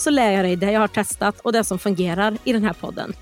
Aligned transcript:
så 0.00 0.10
lär 0.10 0.32
jag 0.32 0.44
dig 0.44 0.56
det 0.56 0.72
jag 0.72 0.80
har 0.80 0.88
testat 0.88 1.40
och 1.40 1.52
det 1.52 1.64
som 1.64 1.78
fungerar 1.78 2.38
i 2.44 2.52
den 2.52 2.64
här 2.64 2.72
podden. 2.72 3.12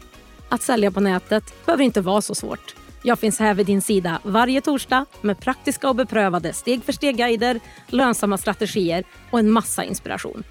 Att 0.49 0.63
sälja 0.63 0.91
på 0.91 1.01
nätet 1.01 1.67
behöver 1.67 1.85
inte 1.85 2.01
vara 2.01 2.21
så 2.21 2.35
svårt. 2.35 2.75
Jag 3.03 3.19
finns 3.19 3.39
här 3.39 3.55
vid 3.55 3.67
din 3.67 3.83
sida 3.83 4.21
varje 4.23 4.61
torsdag 4.61 5.07
med 5.21 5.41
praktiska 5.41 5.89
och 5.89 5.97
beprövade 5.97 6.53
steg 6.53 6.85
för 6.85 6.93
steg-guider, 6.93 7.61
lönsamma 7.87 8.39
strategier 8.39 9.05
och 9.31 9.39
en 9.39 9.51
massa 9.51 9.85
inspiration. 9.85 10.43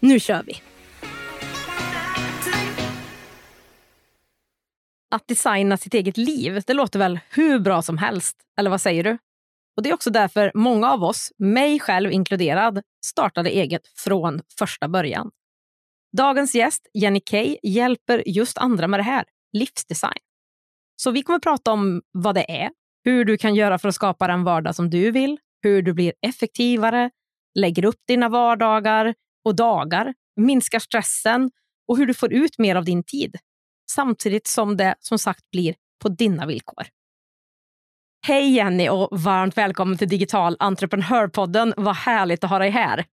Nu 0.00 0.20
kör 0.20 0.42
vi! 0.46 0.62
Att 5.10 5.28
designa 5.28 5.76
sitt 5.76 5.94
eget 5.94 6.16
liv, 6.16 6.62
det 6.66 6.74
låter 6.74 6.98
väl 6.98 7.20
hur 7.30 7.58
bra 7.58 7.82
som 7.82 7.98
helst? 7.98 8.36
Eller 8.58 8.70
vad 8.70 8.80
säger 8.80 9.04
du? 9.04 9.18
Och 9.76 9.82
Det 9.82 9.90
är 9.90 9.94
också 9.94 10.10
därför 10.10 10.52
många 10.54 10.90
av 10.90 11.04
oss, 11.04 11.32
mig 11.38 11.80
själv 11.80 12.12
inkluderad, 12.12 12.82
startade 13.04 13.50
eget 13.50 13.82
från 13.96 14.40
första 14.58 14.88
början. 14.88 15.30
Dagens 16.16 16.54
gäst, 16.54 16.86
Jenny 16.94 17.20
Kay, 17.20 17.56
hjälper 17.62 18.22
just 18.28 18.58
andra 18.58 18.88
med 18.88 19.00
det 19.00 19.04
här, 19.04 19.24
livsdesign. 19.52 20.18
Så 20.96 21.10
vi 21.10 21.22
kommer 21.22 21.38
prata 21.38 21.72
om 21.72 22.02
vad 22.12 22.34
det 22.34 22.62
är, 22.62 22.70
hur 23.04 23.24
du 23.24 23.38
kan 23.38 23.54
göra 23.54 23.78
för 23.78 23.88
att 23.88 23.94
skapa 23.94 24.26
den 24.26 24.44
vardag 24.44 24.74
som 24.74 24.90
du 24.90 25.10
vill, 25.10 25.38
hur 25.62 25.82
du 25.82 25.92
blir 25.92 26.12
effektivare, 26.26 27.10
lägger 27.58 27.84
upp 27.84 28.00
dina 28.08 28.28
vardagar 28.28 29.14
och 29.44 29.56
dagar, 29.56 30.14
minskar 30.36 30.78
stressen 30.78 31.50
och 31.88 31.98
hur 31.98 32.06
du 32.06 32.14
får 32.14 32.32
ut 32.32 32.58
mer 32.58 32.76
av 32.76 32.84
din 32.84 33.04
tid. 33.04 33.36
Samtidigt 33.90 34.46
som 34.46 34.76
det 34.76 34.94
som 34.98 35.18
sagt 35.18 35.50
blir 35.50 35.74
på 36.02 36.08
dina 36.08 36.46
villkor. 36.46 36.86
Hej 38.26 38.54
Jenny 38.54 38.88
och 38.88 39.20
varmt 39.20 39.56
välkommen 39.56 39.98
till 39.98 40.08
Digital 40.08 40.56
entreprenörpodden. 40.58 41.74
Vad 41.76 41.96
härligt 41.96 42.44
att 42.44 42.50
ha 42.50 42.58
dig 42.58 42.70
här. 42.70 43.04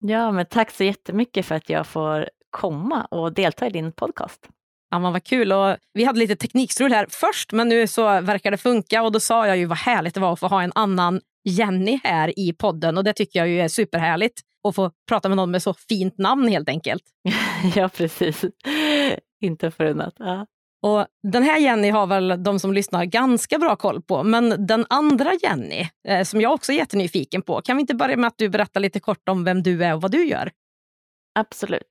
Ja, 0.00 0.32
men 0.32 0.46
tack 0.46 0.70
så 0.70 0.84
jättemycket 0.84 1.46
för 1.46 1.54
att 1.54 1.68
jag 1.68 1.86
får 1.86 2.28
komma 2.50 3.04
och 3.04 3.32
delta 3.32 3.66
i 3.66 3.70
din 3.70 3.92
podcast. 3.92 4.48
Ja, 4.90 4.98
men 4.98 5.12
vad 5.12 5.24
kul. 5.24 5.52
Och 5.52 5.76
vi 5.92 6.04
hade 6.04 6.18
lite 6.18 6.36
teknikstrul 6.36 6.92
här 6.92 7.06
först, 7.10 7.52
men 7.52 7.68
nu 7.68 7.86
så 7.86 8.02
verkar 8.20 8.50
det 8.50 8.56
funka. 8.56 9.02
Och 9.02 9.12
Då 9.12 9.20
sa 9.20 9.46
jag 9.46 9.56
ju 9.56 9.66
vad 9.66 9.78
härligt 9.78 10.14
det 10.14 10.20
var 10.20 10.32
att 10.32 10.40
få 10.40 10.46
ha 10.46 10.62
en 10.62 10.72
annan 10.74 11.20
Jenny 11.44 12.00
här 12.04 12.38
i 12.38 12.52
podden. 12.52 12.98
Och 12.98 13.04
Det 13.04 13.12
tycker 13.12 13.38
jag 13.38 13.48
ju 13.48 13.60
är 13.60 13.68
superhärligt. 13.68 14.40
Att 14.68 14.74
få 14.74 14.90
prata 15.08 15.28
med 15.28 15.36
någon 15.36 15.50
med 15.50 15.62
så 15.62 15.74
fint 15.74 16.18
namn 16.18 16.48
helt 16.48 16.68
enkelt. 16.68 17.02
ja, 17.74 17.88
precis. 17.88 18.44
Inte 19.40 19.70
förunnat. 19.70 20.14
Ja. 20.18 20.46
Och 20.82 21.06
Den 21.22 21.42
här 21.42 21.58
Jenny 21.58 21.90
har 21.90 22.06
väl 22.06 22.42
de 22.42 22.58
som 22.58 22.72
lyssnar 22.72 23.04
ganska 23.04 23.58
bra 23.58 23.76
koll 23.76 24.02
på. 24.02 24.22
Men 24.22 24.66
den 24.66 24.86
andra 24.88 25.32
Jenny, 25.42 25.88
eh, 26.08 26.24
som 26.24 26.40
jag 26.40 26.52
också 26.52 26.72
är 26.72 26.76
jättenyfiken 26.76 27.42
på, 27.42 27.60
kan 27.60 27.76
vi 27.76 27.80
inte 27.80 27.94
börja 27.94 28.16
med 28.16 28.28
att 28.28 28.38
du 28.38 28.48
berättar 28.48 28.80
lite 28.80 29.00
kort 29.00 29.28
om 29.28 29.44
vem 29.44 29.62
du 29.62 29.84
är 29.84 29.94
och 29.94 30.00
vad 30.00 30.10
du 30.10 30.24
gör? 30.24 30.50
Absolut. 31.34 31.82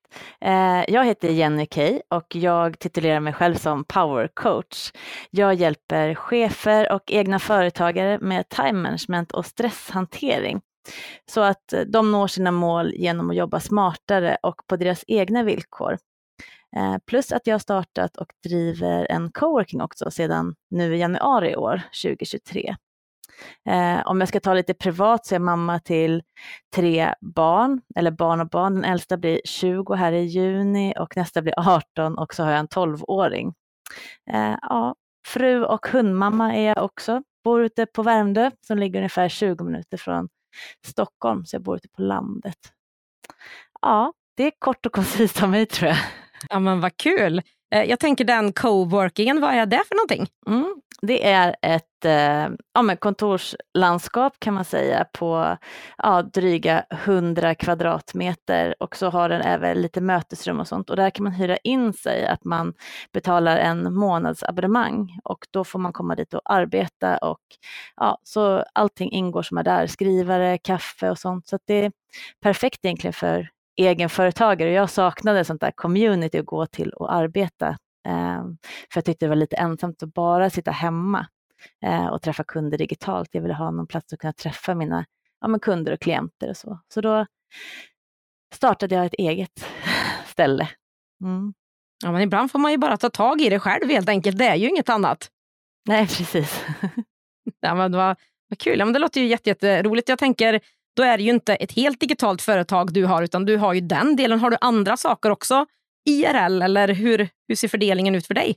Eh, 0.42 0.84
jag 0.88 1.06
heter 1.06 1.30
Jenny 1.30 1.68
Key 1.72 2.02
och 2.10 2.36
jag 2.36 2.80
titulerar 2.80 3.20
mig 3.20 3.34
själv 3.34 3.56
som 3.56 3.84
power 3.84 4.30
coach. 4.34 4.92
Jag 5.30 5.54
hjälper 5.54 6.16
chefer 6.16 6.92
och 6.92 7.12
egna 7.12 7.40
företagare 7.40 8.20
med 8.20 8.50
time 8.50 8.74
management 8.74 9.32
och 9.32 9.46
stresshantering 9.46 10.62
så 11.32 11.42
att 11.42 11.74
de 11.88 12.12
når 12.12 12.28
sina 12.28 12.52
mål 12.52 12.94
genom 12.94 13.30
att 13.30 13.36
jobba 13.36 13.60
smartare 13.60 14.38
och 14.44 14.68
på 14.68 14.76
deras 14.76 15.04
egna 15.08 15.44
villkor. 15.44 15.98
Eh, 16.76 16.98
plus 17.06 17.32
att 17.32 17.48
jag 17.48 17.54
har 17.54 17.60
startat 17.60 18.18
och 18.18 18.34
driver 18.44 19.12
en 19.12 19.32
coworking 19.32 19.82
också 19.82 20.12
sedan 20.12 20.56
nu 20.70 20.96
i 20.96 21.00
januari 21.00 21.52
i 21.52 21.56
år, 21.56 21.82
2023. 22.04 22.76
Eh, 23.70 24.02
om 24.06 24.20
jag 24.20 24.30
ska 24.30 24.40
ta 24.40 24.54
lite 24.54 24.74
privat 24.74 25.26
så 25.26 25.36
är 25.36 25.40
jag 25.40 25.46
mamma 25.46 25.80
till 25.80 26.24
tre 26.76 27.14
barn, 27.22 27.82
eller 27.96 28.12
barn 28.12 28.42
och 28.42 28.50
barn. 28.50 28.76
Den 28.76 28.84
äldsta 28.84 29.18
blir 29.18 29.42
20 29.46 29.94
här 29.94 30.12
i 30.12 30.24
juni 30.24 30.94
och 31.00 31.18
nästa 31.18 31.42
blir 31.42 31.54
18 31.58 32.18
och 32.18 32.34
så 32.34 32.44
har 32.44 32.52
jag 32.52 32.60
en 32.60 32.68
12-åring. 32.68 33.54
Eh, 34.32 34.56
ja, 34.62 34.96
fru 35.28 35.66
och 35.66 35.88
hundmamma 35.88 36.56
är 36.56 36.68
jag 36.68 36.84
också. 36.84 37.24
Bor 37.44 37.62
ute 37.64 37.86
på 37.86 38.04
Värmdö 38.04 38.52
som 38.68 38.78
ligger 38.78 39.00
ungefär 39.00 39.30
20 39.30 39.64
minuter 39.64 39.98
från 39.98 40.30
Stockholm, 40.86 41.46
så 41.46 41.56
jag 41.56 41.64
bor 41.64 41.76
ute 41.76 41.90
på 41.90 42.02
landet. 42.02 42.58
Ja, 43.82 44.14
det 44.38 44.44
är 44.44 44.52
kort 44.60 44.86
och 44.86 44.92
koncist 44.92 45.44
av 45.44 45.50
mig 45.50 45.66
tror 45.66 45.90
jag. 45.90 45.98
Ja 46.50 46.60
men 46.60 46.82
vad 46.82 46.98
kul. 46.98 47.42
Eh, 47.72 47.84
jag 47.84 48.00
tänker 48.00 48.26
den 48.26 48.54
coworkingen, 48.54 49.42
vad 49.42 49.54
är 49.54 49.66
det 49.66 49.84
för 49.88 49.96
någonting? 49.96 50.28
Mm, 50.48 50.76
det 51.02 51.28
är 51.28 51.56
ett 51.62 52.06
eh, 52.06 52.56
ja, 52.74 52.96
kontorslandskap 53.00 54.34
kan 54.40 54.54
man 54.54 54.66
säga 54.66 55.06
på 55.14 55.58
ja, 55.98 56.22
dryga 56.22 56.86
100 56.90 57.56
kvadratmeter. 57.56 58.76
Och 58.80 58.96
så 58.96 59.10
har 59.10 59.30
den 59.30 59.42
även 59.42 59.82
lite 59.82 60.02
mötesrum 60.02 60.60
och 60.60 60.68
sånt. 60.68 60.90
Och 60.90 60.96
där 60.96 61.10
kan 61.10 61.24
man 61.24 61.34
hyra 61.34 61.58
in 61.58 61.94
sig 61.94 62.28
att 62.28 62.44
man 62.44 62.74
betalar 63.14 63.58
en 63.58 63.94
månadsabonnemang. 63.94 65.20
Och 65.24 65.48
då 65.52 65.64
får 65.64 65.80
man 65.80 65.94
komma 65.94 66.16
dit 66.16 66.34
och 66.34 66.42
arbeta 66.46 67.18
och 67.18 67.42
ja, 67.96 68.18
så 68.24 68.64
allting 68.74 69.12
ingår 69.12 69.44
som 69.44 69.58
är 69.58 69.64
där, 69.64 69.88
skrivare, 69.88 70.58
kaffe 70.58 71.10
och 71.10 71.20
sånt. 71.20 71.48
Så 71.48 71.60
det 71.68 71.86
är 71.86 71.92
perfekt 72.42 72.86
egentligen 72.86 73.14
för 73.14 73.50
egenföretagare 73.80 74.70
och 74.70 74.76
jag 74.76 74.90
saknade 74.90 75.46
sånt 75.46 75.62
där 75.62 75.72
community 75.72 76.38
att 76.38 76.46
gå 76.46 76.66
till 76.66 76.90
och 76.90 77.14
arbeta. 77.14 77.68
Eh, 78.08 78.44
för 78.92 78.98
jag 78.98 79.06
tyckte 79.06 79.26
det 79.26 79.30
var 79.30 79.36
lite 79.36 79.56
ensamt 79.56 80.04
att 80.04 80.14
bara 80.14 80.50
sitta 80.50 80.72
hemma 80.72 81.28
eh, 81.86 82.06
och 82.06 82.22
träffa 82.22 82.44
kunder 82.44 82.78
digitalt. 82.78 83.30
Jag 83.32 83.42
ville 83.42 83.54
ha 83.54 83.72
någon 83.72 83.88
plats 83.88 84.14
att 84.14 84.20
kunna 84.20 84.34
träffa 84.34 84.76
mina 84.76 85.06
ja, 85.42 85.60
kunder 85.60 85.94
och 85.94 86.00
klienter 86.00 86.50
och 86.50 86.58
så. 86.58 86.80
Så 86.94 87.02
då 87.02 87.26
startade 88.54 88.96
jag 88.96 89.06
ett 89.06 89.14
eget 89.14 89.66
ställe. 90.26 90.70
Mm. 91.24 91.54
Ja, 92.04 92.12
men 92.12 92.22
ibland 92.22 92.52
får 92.52 92.60
man 92.60 92.72
ju 92.72 92.78
bara 92.78 92.98
ta 92.98 93.10
tag 93.10 93.42
i 93.42 93.50
det 93.50 93.60
själv 93.60 93.90
helt 93.90 94.10
enkelt. 94.10 94.38
Det 94.38 94.48
är 94.48 94.56
ju 94.56 94.70
inget 94.70 94.90
annat. 94.90 95.30
Nej, 95.88 96.08
precis. 96.08 96.66
ja, 97.60 97.76
men 97.76 97.92
vad, 97.92 98.18
vad 98.48 98.60
kul. 98.60 98.80
Ja, 98.80 98.86
men 98.86 98.94
det 98.94 99.00
låter 99.00 99.22
ju 99.22 99.28
jätteroligt. 99.28 100.10
Jag 100.10 100.20
tänker 100.20 100.62
då 100.96 101.04
är 101.04 101.18
det 101.18 101.24
ju 101.24 101.30
inte 101.30 101.56
ett 101.56 101.72
helt 101.72 102.00
digitalt 102.00 102.42
företag 102.42 102.94
du 102.94 103.06
har, 103.06 103.24
utan 103.24 103.46
du 103.46 103.58
har 103.58 103.74
ju 103.74 103.82
den 103.82 104.16
delen. 104.16 104.40
Har 104.40 104.50
du 104.50 104.58
andra 104.62 104.98
saker 104.98 105.30
också 105.30 105.66
IRL 106.10 106.62
eller 106.62 106.88
hur, 106.88 107.30
hur 107.48 107.56
ser 107.56 107.68
fördelningen 107.68 108.16
ut 108.16 108.28
för 108.28 108.34
dig? 108.34 108.56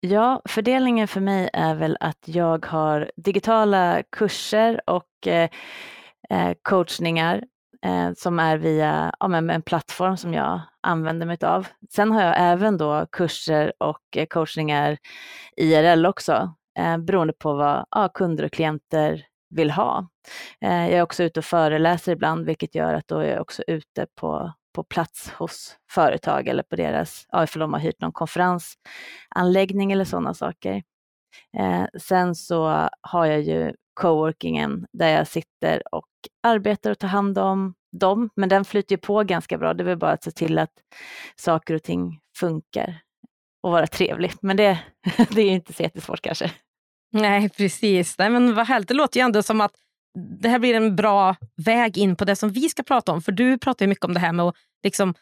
Ja, 0.00 0.42
fördelningen 0.44 1.08
för 1.08 1.20
mig 1.20 1.50
är 1.52 1.74
väl 1.74 1.96
att 2.00 2.18
jag 2.24 2.66
har 2.66 3.10
digitala 3.16 4.02
kurser 4.12 4.80
och 4.86 5.26
eh, 5.26 5.50
eh 6.30 6.52
coachningar 6.62 7.44
eh, 7.84 8.12
som 8.16 8.38
är 8.38 8.56
via 8.56 9.14
ja, 9.20 9.36
en 9.36 9.62
plattform 9.62 10.16
som 10.16 10.34
jag 10.34 10.60
använder 10.80 11.26
mig 11.26 11.38
av. 11.42 11.66
Sen 11.90 12.12
har 12.12 12.22
jag 12.22 12.34
även 12.38 12.78
då 12.78 13.06
kurser 13.12 13.72
och 13.78 14.16
eh, 14.16 14.26
coachningar 14.26 14.98
IRL 15.56 16.06
också, 16.06 16.54
eh, 16.78 16.98
beroende 16.98 17.32
på 17.32 17.54
vad 17.54 17.86
ja, 17.90 18.08
kunder 18.08 18.44
och 18.44 18.52
klienter 18.52 19.26
vill 19.54 19.70
ha. 19.70 20.08
Eh, 20.60 20.82
jag 20.82 20.92
är 20.92 21.02
också 21.02 21.22
ute 21.22 21.40
och 21.40 21.44
föreläser 21.44 22.12
ibland, 22.12 22.46
vilket 22.46 22.74
gör 22.74 22.94
att 22.94 23.08
då 23.08 23.18
är 23.18 23.30
jag 23.30 23.40
också 23.40 23.62
ute 23.66 24.06
på, 24.14 24.52
på 24.74 24.84
plats 24.84 25.30
hos 25.30 25.76
företag 25.90 26.48
eller 26.48 26.62
på 26.62 26.76
deras, 26.76 27.26
ja, 27.30 27.44
ifall 27.44 27.60
de 27.60 27.72
har 27.72 27.80
hyrt 27.80 28.00
någon 28.00 28.12
konferensanläggning 28.12 29.92
eller 29.92 30.04
sådana 30.04 30.34
saker. 30.34 30.82
Eh, 31.58 31.84
sen 32.00 32.34
så 32.34 32.88
har 33.00 33.26
jag 33.26 33.40
ju 33.42 33.74
coworkingen 33.94 34.86
där 34.92 35.08
jag 35.08 35.26
sitter 35.26 35.94
och 35.94 36.08
arbetar 36.42 36.90
och 36.90 36.98
tar 36.98 37.08
hand 37.08 37.38
om 37.38 37.74
dem, 37.92 38.30
men 38.36 38.48
den 38.48 38.64
flyter 38.64 38.92
ju 38.92 38.98
på 38.98 39.22
ganska 39.22 39.58
bra. 39.58 39.74
Det 39.74 39.82
är 39.82 39.84
väl 39.84 39.98
bara 39.98 40.12
att 40.12 40.24
se 40.24 40.30
till 40.30 40.58
att 40.58 40.72
saker 41.36 41.74
och 41.74 41.82
ting 41.82 42.20
funkar 42.36 43.00
och 43.62 43.72
vara 43.72 43.86
trevlig. 43.86 44.32
Men 44.40 44.56
det, 44.56 44.78
det 45.30 45.42
är 45.42 45.50
inte 45.50 45.72
så 45.72 45.82
jättesvårt 45.82 46.20
kanske. 46.20 46.50
Nej, 47.14 47.48
precis. 47.48 48.18
Nej, 48.18 48.30
men 48.30 48.54
vad 48.54 48.66
härligt. 48.66 48.88
Det 48.88 48.94
låter 48.94 49.20
ju 49.20 49.24
ändå 49.24 49.42
som 49.42 49.60
att 49.60 49.72
det 50.40 50.48
här 50.48 50.58
blir 50.58 50.74
en 50.74 50.96
bra 50.96 51.36
väg 51.56 51.98
in 51.98 52.16
på 52.16 52.24
det 52.24 52.36
som 52.36 52.50
vi 52.50 52.68
ska 52.68 52.82
prata 52.82 53.12
om. 53.12 53.22
För 53.22 53.32
du 53.32 53.58
pratar 53.58 53.84
ju 53.84 53.88
mycket 53.88 54.04
om 54.04 54.14
det 54.14 54.20
här 54.20 54.32
med 54.32 54.46
att 54.46 54.54
liksom 54.82 55.14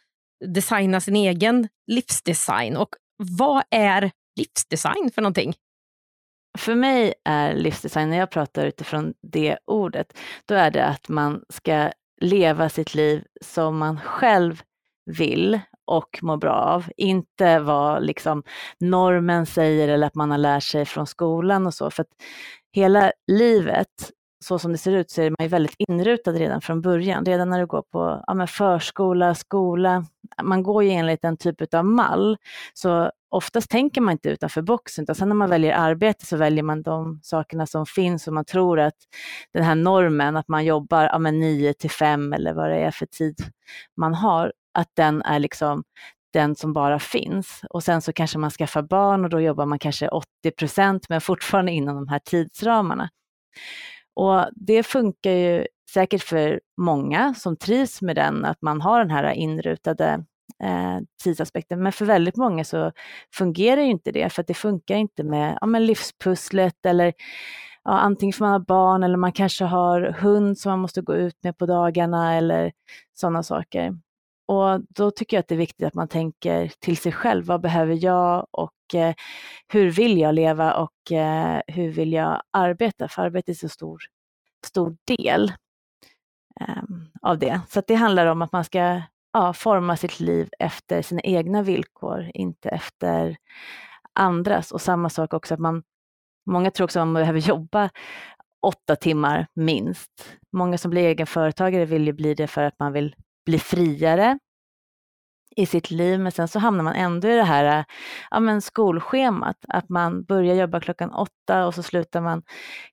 designa 0.44 1.00
sin 1.00 1.16
egen 1.16 1.68
livsdesign. 1.86 2.76
Och 2.76 2.88
vad 3.16 3.62
är 3.70 4.10
livsdesign 4.36 5.10
för 5.14 5.22
någonting? 5.22 5.54
För 6.58 6.74
mig 6.74 7.14
är 7.24 7.54
livsdesign, 7.54 8.10
när 8.10 8.18
jag 8.18 8.30
pratar 8.30 8.66
utifrån 8.66 9.14
det 9.22 9.58
ordet, 9.64 10.18
då 10.46 10.54
är 10.54 10.70
det 10.70 10.84
att 10.84 11.08
man 11.08 11.44
ska 11.48 11.92
leva 12.20 12.68
sitt 12.68 12.94
liv 12.94 13.24
som 13.40 13.78
man 13.78 14.00
själv 14.00 14.62
vill 15.04 15.60
och 15.84 16.18
mår 16.22 16.36
bra 16.36 16.54
av. 16.54 16.84
Inte 16.96 17.58
vad 17.58 18.02
liksom 18.02 18.42
normen 18.80 19.46
säger 19.46 19.88
eller 19.88 20.06
att 20.06 20.14
man 20.14 20.30
har 20.30 20.38
lärt 20.38 20.62
sig 20.62 20.84
från 20.84 21.06
skolan 21.06 21.66
och 21.66 21.74
så. 21.74 21.90
För 21.90 22.02
att 22.02 22.08
hela 22.72 23.12
livet, 23.26 23.88
så 24.44 24.58
som 24.58 24.72
det 24.72 24.78
ser 24.78 24.92
ut, 24.92 25.10
så 25.10 25.22
är 25.22 25.30
man 25.30 25.36
ju 25.40 25.48
väldigt 25.48 25.74
inrutad 25.78 26.32
redan 26.32 26.60
från 26.60 26.82
början. 26.82 27.24
Redan 27.24 27.50
när 27.50 27.60
du 27.60 27.66
går 27.66 27.82
på 27.82 28.24
ja, 28.26 28.46
förskola, 28.46 29.34
skola, 29.34 30.04
man 30.42 30.62
går 30.62 30.84
ju 30.84 30.90
enligt 30.90 31.24
en 31.24 31.36
typ 31.36 31.74
av 31.74 31.84
mall. 31.84 32.36
Så 32.74 33.10
oftast 33.30 33.70
tänker 33.70 34.00
man 34.00 34.12
inte 34.12 34.28
utanför 34.28 34.62
boxen, 34.62 35.02
utan 35.02 35.14
sen 35.14 35.28
när 35.28 35.36
man 35.36 35.50
väljer 35.50 35.74
arbete 35.74 36.26
så 36.26 36.36
väljer 36.36 36.62
man 36.62 36.82
de 36.82 37.20
sakerna 37.22 37.66
som 37.66 37.86
finns 37.86 38.26
och 38.26 38.32
man 38.32 38.44
tror 38.44 38.80
att 38.80 38.96
den 39.52 39.62
här 39.62 39.74
normen, 39.74 40.36
att 40.36 40.48
man 40.48 40.64
jobbar 40.64 41.04
ja, 41.04 41.18
9 41.18 41.74
till 41.74 41.90
5 41.90 42.32
eller 42.32 42.52
vad 42.52 42.70
det 42.70 42.78
är 42.78 42.90
för 42.90 43.06
tid 43.06 43.36
man 43.96 44.14
har, 44.14 44.52
att 44.72 44.88
den 44.96 45.22
är 45.22 45.38
liksom 45.38 45.84
den 46.32 46.56
som 46.56 46.72
bara 46.72 46.98
finns. 46.98 47.60
Och 47.70 47.84
sen 47.84 48.02
så 48.02 48.12
kanske 48.12 48.38
man 48.38 48.50
skaffar 48.50 48.82
barn 48.82 49.24
och 49.24 49.30
då 49.30 49.40
jobbar 49.40 49.66
man 49.66 49.78
kanske 49.78 50.08
80 50.08 50.26
procent 50.58 51.08
men 51.08 51.20
fortfarande 51.20 51.72
inom 51.72 51.96
de 51.96 52.08
här 52.08 52.18
tidsramarna. 52.18 53.10
Och 54.14 54.46
det 54.52 54.82
funkar 54.82 55.30
ju 55.30 55.66
säkert 55.90 56.22
för 56.22 56.60
många 56.76 57.34
som 57.34 57.56
trivs 57.56 58.02
med 58.02 58.16
den, 58.16 58.44
att 58.44 58.62
man 58.62 58.80
har 58.80 58.98
den 58.98 59.10
här 59.10 59.30
inrutade 59.32 60.24
eh, 60.62 60.98
tidsaspekten. 61.24 61.82
Men 61.82 61.92
för 61.92 62.04
väldigt 62.04 62.36
många 62.36 62.64
så 62.64 62.92
fungerar 63.34 63.80
ju 63.80 63.90
inte 63.90 64.12
det, 64.12 64.32
för 64.32 64.42
att 64.42 64.46
det 64.46 64.54
funkar 64.54 64.96
inte 64.96 65.24
med 65.24 65.58
ja, 65.60 65.66
men 65.66 65.86
livspusslet 65.86 66.86
eller 66.86 67.12
ja, 67.84 67.90
antingen 67.90 68.32
för 68.32 68.44
man 68.44 68.52
har 68.52 68.58
barn 68.58 69.02
eller 69.02 69.16
man 69.16 69.32
kanske 69.32 69.64
har 69.64 70.00
hund 70.00 70.58
som 70.58 70.70
man 70.70 70.78
måste 70.78 71.00
gå 71.02 71.14
ut 71.14 71.36
med 71.42 71.58
på 71.58 71.66
dagarna 71.66 72.34
eller 72.34 72.72
sådana 73.14 73.42
saker. 73.42 73.98
Och 74.52 74.80
då 74.88 75.10
tycker 75.10 75.36
jag 75.36 75.40
att 75.40 75.48
det 75.48 75.54
är 75.54 75.58
viktigt 75.58 75.86
att 75.86 75.94
man 75.94 76.08
tänker 76.08 76.72
till 76.80 76.96
sig 76.96 77.12
själv, 77.12 77.44
vad 77.44 77.60
behöver 77.60 78.04
jag 78.04 78.46
och 78.50 78.94
eh, 78.94 79.14
hur 79.68 79.90
vill 79.90 80.18
jag 80.18 80.34
leva 80.34 80.74
och 80.74 81.12
eh, 81.12 81.60
hur 81.66 81.90
vill 81.90 82.12
jag 82.12 82.42
arbeta? 82.50 83.08
För 83.08 83.22
arbete 83.22 83.52
är 83.52 83.54
så 83.54 83.68
stor, 83.68 84.00
stor 84.66 84.96
del 85.04 85.52
eh, 86.60 86.82
av 87.22 87.38
det. 87.38 87.60
Så 87.68 87.82
det 87.86 87.94
handlar 87.94 88.26
om 88.26 88.42
att 88.42 88.52
man 88.52 88.64
ska 88.64 89.02
ja, 89.32 89.52
forma 89.52 89.96
sitt 89.96 90.20
liv 90.20 90.48
efter 90.58 91.02
sina 91.02 91.20
egna 91.20 91.62
villkor, 91.62 92.30
inte 92.34 92.68
efter 92.68 93.36
andras. 94.12 94.72
Och 94.72 94.80
samma 94.80 95.10
sak 95.10 95.34
också 95.34 95.54
att 95.54 95.60
man, 95.60 95.82
många 96.46 96.70
tror 96.70 96.84
också 96.84 97.00
att 97.00 97.06
man 97.06 97.14
behöver 97.14 97.40
jobba 97.40 97.90
åtta 98.62 98.96
timmar 98.96 99.46
minst. 99.54 100.36
Många 100.52 100.78
som 100.78 100.90
blir 100.90 101.02
egenföretagare 101.02 101.84
vill 101.84 102.06
ju 102.06 102.12
bli 102.12 102.34
det 102.34 102.46
för 102.46 102.62
att 102.62 102.78
man 102.78 102.92
vill 102.92 103.14
bli 103.44 103.58
friare 103.58 104.38
i 105.56 105.66
sitt 105.66 105.90
liv, 105.90 106.20
men 106.20 106.32
sen 106.32 106.48
så 106.48 106.58
hamnar 106.58 106.84
man 106.84 106.94
ändå 106.94 107.28
i 107.28 107.36
det 107.36 107.42
här 107.42 107.78
eh, 107.78 107.84
ja, 108.30 108.40
men 108.40 108.62
skolschemat, 108.62 109.56
att 109.68 109.88
man 109.88 110.24
börjar 110.24 110.54
jobba 110.54 110.80
klockan 110.80 111.10
åtta 111.12 111.66
och 111.66 111.74
så 111.74 111.82
slutar 111.82 112.20
man 112.20 112.42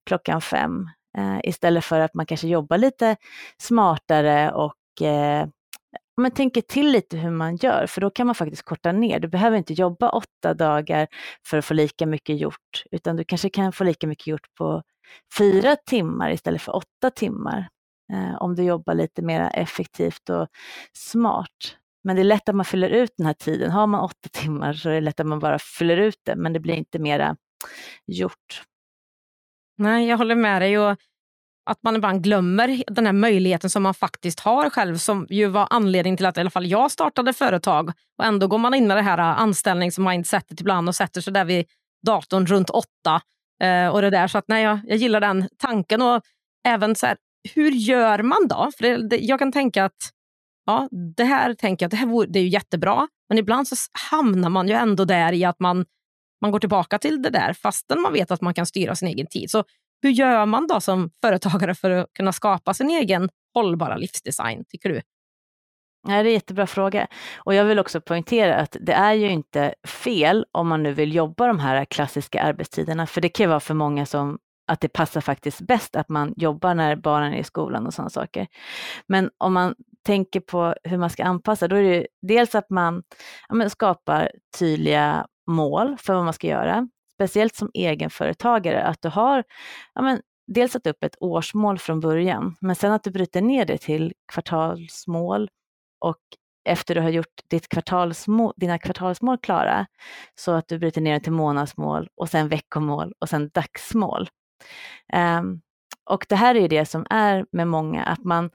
klockan 0.05 0.41
fem, 0.41 0.89
eh, 1.17 1.39
istället 1.43 1.85
för 1.85 1.99
att 1.99 2.13
man 2.13 2.25
kanske 2.25 2.47
jobbar 2.47 2.77
lite 2.77 3.15
smartare 3.61 4.51
och 4.51 5.01
eh, 5.01 5.47
men 6.21 6.31
tänker 6.31 6.61
till 6.61 6.91
lite 6.91 7.17
hur 7.17 7.31
man 7.31 7.55
gör, 7.55 7.85
för 7.87 8.01
då 8.01 8.09
kan 8.09 8.25
man 8.25 8.35
faktiskt 8.35 8.63
korta 8.63 8.91
ner. 8.91 9.19
Du 9.19 9.27
behöver 9.27 9.57
inte 9.57 9.73
jobba 9.73 10.09
åtta 10.09 10.53
dagar 10.53 11.07
för 11.45 11.57
att 11.57 11.65
få 11.65 11.73
lika 11.73 12.05
mycket 12.05 12.39
gjort, 12.39 12.83
utan 12.91 13.15
du 13.15 13.23
kanske 13.23 13.49
kan 13.49 13.73
få 13.73 13.83
lika 13.83 14.07
mycket 14.07 14.27
gjort 14.27 14.55
på 14.57 14.83
fyra 15.37 15.75
timmar 15.75 16.31
istället 16.31 16.61
för 16.61 16.75
åtta 16.75 17.11
timmar 17.15 17.67
eh, 18.13 18.35
om 18.41 18.55
du 18.55 18.63
jobbar 18.63 18.93
lite 18.93 19.21
mer 19.21 19.51
effektivt 19.53 20.29
och 20.29 20.47
smart. 20.93 21.75
Men 22.03 22.15
det 22.15 22.21
är 22.21 22.23
lätt 22.23 22.49
att 22.49 22.55
man 22.55 22.65
fyller 22.65 22.89
ut 22.89 23.13
den 23.17 23.25
här 23.25 23.33
tiden. 23.33 23.71
Har 23.71 23.87
man 23.87 24.01
åtta 24.01 24.29
timmar 24.31 24.73
så 24.73 24.89
är 24.89 24.93
det 24.93 25.01
lätt 25.01 25.19
att 25.19 25.27
man 25.27 25.39
bara 25.39 25.59
fyller 25.59 25.97
ut 25.97 26.19
det, 26.25 26.35
men 26.35 26.53
det 26.53 26.59
blir 26.59 26.73
inte 26.73 26.99
mera 26.99 27.35
gjort. 28.07 28.63
Nej, 29.77 30.07
jag 30.07 30.17
håller 30.17 30.35
med 30.35 30.61
dig. 30.61 30.79
Och 30.79 30.97
att 31.69 31.83
man 31.83 31.95
ibland 31.95 32.23
glömmer 32.23 32.83
den 32.87 33.05
här 33.05 33.13
möjligheten 33.13 33.69
som 33.69 33.83
man 33.83 33.93
faktiskt 33.93 34.39
har 34.39 34.69
själv, 34.69 34.97
som 34.97 35.27
ju 35.29 35.47
var 35.47 35.67
anledningen 35.69 36.17
till 36.17 36.25
att 36.25 36.37
i 36.37 36.39
alla 36.39 36.49
fall 36.49 36.67
jag 36.67 36.91
startade 36.91 37.33
företag. 37.33 37.91
Och 38.17 38.25
ändå 38.25 38.47
går 38.47 38.57
man 38.57 38.73
in 38.73 38.87
med 38.87 38.97
det 38.97 39.01
här 39.01 39.17
äh, 39.17 39.41
anställningsmindsetet 39.41 40.61
ibland 40.61 40.89
och 40.89 40.95
sätter 40.95 41.21
sig 41.21 41.33
där 41.33 41.45
vid 41.45 41.65
datorn 42.05 42.45
runt 42.45 42.69
åtta. 42.69 43.21
Eh, 43.63 43.87
och 43.87 44.01
det 44.01 44.09
där. 44.09 44.27
Så 44.27 44.37
att, 44.37 44.47
nej, 44.47 44.63
jag, 44.63 44.79
jag 44.87 44.97
gillar 44.97 45.21
den 45.21 45.49
tanken. 45.57 46.01
Och 46.01 46.21
även 46.67 46.95
så 46.95 47.05
här, 47.05 47.17
hur 47.55 47.71
gör 47.71 48.23
man 48.23 48.47
då? 48.47 48.71
För 48.77 48.83
det, 48.83 49.07
det, 49.09 49.17
jag 49.17 49.39
kan 49.39 49.51
tänka 49.51 49.85
att 49.85 50.11
ja, 50.69 50.89
det 50.91 51.23
här 51.23 51.53
tänker 51.53 51.83
jag 51.83 51.91
det 51.91 51.97
här 51.97 52.05
vore, 52.05 52.27
det 52.27 52.39
är 52.39 52.43
ju 52.43 52.49
jättebra, 52.49 53.07
men 53.29 53.37
ibland 53.37 53.67
så 53.67 53.75
hamnar 54.11 54.49
man 54.49 54.67
ju 54.67 54.73
ändå 54.73 55.05
där 55.05 55.33
i 55.33 55.45
att 55.45 55.59
man, 55.59 55.85
man 56.41 56.51
går 56.51 56.59
tillbaka 56.59 56.97
till 56.97 57.21
det 57.21 57.29
där 57.29 57.53
fastän 57.53 58.01
man 58.01 58.13
vet 58.13 58.31
att 58.31 58.41
man 58.41 58.53
kan 58.53 58.65
styra 58.65 58.95
sin 58.95 59.07
egen 59.07 59.27
tid. 59.27 59.51
Så 59.51 59.63
hur 60.01 60.09
gör 60.09 60.45
man 60.45 60.67
då 60.67 60.81
som 60.81 61.11
företagare 61.21 61.75
för 61.75 61.91
att 61.91 62.13
kunna 62.13 62.33
skapa 62.33 62.73
sin 62.73 62.89
egen 62.89 63.29
hållbara 63.53 63.97
livsdesign, 63.97 64.65
tycker 64.69 64.89
du? 64.89 65.01
Ja, 66.07 66.13
det 66.13 66.19
är 66.19 66.25
en 66.25 66.31
jättebra 66.31 66.67
fråga. 66.67 67.07
Och 67.37 67.53
jag 67.53 67.65
vill 67.65 67.79
också 67.79 68.01
poängtera 68.01 68.55
att 68.55 68.77
det 68.81 68.93
är 68.93 69.13
ju 69.13 69.29
inte 69.29 69.73
fel 69.87 70.45
om 70.51 70.67
man 70.67 70.83
nu 70.83 70.93
vill 70.93 71.15
jobba 71.15 71.47
de 71.47 71.59
här 71.59 71.85
klassiska 71.85 72.41
arbetstiderna, 72.41 73.07
för 73.07 73.21
det 73.21 73.29
kan 73.29 73.43
ju 73.43 73.47
vara 73.47 73.59
för 73.59 73.73
många 73.73 74.05
som 74.05 74.39
att 74.69 74.81
det 74.81 74.89
passar 74.89 75.21
faktiskt 75.21 75.61
bäst 75.61 75.95
att 75.95 76.09
man 76.09 76.33
jobbar 76.37 76.75
när 76.75 76.95
barnen 76.95 77.33
är 77.33 77.37
i 77.37 77.43
skolan 77.43 77.87
och 77.87 77.93
sådana 77.93 78.09
saker. 78.09 78.47
Men 79.07 79.29
om 79.37 79.53
man 79.53 79.75
tänker 80.05 80.39
på 80.39 80.75
hur 80.83 80.97
man 80.97 81.09
ska 81.09 81.23
anpassa, 81.23 81.67
då 81.67 81.75
är 81.75 81.83
det 81.83 82.07
dels 82.21 82.55
att 82.55 82.69
man 82.69 83.03
ja, 83.49 83.69
skapar 83.69 84.31
tydliga 84.59 85.27
mål 85.47 85.97
för 85.99 86.13
vad 86.13 86.23
man 86.23 86.33
ska 86.33 86.47
göra. 86.47 86.87
Speciellt 87.13 87.55
som 87.55 87.71
egenföretagare, 87.73 88.83
att 88.83 89.01
du 89.01 89.09
har 89.09 89.43
ja, 89.93 90.01
men, 90.01 90.21
dels 90.47 90.71
satt 90.71 90.87
upp 90.87 91.03
ett 91.03 91.15
årsmål 91.19 91.79
från 91.79 91.99
början, 91.99 92.55
men 92.61 92.75
sen 92.75 92.91
att 92.91 93.03
du 93.03 93.11
bryter 93.11 93.41
ner 93.41 93.65
det 93.65 93.77
till 93.77 94.13
kvartalsmål 94.33 95.49
och 95.99 96.19
efter 96.69 96.95
du 96.95 97.01
har 97.01 97.09
gjort 97.09 97.41
ditt 97.49 97.69
kvartalsmål, 97.69 98.53
dina 98.57 98.79
kvartalsmål 98.79 99.37
klara, 99.37 99.85
så 100.35 100.51
att 100.51 100.67
du 100.67 100.79
bryter 100.79 101.01
ner 101.01 101.13
det 101.13 101.19
till 101.19 101.31
månadsmål 101.31 102.09
och 102.15 102.29
sen 102.29 102.49
veckomål 102.49 103.13
och 103.19 103.29
sen 103.29 103.49
dagsmål. 103.53 104.29
Um, 105.13 105.61
och 106.09 106.25
det 106.29 106.35
här 106.35 106.55
är 106.55 106.59
ju 106.59 106.67
det 106.67 106.85
som 106.85 107.05
är 107.09 107.45
med 107.51 107.67
många, 107.67 108.03
att 108.03 108.23
man 108.23 108.49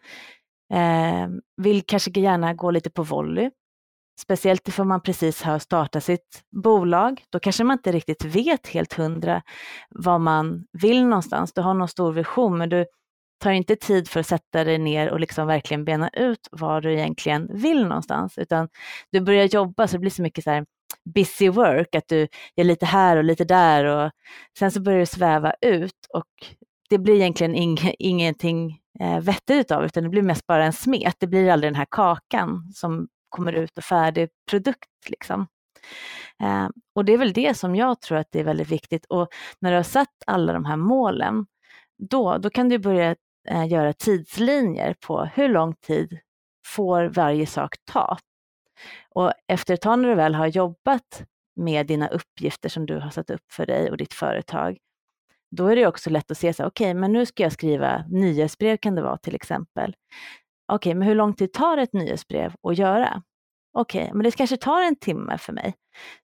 Eh, 0.73 1.29
vill 1.57 1.83
kanske 1.83 2.21
gärna 2.21 2.55
gå 2.55 2.71
lite 2.71 2.91
på 2.91 3.03
volley. 3.03 3.51
Speciellt 4.21 4.69
ifall 4.69 4.87
man 4.87 5.03
precis 5.03 5.43
har 5.43 5.59
startat 5.59 6.05
sitt 6.05 6.43
bolag. 6.51 7.25
Då 7.31 7.41
kanske 7.41 7.65
man 7.65 7.79
inte 7.79 7.93
riktigt 7.93 8.25
vet 8.25 8.67
helt 8.67 8.93
hundra 8.93 9.43
vad 9.91 10.21
man 10.21 10.65
vill 10.73 11.07
någonstans. 11.07 11.53
Du 11.53 11.61
har 11.61 11.75
någon 11.75 11.89
stor 11.89 12.13
vision 12.13 12.59
men 12.59 12.69
du 12.69 12.87
tar 13.43 13.51
inte 13.51 13.77
tid 13.77 14.09
för 14.09 14.21
att 14.21 14.27
sätta 14.27 14.65
dig 14.65 14.79
ner 14.79 15.11
och 15.11 15.21
liksom 15.21 15.47
verkligen 15.47 15.85
bena 15.85 16.09
ut 16.09 16.49
vad 16.51 16.83
du 16.83 16.93
egentligen 16.93 17.49
vill 17.53 17.87
någonstans. 17.87 18.39
Utan 18.39 18.69
du 19.13 19.21
börjar 19.21 19.45
jobba 19.45 19.89
så 19.89 19.93
det 19.97 20.01
blir 20.01 20.11
så 20.11 20.23
mycket 20.23 20.45
så 20.45 20.51
här 20.51 20.65
busy 21.15 21.49
work, 21.49 21.95
att 21.95 22.09
du 22.09 22.29
gör 22.57 22.65
lite 22.65 22.87
här 22.87 23.17
och 23.17 23.25
lite 23.25 23.45
där 23.45 23.85
och 23.85 24.11
sen 24.59 24.71
så 24.71 24.81
börjar 24.81 25.01
du 25.01 25.07
sväva 25.07 25.55
ut 25.61 26.07
och 26.15 26.29
det 26.91 26.99
blir 26.99 27.15
egentligen 27.15 27.55
ing 27.55 27.79
ingenting 27.99 28.81
eh, 29.01 29.21
vettigt 29.21 29.71
av 29.71 29.85
utan 29.85 30.03
det 30.03 30.09
blir 30.09 30.23
mest 30.23 30.47
bara 30.47 30.65
en 30.65 30.73
smet. 30.73 31.17
Det 31.19 31.27
blir 31.27 31.51
aldrig 31.51 31.73
den 31.73 31.79
här 31.79 31.87
kakan 31.91 32.73
som 32.75 33.09
kommer 33.29 33.53
ut 33.53 33.79
och 33.79 33.85
färdig 33.85 34.29
produkt. 34.51 34.89
Liksom. 35.09 35.47
Eh, 36.43 36.69
och 36.95 37.05
det 37.05 37.13
är 37.13 37.19
väl 37.19 37.33
det 37.33 37.57
som 37.57 37.77
jag 37.77 38.01
tror 38.01 38.19
att 38.19 38.29
det 38.31 38.41
är 38.41 38.45
väldigt 38.45 38.69
viktigt. 38.69 39.05
Och 39.09 39.29
när 39.61 39.71
du 39.71 39.77
har 39.77 39.83
satt 39.83 40.15
alla 40.27 40.53
de 40.53 40.65
här 40.65 40.77
målen, 40.77 41.47
då, 41.99 42.39
då 42.39 42.51
kan 42.51 42.69
du 42.69 42.79
börja 42.79 43.17
eh, 43.49 43.67
göra 43.67 43.93
tidslinjer 43.93 44.95
på 45.07 45.25
hur 45.25 45.49
lång 45.49 45.75
tid 45.75 46.19
får 46.67 47.05
varje 47.05 47.47
sak 47.47 47.75
ta. 47.85 48.19
Och 49.15 49.33
efter 49.49 49.75
ett 49.75 49.81
tag 49.81 49.99
när 49.99 50.09
du 50.09 50.15
väl 50.15 50.35
har 50.35 50.47
jobbat 50.47 51.25
med 51.57 51.87
dina 51.87 52.09
uppgifter 52.09 52.69
som 52.69 52.87
du 52.87 52.99
har 52.99 53.11
satt 53.11 53.31
upp 53.31 53.53
för 53.53 53.67
dig 53.67 53.91
och 53.91 53.97
ditt 53.97 54.15
företag, 54.15 54.79
då 55.57 55.67
är 55.67 55.77
det 55.77 55.87
också 55.87 56.11
lätt 56.11 56.31
att 56.31 56.39
se 56.39 56.53
så 56.53 56.67
okej, 56.67 56.91
okay, 56.91 57.01
men 57.01 57.13
nu 57.13 57.27
ska 57.27 57.43
jag 57.43 57.53
skriva 57.53 58.05
nyhetsbrev 58.09 58.77
kan 58.77 58.95
det 58.95 59.03
vara 59.03 59.19
till 59.19 59.35
exempel. 59.35 59.95
Okej, 60.73 60.91
okay, 60.91 60.95
men 60.95 61.09
hur 61.09 61.15
lång 61.15 61.35
tid 61.35 61.53
tar 61.53 61.79
ett 61.79 61.93
nyhetsbrev 61.93 62.55
att 62.69 62.79
göra? 62.79 63.23
Okej, 63.79 64.03
okay, 64.03 64.15
men 64.15 64.25
det 64.25 64.31
kanske 64.31 64.57
tar 64.57 64.83
en 64.83 64.97
timme 64.97 65.39
för 65.39 65.53
mig. 65.53 65.75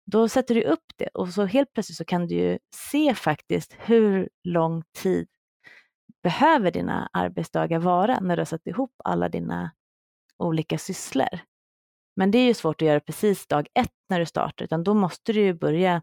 Då 0.06 0.28
sätter 0.28 0.54
du 0.54 0.62
upp 0.62 0.84
det 0.96 1.08
och 1.08 1.28
så 1.28 1.44
helt 1.44 1.72
plötsligt 1.72 1.96
så 1.96 2.04
kan 2.04 2.26
du 2.26 2.34
ju 2.34 2.58
se 2.74 3.14
faktiskt 3.14 3.76
hur 3.78 4.28
lång 4.44 4.82
tid 4.98 5.26
behöver 6.22 6.70
dina 6.70 7.08
arbetsdagar 7.12 7.78
vara 7.78 8.20
när 8.20 8.36
du 8.36 8.40
har 8.40 8.44
satt 8.44 8.66
ihop 8.66 8.92
alla 9.04 9.28
dina 9.28 9.70
olika 10.38 10.78
sysslor. 10.78 11.38
Men 12.16 12.30
det 12.30 12.38
är 12.38 12.46
ju 12.46 12.54
svårt 12.54 12.82
att 12.82 12.88
göra 12.88 13.00
precis 13.00 13.46
dag 13.46 13.68
ett 13.74 13.94
när 14.10 14.20
du 14.20 14.26
startar, 14.26 14.64
utan 14.64 14.84
då 14.84 14.94
måste 14.94 15.32
du 15.32 15.40
ju 15.40 15.54
börja 15.54 16.02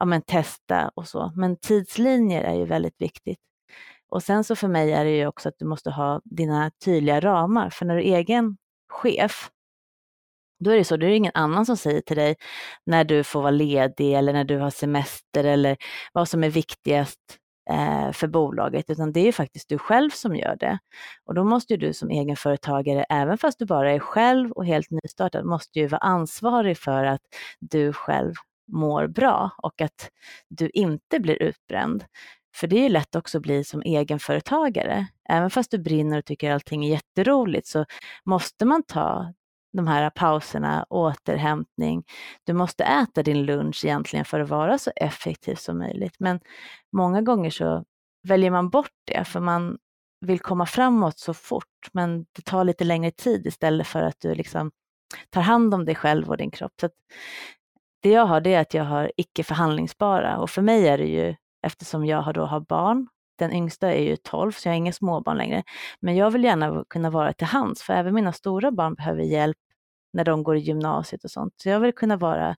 ja, 0.00 0.06
men 0.06 0.22
testa 0.22 0.90
och 0.94 1.08
så. 1.08 1.32
Men 1.36 1.56
tidslinjer 1.56 2.42
är 2.42 2.54
ju 2.54 2.64
väldigt 2.64 3.00
viktigt. 3.00 3.38
Och 4.10 4.22
sen 4.22 4.44
så 4.44 4.56
för 4.56 4.68
mig 4.68 4.92
är 4.92 5.04
det 5.04 5.16
ju 5.16 5.26
också 5.26 5.48
att 5.48 5.58
du 5.58 5.64
måste 5.66 5.90
ha 5.90 6.20
dina 6.24 6.70
tydliga 6.84 7.20
ramar, 7.20 7.70
för 7.70 7.86
när 7.86 7.96
du 7.96 8.02
är 8.02 8.16
egen 8.18 8.56
chef 8.88 9.50
då 10.60 10.70
är 10.70 10.76
det 10.76 10.84
så, 10.84 10.96
då 10.96 11.06
är 11.06 11.10
det 11.10 11.16
ingen 11.16 11.32
annan 11.34 11.66
som 11.66 11.76
säger 11.76 12.00
till 12.00 12.16
dig 12.16 12.36
när 12.86 13.04
du 13.04 13.24
får 13.24 13.40
vara 13.42 13.50
ledig 13.50 14.14
eller 14.14 14.32
när 14.32 14.44
du 14.44 14.58
har 14.58 14.70
semester 14.70 15.44
eller 15.44 15.76
vad 16.12 16.28
som 16.28 16.44
är 16.44 16.50
viktigast 16.50 17.20
eh, 17.70 18.12
för 18.12 18.26
bolaget, 18.26 18.90
utan 18.90 19.12
det 19.12 19.28
är 19.28 19.32
faktiskt 19.32 19.68
du 19.68 19.78
själv 19.78 20.10
som 20.10 20.36
gör 20.36 20.56
det. 20.56 20.78
Och 21.26 21.34
då 21.34 21.44
måste 21.44 21.76
du 21.76 21.92
som 21.92 22.10
egenföretagare, 22.10 23.04
även 23.10 23.38
fast 23.38 23.58
du 23.58 23.66
bara 23.66 23.92
är 23.92 23.98
själv 23.98 24.52
och 24.52 24.66
helt 24.66 24.88
nystartad, 24.90 25.44
måste 25.44 25.78
ju 25.78 25.86
vara 25.86 26.00
ansvarig 26.00 26.78
för 26.78 27.04
att 27.04 27.22
du 27.60 27.92
själv 27.92 28.34
mår 28.72 29.06
bra 29.06 29.50
och 29.58 29.80
att 29.80 30.10
du 30.48 30.70
inte 30.70 31.20
blir 31.20 31.42
utbränd. 31.42 32.04
För 32.56 32.66
det 32.66 32.76
är 32.76 32.82
ju 32.82 32.88
lätt 32.88 33.14
också 33.16 33.38
att 33.38 33.42
bli 33.42 33.64
som 33.64 33.82
egenföretagare. 33.82 35.06
Även 35.28 35.50
fast 35.50 35.70
du 35.70 35.78
brinner 35.78 36.18
och 36.18 36.24
tycker 36.24 36.52
allting 36.52 36.84
är 36.84 36.90
jätteroligt 36.90 37.66
så 37.66 37.84
måste 38.24 38.64
man 38.64 38.82
ta 38.82 39.32
de 39.72 39.86
här 39.86 40.10
pauserna, 40.10 40.86
återhämtning. 40.90 42.04
Du 42.44 42.52
måste 42.52 42.84
äta 42.84 43.22
din 43.22 43.46
lunch 43.46 43.84
egentligen 43.84 44.24
för 44.24 44.40
att 44.40 44.48
vara 44.48 44.78
så 44.78 44.90
effektiv 44.96 45.54
som 45.54 45.78
möjligt. 45.78 46.14
Men 46.18 46.40
många 46.92 47.22
gånger 47.22 47.50
så 47.50 47.84
väljer 48.28 48.50
man 48.50 48.70
bort 48.70 48.90
det 49.06 49.24
för 49.24 49.40
man 49.40 49.78
vill 50.20 50.40
komma 50.40 50.66
framåt 50.66 51.18
så 51.18 51.34
fort 51.34 51.88
men 51.92 52.26
det 52.32 52.42
tar 52.44 52.64
lite 52.64 52.84
längre 52.84 53.10
tid 53.10 53.46
istället 53.46 53.86
för 53.86 54.02
att 54.02 54.20
du 54.20 54.34
liksom 54.34 54.70
tar 55.30 55.42
hand 55.42 55.74
om 55.74 55.84
dig 55.84 55.94
själv 55.94 56.28
och 56.30 56.36
din 56.36 56.50
kropp. 56.50 56.72
Så 56.80 56.88
det 58.00 58.10
jag 58.10 58.26
har 58.26 58.40
det 58.40 58.54
är 58.54 58.60
att 58.60 58.74
jag 58.74 58.84
har 58.84 59.12
icke 59.16 59.44
förhandlingsbara 59.44 60.38
och 60.38 60.50
för 60.50 60.62
mig 60.62 60.88
är 60.88 60.98
det 60.98 61.06
ju 61.06 61.34
eftersom 61.62 62.06
jag 62.06 62.22
har 62.22 62.32
då 62.32 62.44
har 62.44 62.60
barn 62.60 63.08
den 63.40 63.52
yngsta 63.52 63.92
är 63.92 64.02
ju 64.02 64.16
12 64.16 64.52
så 64.52 64.68
jag 64.68 64.72
har 64.72 64.76
inga 64.76 64.92
småbarn 64.92 65.36
längre. 65.36 65.62
Men 66.00 66.16
jag 66.16 66.30
vill 66.30 66.44
gärna 66.44 66.84
kunna 66.88 67.10
vara 67.10 67.32
till 67.32 67.46
hands 67.46 67.82
för 67.82 67.92
även 67.92 68.14
mina 68.14 68.32
stora 68.32 68.70
barn 68.70 68.94
behöver 68.94 69.22
hjälp 69.22 69.56
när 70.12 70.24
de 70.24 70.42
går 70.42 70.56
i 70.56 70.60
gymnasiet 70.60 71.24
och 71.24 71.30
sånt. 71.30 71.54
Så 71.56 71.68
jag 71.68 71.80
vill 71.80 71.94
kunna 71.94 72.16
vara 72.16 72.56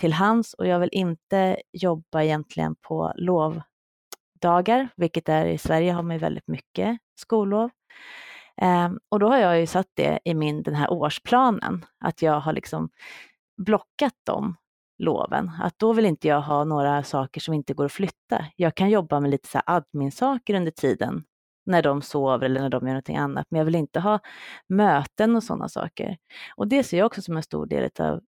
till 0.00 0.12
hands 0.12 0.54
och 0.54 0.66
jag 0.66 0.78
vill 0.78 0.88
inte 0.92 1.56
jobba 1.72 2.22
egentligen 2.22 2.74
på 2.74 3.12
lovdagar, 3.16 4.88
vilket 4.96 5.28
är 5.28 5.46
i 5.46 5.58
Sverige 5.58 5.92
har 5.92 6.02
man 6.02 6.16
ju 6.16 6.20
väldigt 6.20 6.48
mycket 6.48 6.98
skollov. 7.14 7.70
Um, 8.62 9.00
och 9.08 9.18
då 9.18 9.28
har 9.28 9.38
jag 9.38 9.60
ju 9.60 9.66
satt 9.66 9.88
det 9.94 10.18
i 10.24 10.34
min, 10.34 10.62
den 10.62 10.74
här 10.74 10.92
årsplanen, 10.92 11.84
att 12.04 12.22
jag 12.22 12.40
har 12.40 12.52
liksom 12.52 12.88
blockat 13.56 14.14
dem 14.26 14.56
loven. 14.98 15.50
Att 15.62 15.78
då 15.78 15.92
vill 15.92 16.06
inte 16.06 16.28
jag 16.28 16.40
ha 16.40 16.64
några 16.64 17.02
saker 17.02 17.40
som 17.40 17.54
inte 17.54 17.74
går 17.74 17.84
att 17.84 17.92
flytta. 17.92 18.46
Jag 18.56 18.74
kan 18.74 18.90
jobba 18.90 19.20
med 19.20 19.30
lite 19.30 19.48
så 19.48 19.60
admin-saker 19.66 20.54
under 20.54 20.70
tiden 20.70 21.24
när 21.66 21.82
de 21.82 22.02
sover 22.02 22.46
eller 22.46 22.60
när 22.60 22.68
de 22.68 22.86
gör 22.86 22.92
någonting 22.92 23.16
annat, 23.16 23.46
men 23.50 23.58
jag 23.58 23.64
vill 23.64 23.74
inte 23.74 24.00
ha 24.00 24.18
möten 24.68 25.36
och 25.36 25.42
sådana 25.42 25.68
saker. 25.68 26.16
Och 26.56 26.68
det 26.68 26.84
ser 26.84 26.98
jag 26.98 27.06
också 27.06 27.22
som 27.22 27.36
en 27.36 27.42
stor 27.42 27.66
del 27.66 27.90
av 27.98 28.20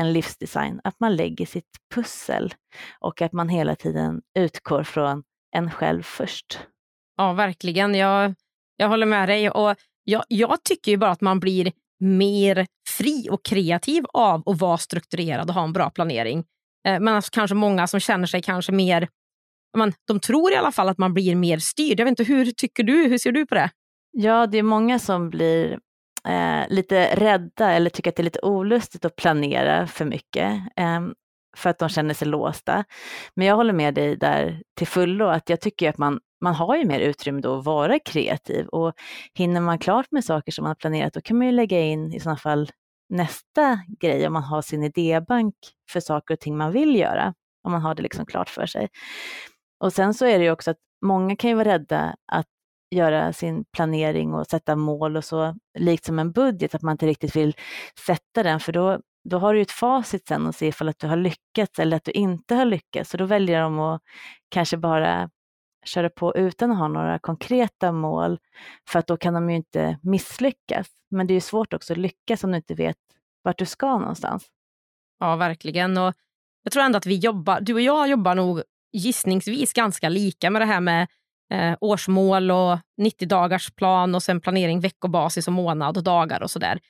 en 0.00 0.12
livsdesign, 0.12 0.80
att 0.84 1.00
man 1.00 1.16
lägger 1.16 1.46
sitt 1.46 1.70
pussel 1.94 2.54
och 3.00 3.22
att 3.22 3.32
man 3.32 3.48
hela 3.48 3.76
tiden 3.76 4.22
utgår 4.38 4.82
från 4.82 5.22
en 5.56 5.70
själv 5.70 6.02
först. 6.02 6.58
Ja, 7.16 7.32
verkligen. 7.32 7.94
Jag, 7.94 8.34
jag 8.76 8.88
håller 8.88 9.06
med 9.06 9.28
dig. 9.28 9.50
Och 9.50 9.76
jag, 10.04 10.24
jag 10.28 10.64
tycker 10.64 10.90
ju 10.90 10.96
bara 10.96 11.10
att 11.10 11.20
man 11.20 11.40
blir 11.40 11.72
mer 12.04 12.66
fri 12.88 13.28
och 13.30 13.44
kreativ 13.44 14.04
av 14.12 14.48
att 14.48 14.60
vara 14.60 14.78
strukturerad 14.78 15.48
och 15.48 15.54
ha 15.54 15.64
en 15.64 15.72
bra 15.72 15.90
planering. 15.90 16.38
Eh, 16.88 17.00
men 17.00 17.08
alltså 17.08 17.30
kanske 17.32 17.54
många 17.54 17.86
som 17.86 18.00
känner 18.00 18.26
sig 18.26 18.42
kanske 18.42 18.72
mer... 18.72 19.08
Man, 19.76 19.92
de 20.06 20.20
tror 20.20 20.52
i 20.52 20.56
alla 20.56 20.72
fall 20.72 20.88
att 20.88 20.98
man 20.98 21.14
blir 21.14 21.34
mer 21.34 21.58
styrd. 21.58 22.00
Jag 22.00 22.04
vet 22.04 22.20
inte, 22.20 22.32
hur 22.32 22.50
tycker 22.50 22.82
du? 22.82 23.08
Hur 23.08 23.18
ser 23.18 23.32
du 23.32 23.46
på 23.46 23.54
det? 23.54 23.70
Ja, 24.10 24.46
det 24.46 24.58
är 24.58 24.62
många 24.62 24.98
som 24.98 25.30
blir 25.30 25.78
eh, 26.28 26.68
lite 26.68 27.16
rädda 27.16 27.72
eller 27.72 27.90
tycker 27.90 28.10
att 28.10 28.16
det 28.16 28.20
är 28.20 28.24
lite 28.24 28.40
olustigt 28.42 29.04
att 29.04 29.16
planera 29.16 29.86
för 29.86 30.04
mycket. 30.04 30.52
Eh, 30.76 31.00
för 31.56 31.70
att 31.70 31.78
de 31.78 31.88
känner 31.88 32.14
sig 32.14 32.28
låsta. 32.28 32.84
Men 33.34 33.46
jag 33.46 33.56
håller 33.56 33.72
med 33.72 33.94
dig 33.94 34.16
där 34.16 34.62
till 34.78 34.86
fullo, 34.86 35.26
att 35.26 35.48
jag 35.48 35.60
tycker 35.60 35.88
att 35.88 35.98
man 35.98 36.20
man 36.40 36.54
har 36.54 36.76
ju 36.76 36.84
mer 36.84 37.00
utrymme 37.00 37.40
då 37.40 37.58
att 37.58 37.64
vara 37.64 37.98
kreativ 37.98 38.66
och 38.66 38.92
hinner 39.34 39.60
man 39.60 39.78
klart 39.78 40.06
med 40.10 40.24
saker 40.24 40.52
som 40.52 40.62
man 40.62 40.70
har 40.70 40.74
planerat 40.74 41.12
då 41.12 41.20
kan 41.20 41.38
man 41.38 41.46
ju 41.46 41.52
lägga 41.52 41.80
in 41.80 42.12
i 42.12 42.20
sådana 42.20 42.36
fall 42.36 42.70
nästa 43.08 43.80
grej 44.00 44.26
om 44.26 44.32
man 44.32 44.42
har 44.42 44.62
sin 44.62 44.82
idébank 44.82 45.54
för 45.90 46.00
saker 46.00 46.34
och 46.34 46.40
ting 46.40 46.56
man 46.56 46.72
vill 46.72 46.96
göra, 46.96 47.34
om 47.64 47.72
man 47.72 47.80
har 47.82 47.94
det 47.94 48.02
liksom 48.02 48.26
klart 48.26 48.48
för 48.48 48.66
sig. 48.66 48.88
Och 49.80 49.92
sen 49.92 50.14
så 50.14 50.26
är 50.26 50.38
det 50.38 50.44
ju 50.44 50.50
också 50.50 50.70
att 50.70 50.76
många 51.04 51.36
kan 51.36 51.50
ju 51.50 51.56
vara 51.56 51.68
rädda 51.68 52.16
att 52.32 52.46
göra 52.90 53.32
sin 53.32 53.64
planering 53.64 54.34
och 54.34 54.46
sätta 54.46 54.76
mål 54.76 55.16
och 55.16 55.24
så, 55.24 55.54
likt 55.78 56.04
som 56.04 56.18
en 56.18 56.32
budget, 56.32 56.74
att 56.74 56.82
man 56.82 56.92
inte 56.92 57.06
riktigt 57.06 57.36
vill 57.36 57.54
sätta 58.06 58.42
den, 58.42 58.60
för 58.60 58.72
då, 58.72 59.00
då 59.24 59.38
har 59.38 59.54
du 59.54 59.60
ett 59.60 59.70
facit 59.70 60.28
sen 60.28 60.46
och 60.46 60.54
se 60.54 60.66
ifall 60.66 60.88
att 60.88 60.98
du 60.98 61.06
har 61.06 61.16
lyckats 61.16 61.78
eller 61.78 61.96
att 61.96 62.04
du 62.04 62.10
inte 62.10 62.54
har 62.54 62.64
lyckats. 62.64 63.10
Så 63.10 63.16
då 63.16 63.24
väljer 63.24 63.60
de 63.60 63.80
att 63.80 64.02
kanske 64.48 64.76
bara 64.76 65.30
köra 65.84 66.10
på 66.10 66.36
utan 66.36 66.72
att 66.72 66.78
ha 66.78 66.88
några 66.88 67.18
konkreta 67.18 67.92
mål, 67.92 68.38
för 68.88 68.98
att 68.98 69.06
då 69.06 69.16
kan 69.16 69.34
de 69.34 69.50
ju 69.50 69.56
inte 69.56 69.98
misslyckas. 70.02 70.86
Men 71.10 71.26
det 71.26 71.32
är 71.32 71.34
ju 71.34 71.40
svårt 71.40 71.72
också 71.72 71.92
att 71.92 71.98
lyckas 71.98 72.44
om 72.44 72.50
du 72.50 72.56
inte 72.56 72.74
vet 72.74 72.96
vart 73.42 73.58
du 73.58 73.66
ska 73.66 73.98
någonstans. 73.98 74.46
Ja, 75.20 75.36
verkligen. 75.36 75.98
Och 75.98 76.14
jag 76.62 76.72
tror 76.72 76.82
ändå 76.82 76.96
att 76.96 77.06
vi 77.06 77.16
jobbar, 77.16 77.60
du 77.60 77.74
och 77.74 77.80
jag 77.80 78.08
jobbar 78.08 78.34
nog 78.34 78.62
gissningsvis 78.92 79.72
ganska 79.72 80.08
lika 80.08 80.50
med 80.50 80.62
det 80.62 80.66
här 80.66 80.80
med 80.80 81.08
eh, 81.52 81.76
årsmål 81.80 82.50
och 82.50 82.78
90 82.96 83.28
dagars 83.28 83.74
plan 83.74 84.14
och 84.14 84.22
sen 84.22 84.40
planering 84.40 84.80
veckobasis 84.80 85.46
och 85.46 85.52
månad 85.52 85.96
och 85.96 86.02
dagar 86.02 86.42
och 86.42 86.50
sådär. 86.50 86.80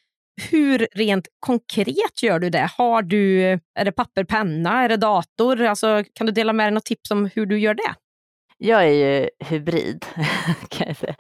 Hur 0.50 0.88
rent 0.94 1.28
konkret 1.40 2.22
gör 2.22 2.38
du 2.38 2.50
det? 2.50 2.70
Har 2.78 3.02
du, 3.02 3.42
är 3.74 3.84
det 3.84 3.92
papper, 3.92 4.24
penna, 4.24 4.82
är 4.82 4.88
det 4.88 4.96
dator? 4.96 5.62
Alltså, 5.62 6.04
kan 6.14 6.26
du 6.26 6.32
dela 6.32 6.52
med 6.52 6.66
dig 6.66 6.72
något 6.72 6.84
tips 6.84 7.10
om 7.10 7.30
hur 7.34 7.46
du 7.46 7.58
gör 7.58 7.74
det? 7.74 7.94
Jag 8.58 8.84
är 8.84 8.92
ju 8.92 9.28
hybrid 9.38 10.06
kan 10.68 10.86
jag 10.86 10.96
säga. 10.96 11.14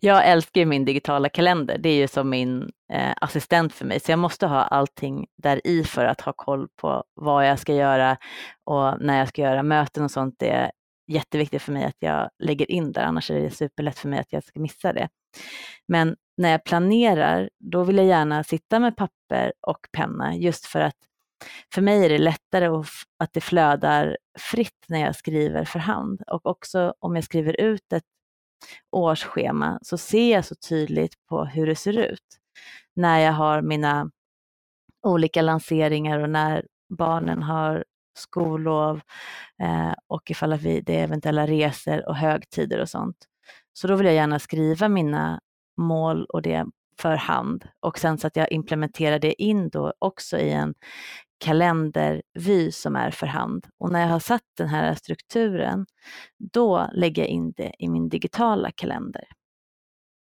Jag 0.00 0.28
älskar 0.28 0.64
min 0.64 0.84
digitala 0.84 1.28
kalender. 1.28 1.78
Det 1.78 1.88
är 1.88 1.96
ju 1.96 2.08
som 2.08 2.30
min 2.30 2.70
eh, 2.92 3.12
assistent 3.16 3.74
för 3.74 3.84
mig, 3.84 4.00
så 4.00 4.12
jag 4.12 4.18
måste 4.18 4.46
ha 4.46 4.62
allting 4.62 5.26
där 5.42 5.66
i 5.66 5.84
för 5.84 6.04
att 6.04 6.20
ha 6.20 6.32
koll 6.32 6.68
på 6.76 7.04
vad 7.14 7.48
jag 7.48 7.58
ska 7.58 7.74
göra 7.74 8.16
och 8.64 9.00
när 9.00 9.18
jag 9.18 9.28
ska 9.28 9.42
göra 9.42 9.62
möten 9.62 10.04
och 10.04 10.10
sånt. 10.10 10.34
Det 10.38 10.50
är 10.50 10.70
jätteviktigt 11.08 11.62
för 11.62 11.72
mig 11.72 11.84
att 11.84 11.96
jag 11.98 12.30
lägger 12.38 12.70
in 12.70 12.92
där, 12.92 13.02
annars 13.02 13.30
är 13.30 13.40
det 13.40 13.50
superlätt 13.50 13.98
för 13.98 14.08
mig 14.08 14.18
att 14.20 14.32
jag 14.32 14.44
ska 14.44 14.60
missa 14.60 14.92
det. 14.92 15.08
Men 15.88 16.16
när 16.40 16.50
jag 16.50 16.64
planerar, 16.64 17.50
då 17.58 17.84
vill 17.84 17.96
jag 17.96 18.06
gärna 18.06 18.44
sitta 18.44 18.78
med 18.78 18.96
papper 18.96 19.52
och 19.66 19.88
penna 19.92 20.36
just 20.36 20.66
för 20.66 20.80
att 20.80 20.96
för 21.74 21.82
mig 21.82 22.04
är 22.04 22.08
det 22.08 22.18
lättare 22.18 22.66
att 23.18 23.32
det 23.32 23.40
flödar 23.40 24.16
fritt 24.38 24.84
när 24.88 25.00
jag 25.00 25.16
skriver 25.16 25.64
för 25.64 25.78
hand 25.78 26.22
och 26.26 26.46
också 26.46 26.94
om 26.98 27.14
jag 27.14 27.24
skriver 27.24 27.60
ut 27.60 27.92
ett 27.92 28.04
årsschema 28.90 29.78
så 29.82 29.98
ser 29.98 30.32
jag 30.32 30.44
så 30.44 30.54
tydligt 30.54 31.14
på 31.28 31.44
hur 31.44 31.66
det 31.66 31.76
ser 31.76 31.98
ut 31.98 32.38
när 32.96 33.18
jag 33.18 33.32
har 33.32 33.62
mina 33.62 34.10
olika 35.06 35.42
lanseringar 35.42 36.18
och 36.18 36.30
när 36.30 36.66
barnen 36.98 37.42
har 37.42 37.84
skollov 38.14 39.00
eh, 39.62 39.94
och 40.06 40.30
ifall 40.30 40.54
vi, 40.54 40.80
det 40.80 41.00
är 41.00 41.04
eventuella 41.04 41.46
resor 41.46 42.08
och 42.08 42.16
högtider 42.16 42.80
och 42.80 42.88
sånt. 42.88 43.16
Så 43.72 43.88
då 43.88 43.96
vill 43.96 44.06
jag 44.06 44.14
gärna 44.14 44.38
skriva 44.38 44.88
mina 44.88 45.40
mål 45.76 46.24
och 46.24 46.42
det 46.42 46.66
för 47.00 47.16
hand 47.16 47.68
och 47.80 47.98
sen 47.98 48.18
så 48.18 48.26
att 48.26 48.36
jag 48.36 48.52
implementerar 48.52 49.18
det 49.18 49.42
in 49.42 49.68
då 49.68 49.92
också 49.98 50.38
i 50.38 50.50
en 50.50 50.74
kalendervy 51.44 52.72
som 52.72 52.96
är 52.96 53.10
för 53.10 53.26
hand. 53.26 53.66
Och 53.78 53.92
när 53.92 54.00
jag 54.00 54.08
har 54.08 54.20
satt 54.20 54.42
den 54.56 54.68
här 54.68 54.94
strukturen, 54.94 55.86
då 56.52 56.90
lägger 56.92 57.22
jag 57.22 57.28
in 57.28 57.52
det 57.56 57.72
i 57.78 57.88
min 57.88 58.08
digitala 58.08 58.70
kalender. 58.70 59.24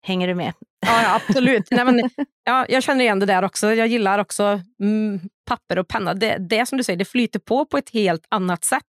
Hänger 0.02 0.28
du 0.28 0.34
med? 0.34 0.52
Ja, 0.86 1.14
absolut. 1.14 1.68
Nej, 1.70 1.84
men, 1.84 2.10
ja, 2.44 2.66
jag 2.68 2.82
känner 2.82 3.04
igen 3.04 3.18
det 3.18 3.26
där 3.26 3.42
också. 3.42 3.74
Jag 3.74 3.86
gillar 3.86 4.18
också 4.18 4.60
mm, 4.80 5.20
papper 5.46 5.78
och 5.78 5.88
penna. 5.88 6.14
Det, 6.14 6.36
det 6.38 6.66
som 6.66 6.78
du 6.78 6.84
säger, 6.84 6.96
det 6.96 7.04
flyter 7.04 7.38
på 7.38 7.66
på 7.66 7.78
ett 7.78 7.90
helt 7.90 8.26
annat 8.28 8.64
sätt 8.64 8.82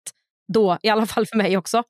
då, 0.54 0.78
i 0.82 0.90
alla 0.90 1.06
fall 1.06 1.26
för 1.26 1.38
mig 1.38 1.58
också. 1.58 1.84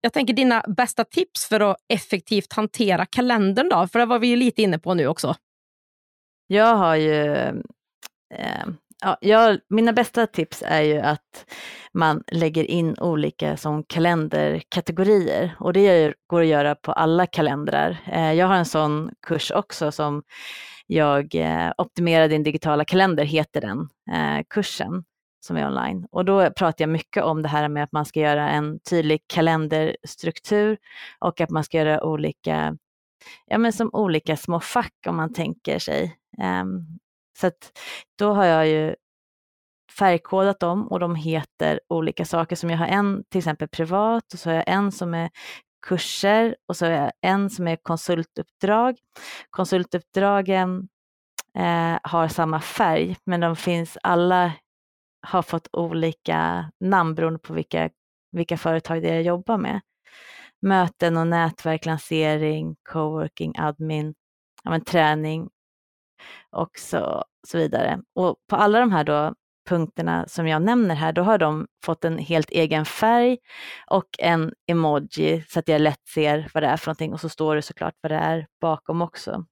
Jag 0.00 0.12
tänker 0.12 0.34
dina 0.34 0.64
bästa 0.76 1.04
tips 1.04 1.48
för 1.48 1.60
att 1.60 1.76
effektivt 1.88 2.52
hantera 2.52 3.06
kalendern 3.06 3.68
då? 3.68 3.88
För 3.88 3.98
det 3.98 4.06
var 4.06 4.18
vi 4.18 4.26
ju 4.26 4.36
lite 4.36 4.62
inne 4.62 4.78
på 4.78 4.94
nu 4.94 5.06
också. 5.06 5.34
Jag 6.46 6.74
har 6.76 6.96
ju 6.96 7.34
eh, 8.34 8.66
Ja, 9.02 9.16
jag, 9.20 9.58
mina 9.68 9.92
bästa 9.92 10.26
tips 10.26 10.62
är 10.66 10.82
ju 10.82 10.98
att 11.00 11.50
man 11.92 12.22
lägger 12.32 12.64
in 12.64 12.98
olika 12.98 13.56
som 13.56 13.84
kalenderkategorier 13.84 15.56
och 15.58 15.72
det 15.72 16.14
går 16.26 16.40
att 16.40 16.46
göra 16.46 16.74
på 16.74 16.92
alla 16.92 17.26
kalendrar. 17.26 17.96
Eh, 18.12 18.32
jag 18.32 18.46
har 18.46 18.54
en 18.54 18.64
sån 18.64 19.10
kurs 19.26 19.50
också 19.50 19.92
som 19.92 20.22
jag 20.86 21.34
eh, 21.34 21.72
Optimera 21.78 22.28
din 22.28 22.42
digitala 22.42 22.84
kalender 22.84 23.24
heter 23.24 23.60
den 23.60 23.88
eh, 24.12 24.44
kursen 24.50 25.04
som 25.40 25.56
är 25.56 25.66
online. 25.66 26.06
Och 26.10 26.24
då 26.24 26.50
pratar 26.50 26.82
jag 26.82 26.88
mycket 26.88 27.24
om 27.24 27.42
det 27.42 27.48
här 27.48 27.68
med 27.68 27.84
att 27.84 27.92
man 27.92 28.04
ska 28.04 28.20
göra 28.20 28.50
en 28.50 28.80
tydlig 28.80 29.20
kalenderstruktur 29.26 30.78
och 31.18 31.40
att 31.40 31.50
man 31.50 31.64
ska 31.64 31.78
göra 31.78 32.04
olika, 32.04 32.76
ja 33.46 33.58
men 33.58 33.72
som 33.72 33.90
olika 33.92 34.36
små 34.36 34.60
fack 34.60 34.94
om 35.06 35.16
man 35.16 35.32
tänker 35.34 35.78
sig. 35.78 36.16
Um, 36.62 36.98
Så 37.38 37.46
att 37.46 37.72
då 38.18 38.32
har 38.32 38.44
jag 38.44 38.68
ju 38.68 38.94
färgkodat 39.98 40.60
dem 40.60 40.88
och 40.88 41.00
de 41.00 41.14
heter 41.14 41.80
olika 41.88 42.24
saker 42.24 42.56
som 42.56 42.70
jag 42.70 42.78
har 42.78 42.86
en 42.86 43.24
till 43.30 43.38
exempel 43.38 43.68
privat 43.68 44.32
och 44.32 44.38
så 44.38 44.50
har 44.50 44.54
jag 44.54 44.64
en 44.68 44.92
som 44.92 45.14
är 45.14 45.30
kurser 45.86 46.56
och 46.68 46.76
så 46.76 46.86
har 46.86 46.92
jag 46.92 47.12
en 47.20 47.50
som 47.50 47.68
är 47.68 47.76
konsultuppdrag. 47.76 48.96
Konsultuppdragen 49.50 50.88
eh, 51.58 51.98
har 52.02 52.28
samma 52.28 52.60
färg 52.60 53.16
men 53.24 53.40
de 53.40 53.56
finns 53.56 53.98
alla 54.02 54.52
har 55.20 55.42
fått 55.42 55.68
olika 55.72 56.70
namn 56.80 57.14
beroende 57.14 57.38
på 57.38 57.52
vilka, 57.52 57.90
vilka 58.32 58.56
företag 58.56 59.02
det 59.02 59.08
är 59.08 59.14
jag 59.14 59.22
jobbar 59.22 59.58
med. 59.58 59.80
Möten 60.62 61.16
och 61.16 61.26
nätverk, 61.26 61.86
lansering, 61.86 62.76
coworking, 62.92 63.54
admin, 63.58 64.14
ja, 64.64 64.70
men, 64.70 64.84
träning 64.84 65.48
och 66.50 66.70
så, 66.78 67.24
så 67.48 67.58
vidare. 67.58 68.00
Och 68.14 68.36
på 68.48 68.56
alla 68.56 68.80
de 68.80 68.92
här 68.92 69.04
då 69.04 69.34
punkterna 69.68 70.28
som 70.28 70.48
jag 70.48 70.62
nämner 70.62 70.94
här, 70.94 71.12
då 71.12 71.22
har 71.22 71.38
de 71.38 71.66
fått 71.84 72.04
en 72.04 72.18
helt 72.18 72.50
egen 72.50 72.84
färg 72.84 73.38
och 73.86 74.06
en 74.18 74.52
emoji 74.66 75.44
så 75.48 75.58
att 75.58 75.68
jag 75.68 75.80
lätt 75.80 76.08
ser 76.08 76.50
vad 76.54 76.62
det 76.62 76.66
är 76.66 76.76
för 76.76 76.88
någonting 76.88 77.12
och 77.12 77.20
så 77.20 77.28
står 77.28 77.56
det 77.56 77.62
såklart 77.62 77.94
vad 78.00 78.12
det 78.12 78.16
är 78.16 78.46
bakom 78.60 79.02
också. 79.02 79.44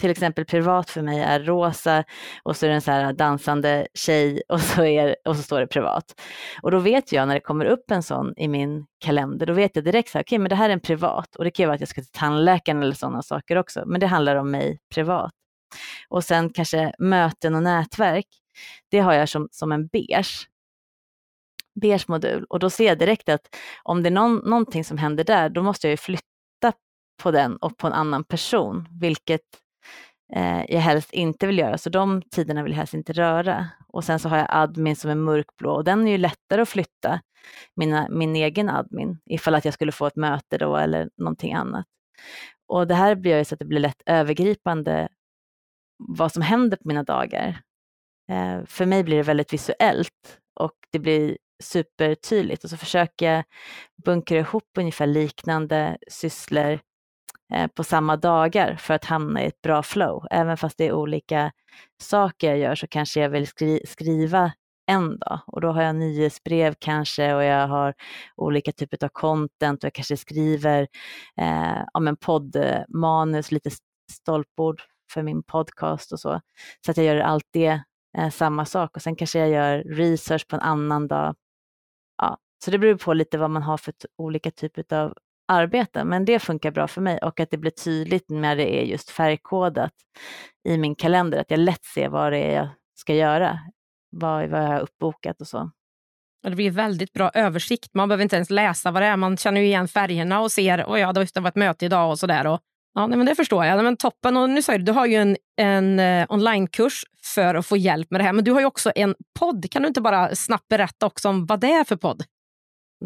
Till 0.00 0.10
exempel 0.10 0.44
privat 0.44 0.90
för 0.90 1.02
mig 1.02 1.20
är 1.20 1.40
rosa 1.40 2.04
och 2.42 2.56
så 2.56 2.66
är 2.66 2.70
det 2.70 2.74
en 2.74 2.80
så 2.80 2.90
här 2.90 3.12
dansande 3.12 3.86
tjej 3.94 4.42
och 4.48 4.60
så, 4.60 4.84
är, 4.84 5.16
och 5.24 5.36
så 5.36 5.42
står 5.42 5.60
det 5.60 5.66
privat. 5.66 6.20
Och 6.62 6.70
då 6.70 6.78
vet 6.78 7.12
jag 7.12 7.28
när 7.28 7.34
det 7.34 7.40
kommer 7.40 7.64
upp 7.64 7.90
en 7.90 8.02
sån 8.02 8.34
i 8.36 8.48
min 8.48 8.86
kalender, 8.98 9.46
då 9.46 9.52
vet 9.52 9.76
jag 9.76 9.84
direkt 9.84 10.10
så 10.10 10.18
här, 10.18 10.22
okej 10.22 10.36
okay, 10.36 10.38
men 10.38 10.48
det 10.48 10.54
här 10.54 10.68
är 10.68 10.72
en 10.72 10.80
privat 10.80 11.36
och 11.36 11.44
det 11.44 11.50
kan 11.50 11.62
ju 11.62 11.66
vara 11.66 11.74
att 11.74 11.80
jag 11.80 11.88
ska 11.88 12.00
till 12.00 12.10
tandläkaren 12.10 12.82
eller 12.82 12.94
sådana 12.94 13.22
saker 13.22 13.56
också, 13.56 13.82
men 13.86 14.00
det 14.00 14.06
handlar 14.06 14.36
om 14.36 14.50
mig 14.50 14.78
privat. 14.94 15.32
Och 16.08 16.24
sen 16.24 16.50
kanske 16.50 16.92
möten 16.98 17.54
och 17.54 17.62
nätverk, 17.62 18.26
det 18.90 18.98
har 18.98 19.12
jag 19.12 19.28
som, 19.28 19.48
som 19.50 19.72
en 19.72 19.86
beige 19.86 20.48
beige 21.80 22.08
modul 22.08 22.44
och 22.48 22.58
då 22.58 22.70
ser 22.70 22.86
jag 22.86 22.98
direkt 22.98 23.28
att 23.28 23.56
om 23.82 24.02
det 24.02 24.08
är 24.08 24.10
någon, 24.10 24.36
någonting 24.36 24.84
som 24.84 24.98
händer 24.98 25.24
där, 25.24 25.48
då 25.48 25.62
måste 25.62 25.86
jag 25.86 25.90
ju 25.90 25.96
flytta 25.96 26.72
på 27.22 27.30
den 27.30 27.56
och 27.56 27.76
på 27.76 27.86
en 27.86 27.92
annan 27.92 28.24
person, 28.24 28.88
vilket 29.00 29.40
eh, 30.32 30.64
jag 30.68 30.80
helst 30.80 31.12
inte 31.12 31.46
vill 31.46 31.58
göra. 31.58 31.78
Så 31.78 31.90
de 31.90 32.22
tiderna 32.22 32.62
vill 32.62 32.72
jag 32.72 32.76
helst 32.76 32.94
inte 32.94 33.12
röra. 33.12 33.68
Och 33.88 34.04
sen 34.04 34.18
så 34.18 34.28
har 34.28 34.36
jag 34.36 34.46
admin 34.50 34.96
som 34.96 35.10
är 35.10 35.14
mörkblå 35.14 35.74
och 35.74 35.84
den 35.84 36.06
är 36.06 36.10
ju 36.10 36.18
lättare 36.18 36.62
att 36.62 36.68
flytta, 36.68 37.20
mina, 37.76 38.08
min 38.10 38.36
egen 38.36 38.68
admin, 38.68 39.18
ifall 39.26 39.54
att 39.54 39.64
jag 39.64 39.74
skulle 39.74 39.92
få 39.92 40.06
ett 40.06 40.16
möte 40.16 40.58
då 40.58 40.76
eller 40.76 41.10
någonting 41.16 41.52
annat. 41.54 41.86
Och 42.66 42.86
det 42.86 42.94
här 42.94 43.26
gör 43.26 43.38
ju 43.38 43.44
så 43.44 43.54
att 43.54 43.58
det 43.58 43.64
blir 43.64 43.80
lätt 43.80 44.02
övergripande 44.06 45.08
vad 45.98 46.32
som 46.32 46.42
händer 46.42 46.76
på 46.76 46.88
mina 46.88 47.02
dagar. 47.02 47.60
Eh, 48.30 48.64
för 48.66 48.86
mig 48.86 49.04
blir 49.04 49.16
det 49.16 49.22
väldigt 49.22 49.52
visuellt 49.52 50.38
och 50.60 50.74
det 50.90 50.98
blir 50.98 51.36
supertydligt 51.62 52.64
och 52.64 52.70
så 52.70 52.76
försöker 52.76 53.32
jag 53.32 53.44
bunkra 54.04 54.38
ihop 54.38 54.68
ungefär 54.78 55.06
liknande 55.06 55.96
sysslor 56.08 56.80
Eh, 57.52 57.66
på 57.66 57.84
samma 57.84 58.16
dagar 58.16 58.76
för 58.76 58.94
att 58.94 59.04
hamna 59.04 59.42
i 59.42 59.46
ett 59.46 59.62
bra 59.62 59.82
flow. 59.82 60.26
Även 60.30 60.56
fast 60.56 60.78
det 60.78 60.86
är 60.86 60.92
olika 60.92 61.52
saker 62.02 62.48
jag 62.48 62.58
gör 62.58 62.74
så 62.74 62.86
kanske 62.86 63.20
jag 63.20 63.30
vill 63.30 63.46
skri 63.46 63.80
skriva 63.88 64.52
en 64.86 65.18
dag 65.18 65.40
och 65.46 65.60
då 65.60 65.68
har 65.72 65.82
jag 65.82 65.96
nyhetsbrev 65.96 66.74
kanske 66.78 67.34
och 67.34 67.44
jag 67.44 67.68
har 67.68 67.94
olika 68.36 68.72
typer 68.72 69.04
av 69.04 69.08
content 69.08 69.84
och 69.84 69.86
jag 69.86 69.94
kanske 69.94 70.16
skriver 70.16 70.88
eh, 71.40 71.82
om 71.94 72.08
en 72.08 72.16
poddmanus, 72.16 73.52
lite 73.52 73.70
stolpord 74.12 74.82
för 75.12 75.22
min 75.22 75.42
podcast 75.42 76.12
och 76.12 76.20
så. 76.20 76.40
Så 76.86 76.90
att 76.90 76.96
jag 76.96 77.06
gör 77.06 77.16
allt 77.16 77.46
det 77.52 77.82
eh, 78.18 78.30
samma 78.30 78.64
sak 78.64 78.96
och 78.96 79.02
sen 79.02 79.16
kanske 79.16 79.38
jag 79.38 79.50
gör 79.50 79.78
research 79.78 80.48
på 80.48 80.56
en 80.56 80.62
annan 80.62 81.08
dag. 81.08 81.34
Ja, 82.22 82.38
så 82.64 82.70
det 82.70 82.78
beror 82.78 82.96
på 82.96 83.14
lite 83.14 83.38
vad 83.38 83.50
man 83.50 83.62
har 83.62 83.76
för 83.78 83.94
olika 84.18 84.50
typer 84.50 84.96
av 84.96 85.14
arbeta, 85.48 86.04
men 86.04 86.24
det 86.24 86.38
funkar 86.38 86.70
bra 86.70 86.88
för 86.88 87.00
mig 87.00 87.18
och 87.18 87.40
att 87.40 87.50
det 87.50 87.58
blir 87.58 87.70
tydligt 87.70 88.24
när 88.28 88.56
det 88.56 88.80
är 88.80 88.82
just 88.82 89.10
färgkodat 89.10 89.92
i 90.68 90.78
min 90.78 90.94
kalender, 90.94 91.38
att 91.38 91.50
jag 91.50 91.60
lätt 91.60 91.84
ser 91.84 92.08
vad 92.08 92.32
det 92.32 92.38
är 92.38 92.54
jag 92.54 92.68
ska 92.94 93.14
göra, 93.14 93.58
vad, 94.10 94.48
vad 94.48 94.62
jag 94.62 94.68
har 94.68 94.80
uppbokat 94.80 95.40
och 95.40 95.46
så. 95.46 95.70
Det 96.42 96.56
blir 96.56 96.70
väldigt 96.70 97.12
bra 97.12 97.30
översikt. 97.34 97.94
Man 97.94 98.08
behöver 98.08 98.22
inte 98.22 98.36
ens 98.36 98.50
läsa 98.50 98.90
vad 98.90 99.02
det 99.02 99.06
är. 99.06 99.16
Man 99.16 99.36
känner 99.36 99.60
ju 99.60 99.66
igen 99.66 99.88
färgerna 99.88 100.40
och 100.40 100.52
ser 100.52 100.84
oh 100.84 101.00
ja, 101.00 101.12
det 101.12 101.40
var 101.40 101.48
ett 101.48 101.56
möte 101.56 101.84
idag 101.84 102.10
och 102.10 102.18
sådär. 102.18 102.46
Och 102.46 102.60
Ja, 102.94 103.06
nej, 103.06 103.18
men 103.18 103.26
det 103.26 103.34
förstår 103.34 103.64
jag. 103.64 103.76
Nej, 103.76 103.84
men 103.84 103.96
toppen. 103.96 104.36
Och 104.36 104.50
nu 104.50 104.62
sa 104.62 104.72
du, 104.72 104.84
du 104.84 104.92
har 104.92 105.06
ju 105.06 105.14
en, 105.14 105.36
en 105.56 106.00
eh, 106.00 106.26
onlinekurs 106.28 107.04
för 107.34 107.54
att 107.54 107.66
få 107.66 107.76
hjälp 107.76 108.10
med 108.10 108.20
det 108.20 108.24
här, 108.24 108.32
men 108.32 108.44
du 108.44 108.52
har 108.52 108.60
ju 108.60 108.66
också 108.66 108.92
en 108.94 109.14
podd. 109.38 109.70
Kan 109.70 109.82
du 109.82 109.88
inte 109.88 110.00
bara 110.00 110.34
snabbt 110.34 110.68
berätta 110.68 111.06
också 111.06 111.28
om 111.28 111.46
vad 111.46 111.60
det 111.60 111.72
är 111.72 111.84
för 111.84 111.96
podd? 111.96 112.24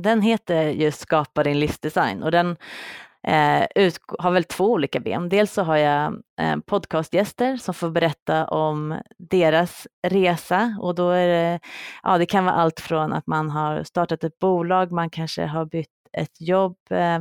Den 0.02 0.22
heter 0.22 0.68
just 0.68 1.00
Skapa 1.00 1.42
din 1.42 1.60
livsdesign 1.60 2.22
och 2.22 2.30
den 2.30 2.56
eh, 3.26 3.66
ut, 3.74 3.98
har 4.18 4.30
väl 4.30 4.44
två 4.44 4.72
olika 4.72 5.00
ben. 5.00 5.28
Dels 5.28 5.52
så 5.52 5.62
har 5.62 5.76
jag 5.76 6.22
eh, 6.40 6.56
podcastgäster 6.66 7.56
som 7.56 7.74
får 7.74 7.90
berätta 7.90 8.46
om 8.46 9.00
deras 9.18 9.86
resa 10.06 10.78
och 10.80 10.94
då 10.94 11.10
är 11.10 11.28
det, 11.28 11.60
ja, 12.02 12.18
det 12.18 12.26
kan 12.26 12.44
vara 12.44 12.54
allt 12.54 12.80
från 12.80 13.12
att 13.12 13.26
man 13.26 13.50
har 13.50 13.82
startat 13.82 14.24
ett 14.24 14.38
bolag, 14.38 14.92
man 14.92 15.10
kanske 15.10 15.46
har 15.46 15.64
bytt 15.64 15.88
ett 16.12 16.40
jobb. 16.40 16.76
Eh, 16.90 17.20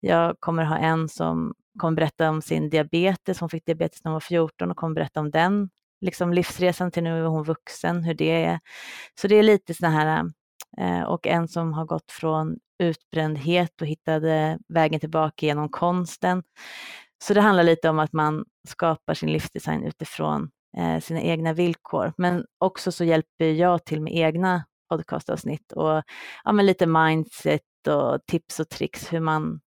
jag 0.00 0.36
kommer 0.40 0.64
ha 0.64 0.78
en 0.78 1.08
som 1.08 1.54
kommer 1.78 1.96
berätta 1.96 2.30
om 2.30 2.42
sin 2.42 2.70
diabetes, 2.70 3.40
hon 3.40 3.48
fick 3.48 3.66
diabetes 3.66 4.04
när 4.04 4.10
hon 4.10 4.14
var 4.14 4.20
14 4.20 4.70
och 4.70 4.76
kommer 4.76 4.94
berätta 4.94 5.20
om 5.20 5.30
den 5.30 5.70
liksom 6.00 6.32
livsresan 6.32 6.90
till 6.90 7.02
nu 7.02 7.18
är 7.24 7.26
hon 7.26 7.44
vuxen, 7.44 8.04
hur 8.04 8.14
det 8.14 8.44
är. 8.44 8.60
Så 9.20 9.28
det 9.28 9.36
är 9.36 9.42
lite 9.42 9.74
sådana 9.74 9.98
här, 9.98 10.30
Eh, 10.78 11.02
och 11.02 11.26
en 11.26 11.48
som 11.48 11.72
har 11.72 11.84
gått 11.84 12.12
från 12.12 12.58
utbrändhet 12.82 13.80
och 13.80 13.86
hittade 13.86 14.58
vägen 14.68 15.00
tillbaka 15.00 15.46
genom 15.46 15.68
konsten. 15.68 16.42
Så 17.24 17.34
det 17.34 17.40
handlar 17.40 17.64
lite 17.64 17.88
om 17.88 17.98
att 17.98 18.12
man 18.12 18.44
skapar 18.68 19.14
sin 19.14 19.32
livsdesign 19.32 19.84
utifrån 19.84 20.50
eh, 20.76 21.00
sina 21.00 21.20
egna 21.20 21.52
villkor. 21.52 22.12
Men 22.16 22.44
också 22.58 22.92
så 22.92 23.04
hjälper 23.04 23.44
jag 23.44 23.84
till 23.84 24.00
med 24.00 24.12
egna 24.16 24.64
podcastavsnitt 24.90 25.72
och 25.72 26.02
ja, 26.44 26.52
men 26.52 26.66
lite 26.66 26.86
mindset 26.86 27.62
och 27.88 28.20
tips 28.26 28.60
och 28.60 28.68
tricks 28.68 29.12
hur 29.12 29.20
man 29.20 29.60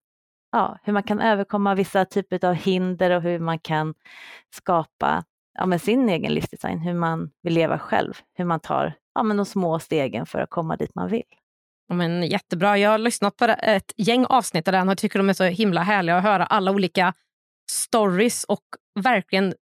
ja, 0.51 0.77
hur 0.83 0.93
man 0.93 1.03
kan 1.03 1.19
överkomma 1.19 1.75
vissa 1.75 2.05
typer 2.05 2.45
av 2.45 2.53
hinder 2.53 3.11
och 3.11 3.21
hur 3.21 3.39
man 3.39 3.59
kan 3.59 3.93
skapa 4.55 5.23
ja, 5.53 5.65
men 5.65 5.79
sin 5.79 6.09
egen 6.09 6.33
livsdesign, 6.33 6.79
hur 6.79 6.93
man 6.93 7.31
vill 7.43 7.53
leva 7.53 7.79
själv, 7.79 8.13
hur 8.33 8.45
man 8.45 8.59
tar 8.59 8.93
ja, 9.15 9.23
men 9.23 9.37
de 9.37 9.45
små 9.45 9.79
stegen 9.79 10.25
för 10.25 10.39
att 10.39 10.49
komma 10.49 10.75
dit 10.75 10.95
man 10.95 11.09
vill. 11.09 11.23
Ja, 11.87 11.95
men 11.95 12.23
jättebra. 12.23 12.77
Jag 12.77 12.89
har 12.89 12.97
lyssnat 12.97 13.37
på 13.37 13.45
ett 13.45 13.93
gäng 13.97 14.25
avsnitt 14.25 14.67
av 14.67 14.71
den 14.71 14.89
och 14.89 14.97
tycker 14.97 15.19
de 15.19 15.29
är 15.29 15.33
så 15.33 15.43
himla 15.43 15.81
härliga 15.81 16.17
att 16.17 16.23
höra 16.23 16.45
alla 16.45 16.71
olika 16.71 17.13
stories 17.71 18.43
och 18.43 18.63
verkligen, 18.99 19.53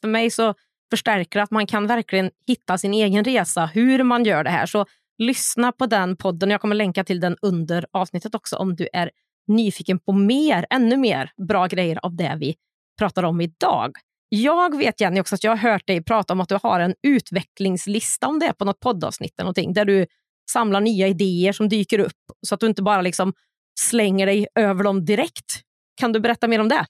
för 0.00 0.08
mig 0.08 0.30
så 0.30 0.54
förstärker 0.90 1.40
att 1.40 1.50
man 1.50 1.66
kan 1.66 1.86
verkligen 1.86 2.30
hitta 2.46 2.78
sin 2.78 2.94
egen 2.94 3.24
resa, 3.24 3.66
hur 3.66 4.02
man 4.02 4.24
gör 4.24 4.44
det 4.44 4.50
här. 4.50 4.66
Så 4.66 4.86
lyssna 5.18 5.72
på 5.72 5.86
den 5.86 6.16
podden. 6.16 6.50
Jag 6.50 6.60
kommer 6.60 6.74
länka 6.74 7.04
till 7.04 7.20
den 7.20 7.36
under 7.42 7.86
avsnittet 7.90 8.34
också 8.34 8.56
om 8.56 8.76
du 8.76 8.88
är 8.92 9.10
nyfiken 9.46 9.98
på 9.98 10.12
mer, 10.12 10.66
ännu 10.70 10.96
mer 10.96 11.30
bra 11.48 11.66
grejer 11.66 11.98
av 12.02 12.16
det 12.16 12.36
vi 12.40 12.56
pratar 12.98 13.22
om 13.22 13.40
idag. 13.40 13.92
Jag 14.28 14.76
vet 14.76 15.00
Jenny 15.00 15.20
också 15.20 15.34
att 15.34 15.44
jag 15.44 15.50
har 15.50 15.70
hört 15.70 15.86
dig 15.86 16.04
prata 16.04 16.32
om 16.32 16.40
att 16.40 16.48
du 16.48 16.58
har 16.62 16.80
en 16.80 16.94
utvecklingslista 17.02 18.26
om 18.26 18.38
det 18.38 18.52
på 18.58 18.64
något 18.64 18.80
poddavsnitt 18.80 19.34
eller 19.38 19.44
någonting, 19.44 19.72
där 19.72 19.84
du 19.84 20.06
samlar 20.50 20.80
nya 20.80 21.08
idéer 21.08 21.52
som 21.52 21.68
dyker 21.68 21.98
upp 21.98 22.12
så 22.46 22.54
att 22.54 22.60
du 22.60 22.66
inte 22.66 22.82
bara 22.82 23.02
liksom 23.02 23.32
slänger 23.80 24.26
dig 24.26 24.46
över 24.54 24.84
dem 24.84 25.04
direkt. 25.04 25.62
Kan 26.00 26.12
du 26.12 26.20
berätta 26.20 26.48
mer 26.48 26.60
om 26.60 26.68
det? 26.68 26.86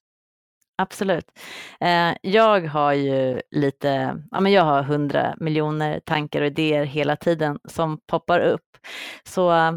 Absolut. 0.82 1.38
Eh, 1.80 2.14
jag 2.22 2.66
har 2.68 2.92
ju 2.92 3.40
lite, 3.50 4.22
ja 4.30 4.40
men 4.40 4.52
jag 4.52 4.62
har 4.62 4.82
hundra 4.82 5.34
miljoner 5.40 6.00
tankar 6.00 6.40
och 6.40 6.46
idéer 6.46 6.84
hela 6.84 7.16
tiden 7.16 7.58
som 7.64 8.00
poppar 8.06 8.40
upp. 8.40 8.76
Så 9.24 9.52
eh, 9.52 9.72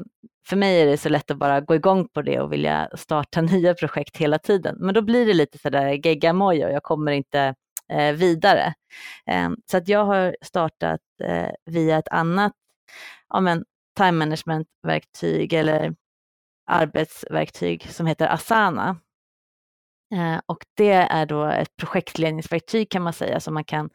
för 0.48 0.56
mig 0.56 0.82
är 0.82 0.86
det 0.86 0.98
så 0.98 1.10
lätt 1.10 1.32
att 1.32 1.38
bara 1.38 1.62
gå 1.62 1.76
igång 1.76 2.08
på 2.08 2.22
det 2.22 2.40
och 2.40 2.54
vilja 2.54 2.90
starta 2.98 3.42
nya 3.52 3.74
projekt 3.74 4.18
hela 4.18 4.40
tiden. 4.40 4.76
Men 4.80 4.94
då 4.94 5.02
blir 5.02 5.26
det 5.26 5.34
lite 5.34 5.58
sådär 5.58 6.06
geggamoja 6.06 6.68
och 6.68 6.74
jag 6.74 6.84
kommer 6.84 7.12
inte 7.12 7.56
eh, 7.94 8.14
vidare. 8.14 8.74
Så 9.72 9.78
att 9.78 9.88
jag 9.88 10.06
har 10.06 10.36
startat 10.42 11.00
via 11.66 11.98
ett 11.98 12.08
annat 12.08 12.54
ja, 13.30 13.40
men, 13.40 13.66
time 13.98 14.12
management-verktyg 14.12 15.54
eller 15.54 15.96
arbetsverktyg 16.68 17.88
som 17.92 18.06
heter 18.08 18.28
Asana. 18.28 18.98
Eh, 20.14 20.40
och 20.46 20.66
det 20.78 20.92
är 20.92 21.26
då 21.26 21.46
ett 21.46 21.76
projektledningsverktyg 21.78 22.92
kan 22.92 23.02
man 23.02 23.14
säga 23.14 23.40
som 23.40 23.54
man 23.54 23.64
kan 23.64 23.90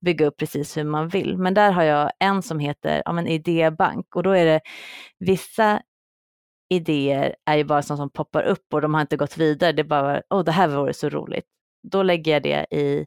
bygga 0.00 0.26
upp 0.26 0.36
precis 0.38 0.76
hur 0.76 0.84
man 0.84 1.08
vill. 1.08 1.38
Men 1.38 1.54
där 1.54 1.72
har 1.72 1.82
jag 1.82 2.12
en 2.18 2.42
som 2.42 2.58
heter 2.58 3.02
ja, 3.04 3.12
men 3.12 3.26
idébank 3.26 4.16
och 4.16 4.22
då 4.22 4.30
är 4.30 4.44
det 4.44 4.60
vissa 5.18 5.82
idéer 6.72 7.36
är 7.44 7.56
ju 7.56 7.64
bara 7.64 7.82
sånt 7.82 7.98
som 7.98 8.10
poppar 8.10 8.42
upp 8.42 8.74
och 8.74 8.80
de 8.80 8.94
har 8.94 9.00
inte 9.00 9.16
gått 9.16 9.36
vidare. 9.36 9.72
Det 9.72 9.82
är 9.82 9.84
bara, 9.84 10.22
åh 10.30 10.40
oh, 10.40 10.44
det 10.44 10.52
här 10.52 10.68
vore 10.68 10.94
så 10.94 11.08
roligt. 11.08 11.44
Då 11.82 12.02
lägger 12.02 12.32
jag 12.32 12.42
det 12.42 12.66
i, 12.70 13.06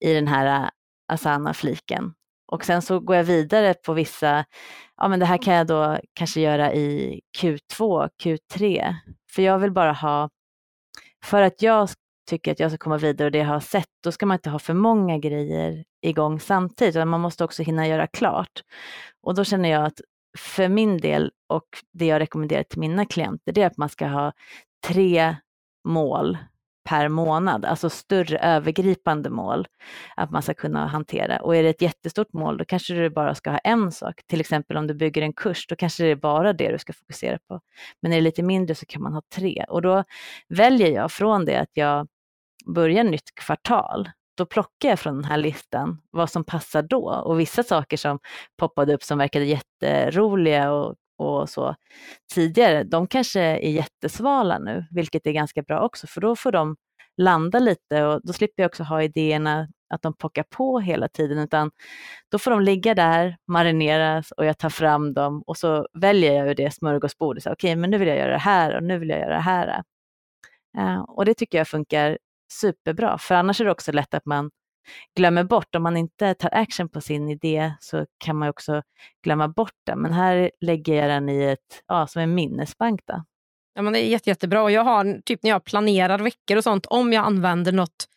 i 0.00 0.14
den 0.14 0.28
här 0.28 0.64
äh, 0.64 0.68
asana-fliken. 1.12 2.14
Och 2.52 2.64
sen 2.64 2.82
så 2.82 3.00
går 3.00 3.16
jag 3.16 3.24
vidare 3.24 3.74
på 3.74 3.92
vissa, 3.92 4.44
ja 4.96 5.08
men 5.08 5.20
det 5.20 5.26
här 5.26 5.38
kan 5.42 5.54
jag 5.54 5.66
då 5.66 5.98
kanske 6.14 6.40
göra 6.40 6.72
i 6.74 7.20
Q2, 7.38 8.08
Q3. 8.22 8.94
För 9.32 9.42
jag 9.42 9.58
vill 9.58 9.72
bara 9.72 9.92
ha, 9.92 10.30
för 11.24 11.42
att 11.42 11.62
jag 11.62 11.88
tycker 12.26 12.52
att 12.52 12.60
jag 12.60 12.70
ska 12.70 12.78
komma 12.78 12.98
vidare 12.98 13.26
och 13.26 13.32
det 13.32 13.38
jag 13.38 13.46
har 13.46 13.60
sett, 13.60 13.88
då 14.04 14.12
ska 14.12 14.26
man 14.26 14.34
inte 14.34 14.50
ha 14.50 14.58
för 14.58 14.74
många 14.74 15.18
grejer 15.18 15.84
igång 16.02 16.40
samtidigt, 16.40 16.96
utan 16.96 17.08
man 17.08 17.20
måste 17.20 17.44
också 17.44 17.62
hinna 17.62 17.88
göra 17.88 18.06
klart. 18.06 18.62
Och 19.22 19.34
då 19.34 19.44
känner 19.44 19.68
jag 19.68 19.84
att 19.84 20.00
för 20.38 20.68
min 20.68 20.98
del 20.98 21.32
och 21.48 21.68
det 21.92 22.06
jag 22.06 22.20
rekommenderar 22.20 22.62
till 22.62 22.80
mina 22.80 23.06
klienter, 23.06 23.52
det 23.52 23.62
är 23.62 23.66
att 23.66 23.76
man 23.76 23.88
ska 23.88 24.06
ha 24.06 24.32
tre 24.86 25.36
mål 25.84 26.38
per 26.84 27.08
månad, 27.08 27.64
alltså 27.64 27.90
större 27.90 28.38
övergripande 28.38 29.30
mål 29.30 29.66
att 30.16 30.30
man 30.30 30.42
ska 30.42 30.54
kunna 30.54 30.86
hantera. 30.86 31.38
Och 31.42 31.56
är 31.56 31.62
det 31.62 31.68
ett 31.68 31.82
jättestort 31.82 32.32
mål, 32.32 32.56
då 32.56 32.64
kanske 32.64 32.94
du 32.94 33.10
bara 33.10 33.34
ska 33.34 33.50
ha 33.50 33.58
en 33.58 33.92
sak. 33.92 34.20
Till 34.26 34.40
exempel 34.40 34.76
om 34.76 34.86
du 34.86 34.94
bygger 34.94 35.22
en 35.22 35.32
kurs, 35.32 35.66
då 35.66 35.76
kanske 35.76 36.02
det 36.04 36.10
är 36.10 36.16
bara 36.16 36.52
det 36.52 36.72
du 36.72 36.78
ska 36.78 36.92
fokusera 36.92 37.38
på. 37.48 37.60
Men 38.02 38.12
är 38.12 38.16
det 38.16 38.22
lite 38.22 38.42
mindre 38.42 38.74
så 38.74 38.86
kan 38.86 39.02
man 39.02 39.12
ha 39.12 39.22
tre. 39.34 39.64
Och 39.68 39.82
då 39.82 40.04
väljer 40.48 40.88
jag 40.88 41.12
från 41.12 41.44
det 41.44 41.56
att 41.56 41.70
jag 41.72 42.08
börjar 42.74 43.04
nytt 43.04 43.34
kvartal, 43.34 44.10
då 44.36 44.46
plockar 44.46 44.88
jag 44.88 44.98
från 44.98 45.14
den 45.14 45.24
här 45.24 45.36
listan 45.36 46.02
vad 46.10 46.30
som 46.30 46.44
passar 46.44 46.82
då. 46.82 47.22
Och 47.24 47.40
vissa 47.40 47.62
saker 47.62 47.96
som 47.96 48.18
poppade 48.58 48.94
upp 48.94 49.02
som 49.02 49.18
verkade 49.18 49.44
jätteroliga 49.44 50.72
och 50.72 50.94
och 51.22 51.48
så 51.50 51.74
tidigare, 52.34 52.84
de 52.84 53.06
kanske 53.06 53.40
är 53.40 53.70
jättesvala 53.70 54.58
nu, 54.58 54.86
vilket 54.90 55.26
är 55.26 55.32
ganska 55.32 55.62
bra 55.62 55.80
också, 55.80 56.06
för 56.06 56.20
då 56.20 56.36
får 56.36 56.52
de 56.52 56.76
landa 57.16 57.58
lite 57.58 58.04
och 58.04 58.20
då 58.24 58.32
slipper 58.32 58.62
jag 58.62 58.68
också 58.68 58.82
ha 58.82 59.02
idéerna 59.02 59.68
att 59.94 60.02
de 60.02 60.14
pockar 60.16 60.42
på 60.50 60.80
hela 60.80 61.08
tiden, 61.08 61.38
utan 61.38 61.70
då 62.30 62.38
får 62.38 62.50
de 62.50 62.60
ligga 62.60 62.94
där, 62.94 63.36
marineras 63.46 64.32
och 64.32 64.44
jag 64.44 64.58
tar 64.58 64.70
fram 64.70 65.14
dem 65.14 65.42
och 65.46 65.56
så 65.56 65.88
väljer 65.92 66.32
jag 66.32 66.48
ur 66.48 66.54
det 66.54 66.74
smörgåsbordet. 66.74 67.46
Okej, 67.46 67.52
okay, 67.52 67.76
men 67.76 67.90
nu 67.90 67.98
vill 67.98 68.08
jag 68.08 68.18
göra 68.18 68.32
det 68.32 68.38
här 68.38 68.76
och 68.76 68.82
nu 68.82 68.98
vill 68.98 69.08
jag 69.08 69.20
göra 69.20 69.34
det 69.34 69.40
här. 69.40 69.82
Uh, 70.78 71.00
och 71.00 71.24
det 71.24 71.34
tycker 71.34 71.58
jag 71.58 71.68
funkar 71.68 72.18
superbra, 72.60 73.18
för 73.18 73.34
annars 73.34 73.60
är 73.60 73.64
det 73.64 73.70
också 73.70 73.92
lätt 73.92 74.14
att 74.14 74.26
man 74.26 74.50
glömmer 75.16 75.44
bort. 75.44 75.74
Om 75.74 75.82
man 75.82 75.96
inte 75.96 76.34
tar 76.34 76.50
action 76.52 76.88
på 76.88 77.00
sin 77.00 77.28
idé 77.28 77.74
så 77.80 78.06
kan 78.24 78.36
man 78.36 78.48
också 78.48 78.82
glömma 79.24 79.48
bort 79.48 79.76
den. 79.86 79.98
Men 79.98 80.12
här 80.12 80.50
lägger 80.60 80.94
jag 80.94 81.08
den 81.08 81.28
i 81.28 81.42
ett, 81.42 81.82
ja, 81.86 82.06
som 82.06 82.22
en 82.22 82.34
minnesbank. 82.34 83.00
Då. 83.06 83.24
Ja, 83.74 83.82
men 83.82 83.92
det 83.92 83.98
är 83.98 84.08
jätte, 84.08 84.30
jättebra. 84.30 84.62
Och 84.62 84.70
jag 84.70 84.84
har, 84.84 85.20
typ 85.24 85.42
när 85.42 85.50
jag 85.50 85.64
planerar 85.64 86.18
veckor 86.18 86.56
och 86.56 86.64
sånt, 86.64 86.86
om 86.86 87.12
jag 87.12 87.24
använder 87.24 87.72
något 87.72 88.08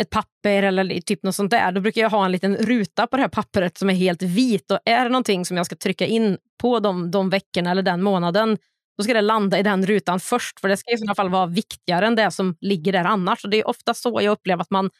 ett 0.00 0.10
papper 0.10 0.62
eller 0.62 1.00
typ 1.00 1.22
något 1.22 1.34
sånt 1.34 1.50
där, 1.50 1.72
då 1.72 1.80
brukar 1.80 2.00
jag 2.00 2.10
ha 2.10 2.24
en 2.24 2.32
liten 2.32 2.56
ruta 2.56 3.06
på 3.06 3.16
det 3.16 3.22
här 3.22 3.28
pappret 3.28 3.78
som 3.78 3.90
är 3.90 3.94
helt 3.94 4.22
vit. 4.22 4.70
Och 4.70 4.78
är 4.84 5.04
det 5.04 5.10
någonting 5.10 5.44
som 5.44 5.56
jag 5.56 5.66
ska 5.66 5.76
trycka 5.76 6.06
in 6.06 6.38
på 6.60 6.80
de, 6.80 7.10
de 7.10 7.30
veckorna 7.30 7.70
eller 7.70 7.82
den 7.82 8.02
månaden, 8.02 8.58
då 9.02 9.04
ska 9.04 9.14
det 9.14 9.20
landa 9.20 9.58
i 9.58 9.62
den 9.62 9.86
rutan 9.86 10.20
först. 10.20 10.60
För 10.60 10.68
det 10.68 10.76
ska 10.76 10.92
i 10.92 10.98
sådana 10.98 11.14
fall 11.14 11.30
vara 11.30 11.46
viktigare 11.46 12.06
än 12.06 12.14
det 12.14 12.30
som 12.30 12.56
ligger 12.60 12.92
där 12.92 13.04
annars. 13.04 13.44
Och 13.44 13.50
det 13.50 13.56
är 13.56 13.68
ofta 13.68 13.94
så 13.94 14.20
jag 14.22 14.32
upplever 14.32 14.62
att 14.62 14.70
man 14.70 14.90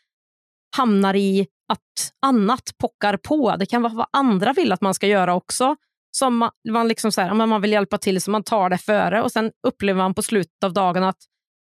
hamnar 0.77 1.17
i 1.17 1.47
att 1.73 2.13
annat 2.27 2.71
pockar 2.79 3.17
på. 3.17 3.57
Det 3.57 3.67
kan 3.67 3.83
vara 3.83 3.93
vad 3.93 4.07
andra 4.13 4.53
vill 4.53 4.73
att 4.73 4.81
man 4.81 4.95
ska 4.95 5.07
göra 5.07 5.35
också. 5.35 5.77
Som 6.17 6.37
man, 6.37 6.51
man, 6.69 6.89
liksom 6.89 7.13
så 7.13 7.21
här, 7.21 7.35
man 7.35 7.63
vill 7.63 7.73
hjälpa 7.73 7.99
till 7.99 8.23
så 8.23 8.31
man 8.31 8.43
tar 8.43 8.71
det 8.71 8.79
före 8.79 9.23
och 9.23 9.33
sen 9.33 9.51
upplever 9.67 9.99
man 9.99 10.15
på 10.15 10.23
slutet 10.23 10.65
av 10.65 10.73
dagen 10.73 11.05
att 11.05 11.17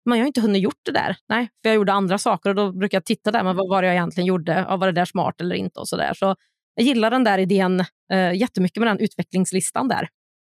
man 0.08 0.18
har 0.18 0.26
inte 0.26 0.40
hunnit 0.40 0.62
gjort 0.62 0.80
det 0.84 0.92
där. 0.92 1.16
Nej, 1.28 1.48
för 1.62 1.68
jag 1.68 1.74
gjorde 1.74 1.92
andra 1.92 2.18
saker 2.18 2.50
och 2.50 2.56
då 2.56 2.72
brukar 2.72 2.96
jag 2.96 3.04
titta 3.04 3.30
där, 3.30 3.44
men 3.44 3.56
vad 3.56 3.68
var 3.68 3.82
det 3.82 3.88
jag 3.88 3.94
egentligen 3.94 4.26
gjorde? 4.26 4.66
var 4.68 4.86
det 4.86 4.92
där 4.92 5.04
smart 5.04 5.40
eller 5.40 5.54
inte? 5.54 5.80
och 5.80 5.88
så 5.88 5.96
där. 5.96 6.14
Så 6.14 6.36
Jag 6.74 6.86
gillar 6.86 7.10
den 7.10 7.24
där 7.24 7.38
idén 7.38 7.84
eh, 8.12 8.32
jättemycket 8.32 8.80
med 8.80 8.88
den 8.88 8.98
utvecklingslistan 8.98 9.88
där. 9.88 10.08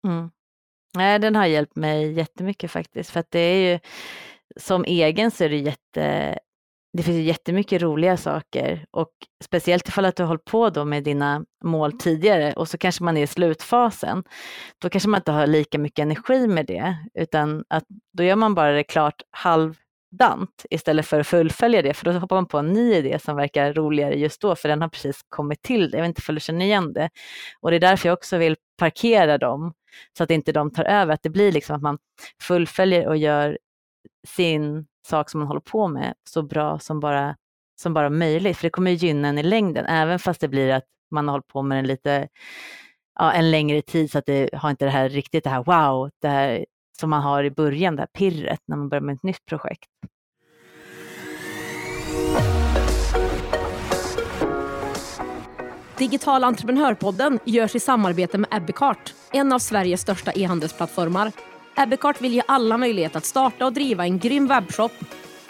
Mm. 0.06 0.30
Nej, 0.96 1.18
den 1.18 1.36
har 1.36 1.46
hjälpt 1.46 1.76
mig 1.76 2.12
jättemycket 2.12 2.70
faktiskt. 2.70 3.10
För 3.10 3.20
att 3.20 3.30
det 3.30 3.38
är 3.38 3.72
ju, 3.72 3.78
som 4.60 4.84
egen 4.84 5.30
så 5.30 5.44
är 5.44 5.48
det 5.48 5.56
jätte, 5.56 6.38
det 6.92 7.02
finns 7.02 7.26
jättemycket 7.26 7.82
roliga 7.82 8.16
saker 8.16 8.86
och 8.90 9.10
speciellt 9.44 9.88
ifall 9.88 10.04
att 10.04 10.16
du 10.16 10.22
har 10.22 10.28
hållit 10.28 10.44
på 10.44 10.70
då 10.70 10.84
med 10.84 11.04
dina 11.04 11.44
mål 11.64 11.98
tidigare 11.98 12.52
och 12.52 12.68
så 12.68 12.78
kanske 12.78 13.04
man 13.04 13.16
är 13.16 13.22
i 13.22 13.26
slutfasen. 13.26 14.24
Då 14.82 14.88
kanske 14.88 15.08
man 15.08 15.18
inte 15.20 15.32
har 15.32 15.46
lika 15.46 15.78
mycket 15.78 16.02
energi 16.02 16.46
med 16.46 16.66
det 16.66 16.96
utan 17.14 17.64
att 17.68 17.84
då 18.12 18.22
gör 18.22 18.36
man 18.36 18.54
bara 18.54 18.72
det 18.72 18.84
klart 18.84 19.22
halv 19.30 19.76
halvdant 20.18 20.66
istället 20.70 21.06
för 21.06 21.20
att 21.20 21.26
fullfölja 21.26 21.82
det 21.82 21.94
för 21.94 22.04
då 22.04 22.12
hoppar 22.12 22.36
man 22.36 22.46
på 22.46 22.58
en 22.58 22.72
ny 22.72 22.94
idé 22.94 23.18
som 23.18 23.36
verkar 23.36 23.72
roligare 23.72 24.14
just 24.14 24.40
då 24.40 24.56
för 24.56 24.68
den 24.68 24.82
har 24.82 24.88
precis 24.88 25.20
kommit 25.28 25.62
till. 25.62 25.90
Jag 25.92 26.00
vet 26.00 26.08
inte 26.08 26.22
om 26.28 26.34
du 26.34 26.40
känner 26.40 26.66
igen 26.66 26.92
det. 26.92 27.10
Och 27.60 27.70
det 27.70 27.76
är 27.76 27.80
därför 27.80 28.08
jag 28.08 28.14
också 28.14 28.38
vill 28.38 28.56
parkera 28.78 29.38
dem 29.38 29.72
så 30.18 30.24
att 30.24 30.30
inte 30.30 30.52
de 30.52 30.70
tar 30.70 30.84
över, 30.84 31.14
att 31.14 31.22
det 31.22 31.30
blir 31.30 31.52
liksom 31.52 31.76
att 31.76 31.82
man 31.82 31.98
fullföljer 32.42 33.08
och 33.08 33.16
gör 33.16 33.58
sin 34.26 34.86
sak 35.06 35.30
som 35.30 35.40
man 35.40 35.48
håller 35.48 35.60
på 35.60 35.88
med 35.88 36.14
så 36.30 36.42
bra 36.42 36.78
som 36.78 37.00
bara, 37.00 37.36
som 37.80 37.94
bara 37.94 38.10
möjligt. 38.10 38.56
För 38.56 38.66
det 38.66 38.70
kommer 38.70 38.90
gynna 38.90 39.28
en 39.28 39.38
i 39.38 39.42
längden, 39.42 39.86
även 39.86 40.18
fast 40.18 40.40
det 40.40 40.48
blir 40.48 40.70
att 40.72 40.84
man 41.10 41.28
har 41.28 41.32
hållit 41.32 41.48
på 41.48 41.62
med 41.62 41.78
den 41.78 41.86
lite 41.86 42.28
ja, 43.18 43.32
en 43.32 43.50
längre 43.50 43.82
tid 43.82 44.10
så 44.10 44.18
att 44.18 44.26
det 44.26 44.50
har 44.54 44.70
inte 44.70 44.84
det 44.84 44.90
här 44.90 45.08
riktigt 45.08 45.44
det 45.44 45.50
här 45.50 45.64
wow, 45.64 46.10
det 46.22 46.28
här 46.28 46.64
som 47.00 47.10
man 47.10 47.22
har 47.22 47.44
i 47.44 47.50
början, 47.50 47.96
det 47.96 48.02
här 48.02 48.06
pirret 48.06 48.60
när 48.66 48.76
man 48.76 48.88
börjar 48.88 49.02
med 49.02 49.14
ett 49.14 49.22
nytt 49.22 49.46
projekt. 49.46 49.90
Digital 55.98 56.44
entreprenörpodden 56.44 57.38
görs 57.44 57.74
i 57.74 57.80
samarbete 57.80 58.38
med 58.38 58.48
Ebbecart, 58.54 59.14
en 59.32 59.52
av 59.52 59.58
Sveriges 59.58 60.00
största 60.00 60.32
e-handelsplattformar 60.32 61.32
Ebbecart 61.76 62.20
vill 62.20 62.32
ge 62.32 62.42
alla 62.48 62.78
möjlighet 62.78 63.16
att 63.16 63.24
starta 63.24 63.66
och 63.66 63.72
driva 63.72 64.04
en 64.04 64.18
grym 64.18 64.46
webbshop 64.46 64.92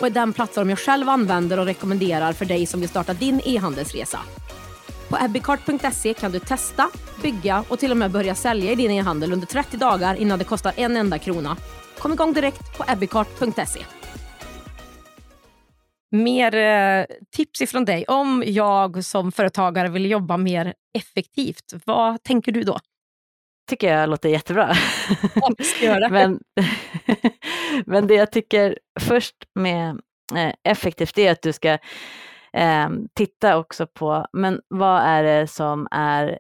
och 0.01 0.07
är 0.07 0.11
den 0.11 0.33
plattform 0.33 0.71
jag 0.71 0.79
själv 0.79 1.09
använder 1.09 1.59
och 1.59 1.67
rekommenderar 1.67 2.33
för 2.33 2.45
dig 2.45 2.67
som 2.67 2.81
vill 2.81 2.89
starta 2.89 3.15
din 3.15 3.41
e-handelsresa. 3.45 4.19
På 5.09 5.19
ebbecart.se 5.25 6.15
kan 6.15 6.33
du 6.33 6.39
testa, 6.39 6.91
bygga 7.23 7.65
och 7.69 7.79
till 7.79 7.91
och 7.91 7.97
med 7.97 8.11
börja 8.11 8.35
sälja 8.35 8.73
i 8.73 8.75
din 8.75 8.91
e-handel 8.91 9.33
under 9.33 9.47
30 9.47 9.77
dagar 9.77 10.15
innan 10.15 10.39
det 10.39 10.45
kostar 10.45 10.73
en 10.77 10.97
enda 10.97 11.19
krona. 11.19 11.57
Kom 11.99 12.13
igång 12.13 12.33
direkt 12.33 12.79
på 12.79 12.85
ebbecart.se. 12.89 13.81
Mer 16.11 16.55
eh, 16.55 17.05
tips 17.37 17.61
ifrån 17.61 17.85
dig 17.85 18.05
om 18.05 18.43
jag 18.47 19.05
som 19.05 19.33
företagare 19.33 19.89
vill 19.89 20.11
jobba 20.11 20.37
mer 20.37 20.75
effektivt. 20.99 21.73
Vad 21.85 22.23
tänker 22.23 22.53
du 22.53 22.63
då? 22.63 22.79
tycker 23.67 23.93
jag 23.93 24.09
låter 24.09 24.29
jättebra. 24.29 24.75
Ja, 25.83 26.09
men, 26.11 26.41
men 27.87 28.07
det 28.07 28.15
jag 28.15 28.33
tycker 28.33 28.79
först 29.01 29.37
med 29.55 30.01
eh, 30.35 30.55
effektivt 30.65 31.19
är 31.19 31.33
att 31.33 31.43
du 31.43 31.53
ska 31.53 31.79
eh, 32.55 32.91
titta 33.15 33.59
också 33.59 33.87
på, 33.87 34.27
men 34.33 34.61
vad 34.69 35.03
är 35.03 35.23
det 35.23 35.47
som 35.47 35.89
är 35.91 36.39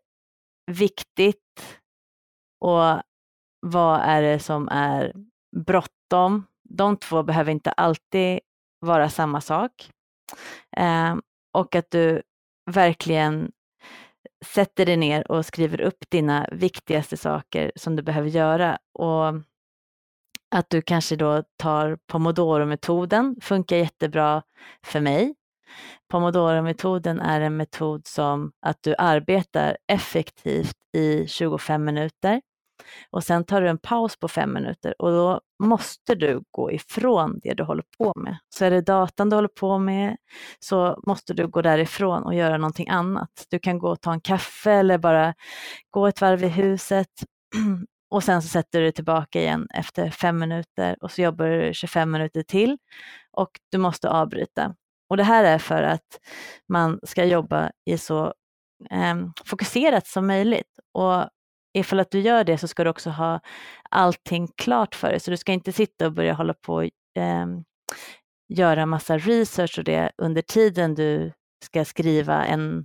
viktigt 0.66 1.81
och 2.61 3.03
vad 3.61 4.00
är 4.00 4.22
det 4.22 4.38
som 4.38 4.68
är 4.68 5.12
bråttom? 5.57 6.46
De 6.68 6.96
två 6.96 7.22
behöver 7.22 7.53
inte 7.53 7.72
alltid 7.72 8.40
vara 8.81 9.09
samma 9.09 9.40
sak. 9.40 9.90
Eh, 10.77 11.16
och 11.53 11.74
att 11.74 11.90
du 11.90 12.22
verkligen 12.70 13.53
sätter 14.44 14.87
dig 14.87 14.96
ner 14.96 15.31
och 15.31 15.46
skriver 15.46 15.81
upp 15.81 16.11
dina 16.11 16.48
viktigaste 16.53 17.16
saker 17.16 17.72
som 17.77 17.96
du 17.96 18.03
behöver 18.03 18.29
göra. 18.29 18.79
Och 18.92 19.27
att 20.50 20.70
du 20.70 20.83
kanske 20.83 21.16
då 21.16 21.42
tar 21.57 21.98
pomodoro-metoden, 22.07 23.37
funkar 23.40 23.77
jättebra 23.77 24.42
för 24.87 25.00
mig. 25.00 25.35
Pomodoro-metoden 26.08 27.20
är 27.20 27.40
en 27.40 27.56
metod 27.56 28.06
som 28.06 28.52
att 28.66 28.78
du 28.82 28.94
arbetar 28.98 29.76
effektivt 29.88 30.76
i 30.96 31.26
25 31.26 31.84
minuter 31.84 32.40
och 33.10 33.24
sen 33.24 33.44
tar 33.44 33.60
du 33.60 33.68
en 33.68 33.78
paus 33.78 34.16
på 34.16 34.28
fem 34.28 34.52
minuter 34.52 35.02
och 35.02 35.10
då 35.10 35.40
måste 35.62 36.14
du 36.14 36.42
gå 36.50 36.72
ifrån 36.72 37.40
det 37.42 37.54
du 37.54 37.62
håller 37.62 37.84
på 37.98 38.12
med. 38.16 38.38
Så 38.48 38.64
är 38.64 38.70
det 38.70 38.80
datan 38.80 39.30
du 39.30 39.37
håller 39.37 39.48
på 39.48 39.78
med 39.78 40.16
så 40.58 41.00
måste 41.06 41.34
du 41.34 41.48
gå 41.48 41.62
därifrån 41.62 42.22
och 42.22 42.34
göra 42.34 42.58
någonting 42.58 42.88
annat. 42.88 43.46
Du 43.50 43.58
kan 43.58 43.78
gå 43.78 43.90
och 43.90 44.00
ta 44.00 44.12
en 44.12 44.20
kaffe 44.20 44.72
eller 44.72 44.98
bara 44.98 45.34
gå 45.90 46.06
ett 46.06 46.20
varv 46.20 46.44
i 46.44 46.48
huset 46.48 47.08
och 48.10 48.24
sen 48.24 48.42
så 48.42 48.48
sätter 48.48 48.78
du 48.78 48.84
dig 48.84 48.92
tillbaka 48.92 49.40
igen 49.40 49.66
efter 49.74 50.10
fem 50.10 50.38
minuter 50.38 50.96
och 51.00 51.10
så 51.10 51.22
jobbar 51.22 51.46
du 51.46 51.74
25 51.74 52.10
minuter 52.10 52.42
till 52.42 52.78
och 53.32 53.50
du 53.70 53.78
måste 53.78 54.10
avbryta. 54.10 54.74
Och 55.09 55.17
det 55.17 55.23
här 55.23 55.45
är 55.45 55.59
för 55.59 55.83
att 55.83 56.21
man 56.69 57.01
ska 57.03 57.25
jobba 57.25 57.71
i 57.85 57.99
så 57.99 58.35
eh, 58.90 59.14
fokuserat 59.45 60.07
som 60.07 60.27
möjligt. 60.27 60.79
Och 60.93 61.29
ifall 61.79 62.01
att 62.01 62.11
du 62.11 62.21
gör 62.21 62.45
det 62.45 62.59
så 62.59 62.69
ska 62.69 62.85
du 62.85 62.90
också 62.90 63.11
ha 63.11 63.40
allting 63.90 64.49
klart 64.57 64.95
för 64.95 65.11
dig. 65.11 65.21
Så 65.21 65.31
du 65.31 65.37
ska 65.37 65.53
inte 65.53 65.73
sitta 65.73 66.07
och 66.07 66.12
börja 66.12 66.33
hålla 66.33 66.55
på 66.55 66.75
och 66.75 66.85
eh, 67.23 67.47
göra 68.49 68.87
massa 68.87 69.19
research 69.19 69.79
och 69.79 69.85
det 69.85 70.12
under 70.19 70.43
tiden 70.43 70.95
du 70.95 71.33
ska 71.64 71.85
skriva 71.85 72.45
en 72.45 72.85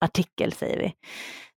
artikel 0.00 0.52
säger 0.52 0.78
vi. 0.78 0.94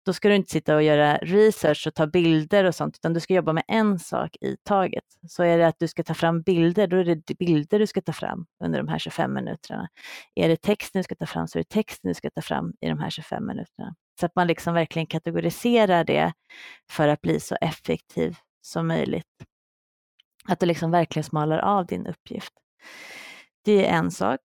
Då 0.08 0.12
ska 0.12 0.28
du 0.28 0.34
inte 0.34 0.52
sitta 0.52 0.74
och 0.74 0.82
göra 0.82 1.16
research 1.16 1.86
och 1.86 1.94
ta 1.94 2.06
bilder 2.06 2.64
och 2.64 2.74
sånt, 2.74 2.96
utan 2.96 3.14
du 3.14 3.20
ska 3.20 3.34
jobba 3.34 3.52
med 3.52 3.64
en 3.68 3.98
sak 3.98 4.36
i 4.40 4.56
taget. 4.56 5.04
Så 5.28 5.42
är 5.42 5.58
det 5.58 5.66
att 5.66 5.78
du 5.78 5.88
ska 5.88 6.02
ta 6.02 6.14
fram 6.14 6.42
bilder, 6.42 6.86
då 6.86 6.96
är 6.96 7.04
det 7.04 7.38
bilder 7.38 7.78
du 7.78 7.86
ska 7.86 8.00
ta 8.00 8.12
fram 8.12 8.46
under 8.64 8.78
de 8.78 8.88
här 8.88 8.98
25 8.98 9.34
minuterna. 9.34 9.88
Är 10.34 10.48
det 10.48 10.56
texten 10.56 10.98
du 10.98 11.02
ska 11.02 11.14
ta 11.14 11.26
fram 11.26 11.48
så 11.48 11.58
är 11.58 11.60
det 11.60 11.68
texten 11.68 12.08
du 12.08 12.14
ska 12.14 12.30
ta 12.30 12.42
fram 12.42 12.72
i 12.80 12.88
de 12.88 12.98
här 12.98 13.10
25 13.10 13.46
minuterna. 13.46 13.94
Så 14.20 14.26
att 14.26 14.36
man 14.36 14.46
liksom 14.46 14.74
verkligen 14.74 15.06
kategoriserar 15.06 16.04
det 16.04 16.32
för 16.90 17.08
att 17.08 17.20
bli 17.20 17.40
så 17.40 17.56
effektiv 17.60 18.36
som 18.62 18.86
möjligt. 18.86 19.44
Att 20.48 20.60
du 20.60 20.66
liksom 20.66 20.90
verkligen 20.90 21.24
smalar 21.24 21.58
av 21.58 21.86
din 21.86 22.06
uppgift. 22.06 22.52
Det 23.64 23.86
är 23.86 23.98
en 23.98 24.10
sak. 24.10 24.40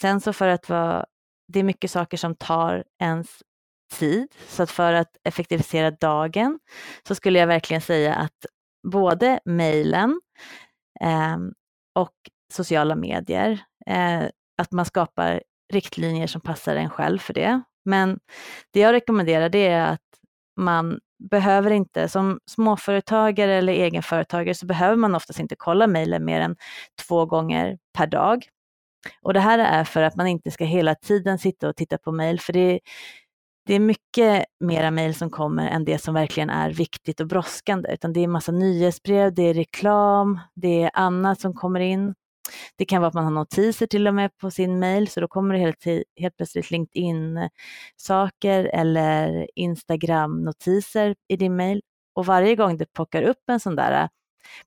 Sen 0.00 0.20
så 0.20 0.32
för 0.32 0.48
att 0.48 0.68
vara, 0.68 1.06
det 1.48 1.58
är 1.58 1.64
mycket 1.64 1.90
saker 1.90 2.16
som 2.16 2.34
tar 2.34 2.84
ens 3.02 3.42
tid, 3.94 4.34
så 4.48 4.62
att 4.62 4.70
för 4.70 4.92
att 4.92 5.16
effektivisera 5.24 5.90
dagen 5.90 6.58
så 7.08 7.14
skulle 7.14 7.38
jag 7.38 7.46
verkligen 7.46 7.80
säga 7.80 8.14
att 8.14 8.46
både 8.92 9.40
mejlen 9.44 10.20
eh, 11.00 11.36
och 11.94 12.14
sociala 12.52 12.96
medier, 12.96 13.60
eh, 13.86 14.22
att 14.58 14.72
man 14.72 14.84
skapar 14.84 15.42
riktlinjer 15.72 16.26
som 16.26 16.40
passar 16.40 16.76
en 16.76 16.90
själv 16.90 17.18
för 17.18 17.34
det. 17.34 17.62
Men 17.84 18.18
det 18.72 18.80
jag 18.80 18.92
rekommenderar 18.92 19.48
det 19.48 19.66
är 19.66 19.92
att 19.92 20.00
man 20.56 21.00
behöver 21.30 21.70
inte, 21.70 22.08
som 22.08 22.40
småföretagare 22.50 23.54
eller 23.54 23.72
egenföretagare 23.72 24.54
så 24.54 24.66
behöver 24.66 24.96
man 24.96 25.14
oftast 25.14 25.40
inte 25.40 25.56
kolla 25.58 25.86
mejlen 25.86 26.24
mer 26.24 26.40
än 26.40 26.56
två 27.08 27.26
gånger 27.26 27.78
per 27.98 28.06
dag. 28.06 28.48
Och 29.22 29.34
det 29.34 29.40
här 29.40 29.58
är 29.58 29.84
för 29.84 30.02
att 30.02 30.16
man 30.16 30.26
inte 30.26 30.50
ska 30.50 30.64
hela 30.64 30.94
tiden 30.94 31.38
sitta 31.38 31.68
och 31.68 31.76
titta 31.76 31.98
på 31.98 32.12
mejl, 32.12 32.40
för 32.40 32.52
det, 32.52 32.80
det 33.66 33.74
är 33.74 33.80
mycket 33.80 34.44
mera 34.60 34.90
mejl 34.90 35.14
som 35.14 35.30
kommer 35.30 35.68
än 35.68 35.84
det 35.84 35.98
som 35.98 36.14
verkligen 36.14 36.50
är 36.50 36.70
viktigt 36.70 37.20
och 37.20 37.26
brådskande, 37.26 37.92
utan 37.92 38.12
det 38.12 38.20
är 38.20 38.28
massa 38.28 38.52
nyhetsbrev, 38.52 39.34
det 39.34 39.42
är 39.42 39.54
reklam, 39.54 40.40
det 40.54 40.82
är 40.82 40.90
annat 40.94 41.40
som 41.40 41.54
kommer 41.54 41.80
in. 41.80 42.14
Det 42.76 42.84
kan 42.84 43.02
vara 43.02 43.08
att 43.08 43.14
man 43.14 43.24
har 43.24 43.30
notiser 43.30 43.86
till 43.86 44.08
och 44.08 44.14
med 44.14 44.38
på 44.38 44.50
sin 44.50 44.78
mejl, 44.78 45.08
så 45.08 45.20
då 45.20 45.28
kommer 45.28 45.54
det 45.54 45.60
helt, 45.60 45.84
helt 46.20 46.36
plötsligt 46.36 46.70
LinkedIn-saker 46.70 48.64
eller 48.64 49.48
Instagram-notiser 49.54 51.14
i 51.28 51.36
din 51.36 51.56
mejl. 51.56 51.82
Och 52.14 52.26
varje 52.26 52.56
gång 52.56 52.76
det 52.76 52.92
pockar 52.92 53.22
upp 53.22 53.48
en 53.50 53.60
sån 53.60 53.76
där 53.76 54.02
eh, 54.02 54.08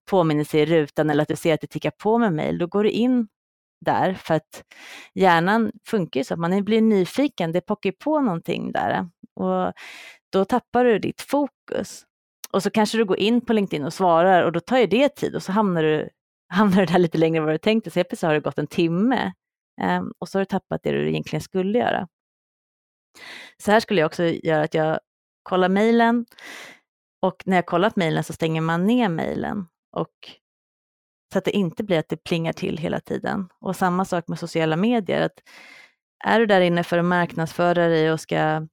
påminnelse 0.10 0.60
i 0.60 0.66
rutan 0.66 1.10
eller 1.10 1.22
att 1.22 1.28
du 1.28 1.36
ser 1.36 1.54
att 1.54 1.62
det 1.62 1.68
tickar 1.68 1.92
på 1.92 2.18
med 2.18 2.34
mejl, 2.34 2.58
då 2.58 2.68
går 2.68 2.84
du 2.84 2.90
in 2.90 3.28
där 3.82 4.14
för 4.14 4.34
att 4.34 4.64
hjärnan 5.14 5.72
funkar 5.86 6.20
ju 6.20 6.24
så. 6.24 6.34
Att 6.34 6.40
man 6.40 6.64
blir 6.64 6.82
nyfiken, 6.82 7.52
det 7.52 7.62
pockar 7.62 7.92
på 7.92 8.22
någonting 8.22 8.72
där. 8.72 9.10
Och 9.36 9.74
då 10.32 10.46
tappar 10.46 10.86
du 10.86 11.00
ditt 11.00 11.22
fokus. 11.22 12.06
Och 12.52 12.64
så 12.64 12.70
kanske 12.70 12.98
du 12.98 13.06
går 13.06 13.20
in 13.20 13.42
på 13.42 13.54
LinkedIn 13.54 13.86
och 13.86 13.94
svarar 13.94 14.44
och 14.44 14.52
då 14.52 14.60
tar 14.60 14.78
ju 14.78 14.88
det 14.88 15.10
tid 15.10 15.36
och 15.36 15.44
så 15.44 15.52
hamnar 15.52 15.84
du, 15.84 16.10
hamnar 16.54 16.78
du 16.78 16.86
där 16.86 17.00
lite 17.00 17.18
längre 17.18 17.38
än 17.38 17.46
vad 17.46 17.54
du 17.54 17.58
tänkte, 17.58 17.92
så 17.92 18.00
helt 18.00 18.10
plötsligt 18.10 18.28
har 18.28 18.34
det 18.34 18.40
gått 18.40 18.60
en 18.60 18.68
timme 18.68 19.34
ehm, 19.82 20.12
och 20.20 20.30
så 20.30 20.38
har 20.38 20.42
du 20.42 20.46
tappat 20.46 20.84
det 20.84 20.92
du 20.92 21.10
egentligen 21.10 21.42
skulle 21.42 21.80
göra. 21.80 22.08
Så 23.58 23.72
här 23.72 23.80
skulle 23.80 24.02
jag 24.02 24.06
också 24.06 24.24
göra 24.24 24.64
att 24.64 24.74
jag 24.74 25.00
kollar 25.44 25.70
mejlen. 25.70 26.26
Och 27.22 27.44
när 27.46 27.56
jag 27.56 27.66
kollat 27.66 27.96
mejlen 27.96 28.24
så 28.24 28.34
stänger 28.34 28.62
man 28.62 28.86
ner 28.86 29.10
mejlen. 29.10 29.68
Och 29.92 30.14
så 31.34 31.38
att 31.38 31.46
det 31.46 31.52
inte 31.52 31.84
blir 31.84 32.00
att 32.00 32.10
det 32.10 32.24
plingar 32.24 32.54
till 32.54 32.78
hela 32.78 33.00
tiden. 33.00 33.50
Och 33.62 33.76
samma 33.76 34.06
sak 34.06 34.28
med 34.28 34.40
sociala 34.40 34.76
medier. 34.76 35.22
Att 35.22 35.40
är 36.26 36.40
du 36.40 36.46
där 36.46 36.62
inne 36.62 36.84
för 36.84 36.98
att 36.98 37.06
marknadsföra 37.06 37.88
dig 37.88 38.12
och 38.12 38.20
ska 38.20 38.68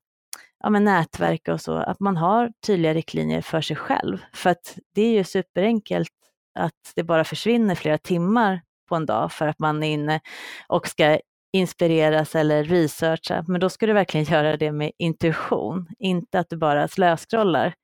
ja, 0.60 0.70
men 0.70 0.84
nätverka 0.84 1.52
och 1.52 1.60
så, 1.60 1.76
att 1.76 2.00
man 2.00 2.16
har 2.16 2.52
tydliga 2.66 2.94
riktlinjer 2.94 3.40
för 3.42 3.60
sig 3.60 3.76
själv. 3.76 4.18
För 4.34 4.50
att 4.50 4.78
det 4.94 5.02
är 5.02 5.12
ju 5.12 5.24
superenkelt 5.24 6.12
att 6.58 6.92
det 6.94 7.02
bara 7.02 7.24
försvinner 7.24 7.74
flera 7.74 7.98
timmar 7.98 8.62
på 8.88 8.96
en 8.96 9.06
dag 9.06 9.32
för 9.32 9.48
att 9.48 9.58
man 9.58 9.82
är 9.82 9.92
inne 9.92 10.20
och 10.68 10.88
ska 10.88 11.18
inspireras 11.52 12.34
eller 12.34 12.64
researcha. 12.64 13.44
Men 13.48 13.60
då 13.60 13.68
ska 13.68 13.86
du 13.86 13.92
verkligen 13.92 14.26
göra 14.34 14.56
det 14.56 14.72
med 14.72 14.92
intuition, 14.98 15.88
inte 15.98 16.38
att 16.38 16.50
du 16.50 16.56
bara 16.56 16.88
slöskrollar. 16.88 17.74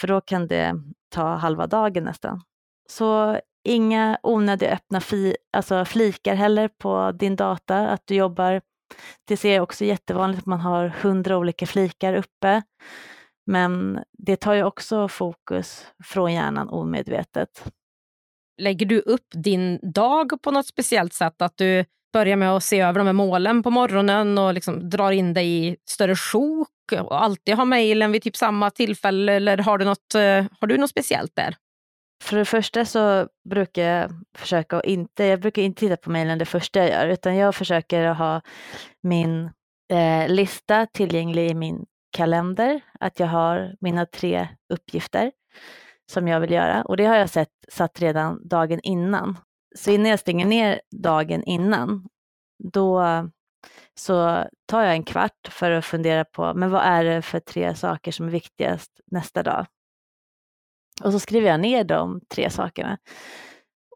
För 0.00 0.08
då 0.08 0.20
kan 0.20 0.46
det 0.46 0.74
ta 1.08 1.34
halva 1.34 1.66
dagen 1.66 2.04
nästan. 2.04 2.42
Så 2.88 3.40
Inga 3.64 4.18
onödiga 4.22 4.72
öppna 4.72 5.00
fi, 5.00 5.36
alltså 5.52 5.84
flikar 5.84 6.34
heller 6.34 6.68
på 6.68 7.12
din 7.12 7.36
data, 7.36 7.88
att 7.88 8.02
du 8.04 8.14
jobbar. 8.14 8.60
Det 9.24 9.36
ser 9.36 9.54
jag 9.54 9.62
också 9.62 9.84
jättevanligt 9.84 10.38
att 10.38 10.46
man 10.46 10.60
har 10.60 10.88
hundra 10.88 11.38
olika 11.38 11.66
flikar 11.66 12.14
uppe. 12.14 12.62
Men 13.46 14.04
det 14.18 14.36
tar 14.36 14.54
ju 14.54 14.64
också 14.64 15.08
fokus 15.08 15.86
från 16.04 16.32
hjärnan 16.32 16.68
omedvetet. 16.68 17.72
Lägger 18.60 18.86
du 18.86 19.00
upp 19.00 19.26
din 19.34 19.78
dag 19.82 20.42
på 20.42 20.50
något 20.50 20.66
speciellt 20.66 21.12
sätt? 21.12 21.42
Att 21.42 21.56
du 21.56 21.84
börjar 22.12 22.36
med 22.36 22.50
att 22.50 22.64
se 22.64 22.80
över 22.80 22.98
de 22.98 23.06
här 23.06 23.12
målen 23.12 23.62
på 23.62 23.70
morgonen 23.70 24.38
och 24.38 24.54
liksom 24.54 24.90
drar 24.90 25.10
in 25.10 25.34
dig 25.34 25.66
i 25.66 25.76
större 25.84 26.16
sjok 26.16 26.68
och 27.00 27.22
alltid 27.22 27.54
har 27.54 27.64
mejlen 27.64 28.12
vid 28.12 28.22
typ 28.22 28.36
samma 28.36 28.70
tillfälle? 28.70 29.32
Eller 29.32 29.58
har 29.58 29.78
du 29.78 29.84
något, 29.84 30.14
eh, 30.14 30.44
har 30.60 30.66
du 30.66 30.78
något 30.78 30.90
speciellt 30.90 31.36
där? 31.36 31.56
För 32.22 32.36
det 32.36 32.44
första 32.44 32.84
så 32.84 33.28
brukar 33.50 33.82
jag 33.82 34.10
försöka 34.38 34.76
att 34.76 34.84
inte, 34.84 35.24
jag 35.24 35.40
brukar 35.40 35.62
inte 35.62 35.80
titta 35.80 35.96
på 35.96 36.10
mejlen 36.10 36.38
det 36.38 36.44
första 36.44 36.78
jag 36.78 36.88
gör, 36.88 37.08
utan 37.08 37.36
jag 37.36 37.54
försöker 37.54 38.04
att 38.04 38.18
ha 38.18 38.40
min 39.02 39.50
eh, 39.92 40.28
lista 40.28 40.86
tillgänglig 40.86 41.50
i 41.50 41.54
min 41.54 41.86
kalender, 42.16 42.80
att 43.00 43.20
jag 43.20 43.26
har 43.26 43.76
mina 43.80 44.06
tre 44.06 44.48
uppgifter 44.72 45.32
som 46.12 46.28
jag 46.28 46.40
vill 46.40 46.50
göra 46.50 46.82
och 46.82 46.96
det 46.96 47.04
har 47.04 47.16
jag 47.16 47.30
sett, 47.30 47.48
satt 47.68 48.00
redan 48.00 48.48
dagen 48.48 48.80
innan. 48.82 49.38
Så 49.76 49.90
innan 49.90 50.10
jag 50.10 50.18
stänger 50.18 50.46
ner 50.46 50.80
dagen 50.90 51.42
innan, 51.44 52.08
då 52.72 53.02
så 53.94 54.44
tar 54.66 54.82
jag 54.82 54.92
en 54.92 55.04
kvart 55.04 55.48
för 55.48 55.70
att 55.70 55.84
fundera 55.84 56.24
på, 56.24 56.54
men 56.54 56.70
vad 56.70 56.82
är 56.82 57.04
det 57.04 57.22
för 57.22 57.40
tre 57.40 57.74
saker 57.74 58.12
som 58.12 58.26
är 58.26 58.30
viktigast 58.30 59.00
nästa 59.06 59.42
dag? 59.42 59.66
Och 61.04 61.12
så 61.12 61.20
skriver 61.20 61.48
jag 61.48 61.60
ner 61.60 61.84
de 61.84 62.20
tre 62.34 62.50
sakerna. 62.50 62.98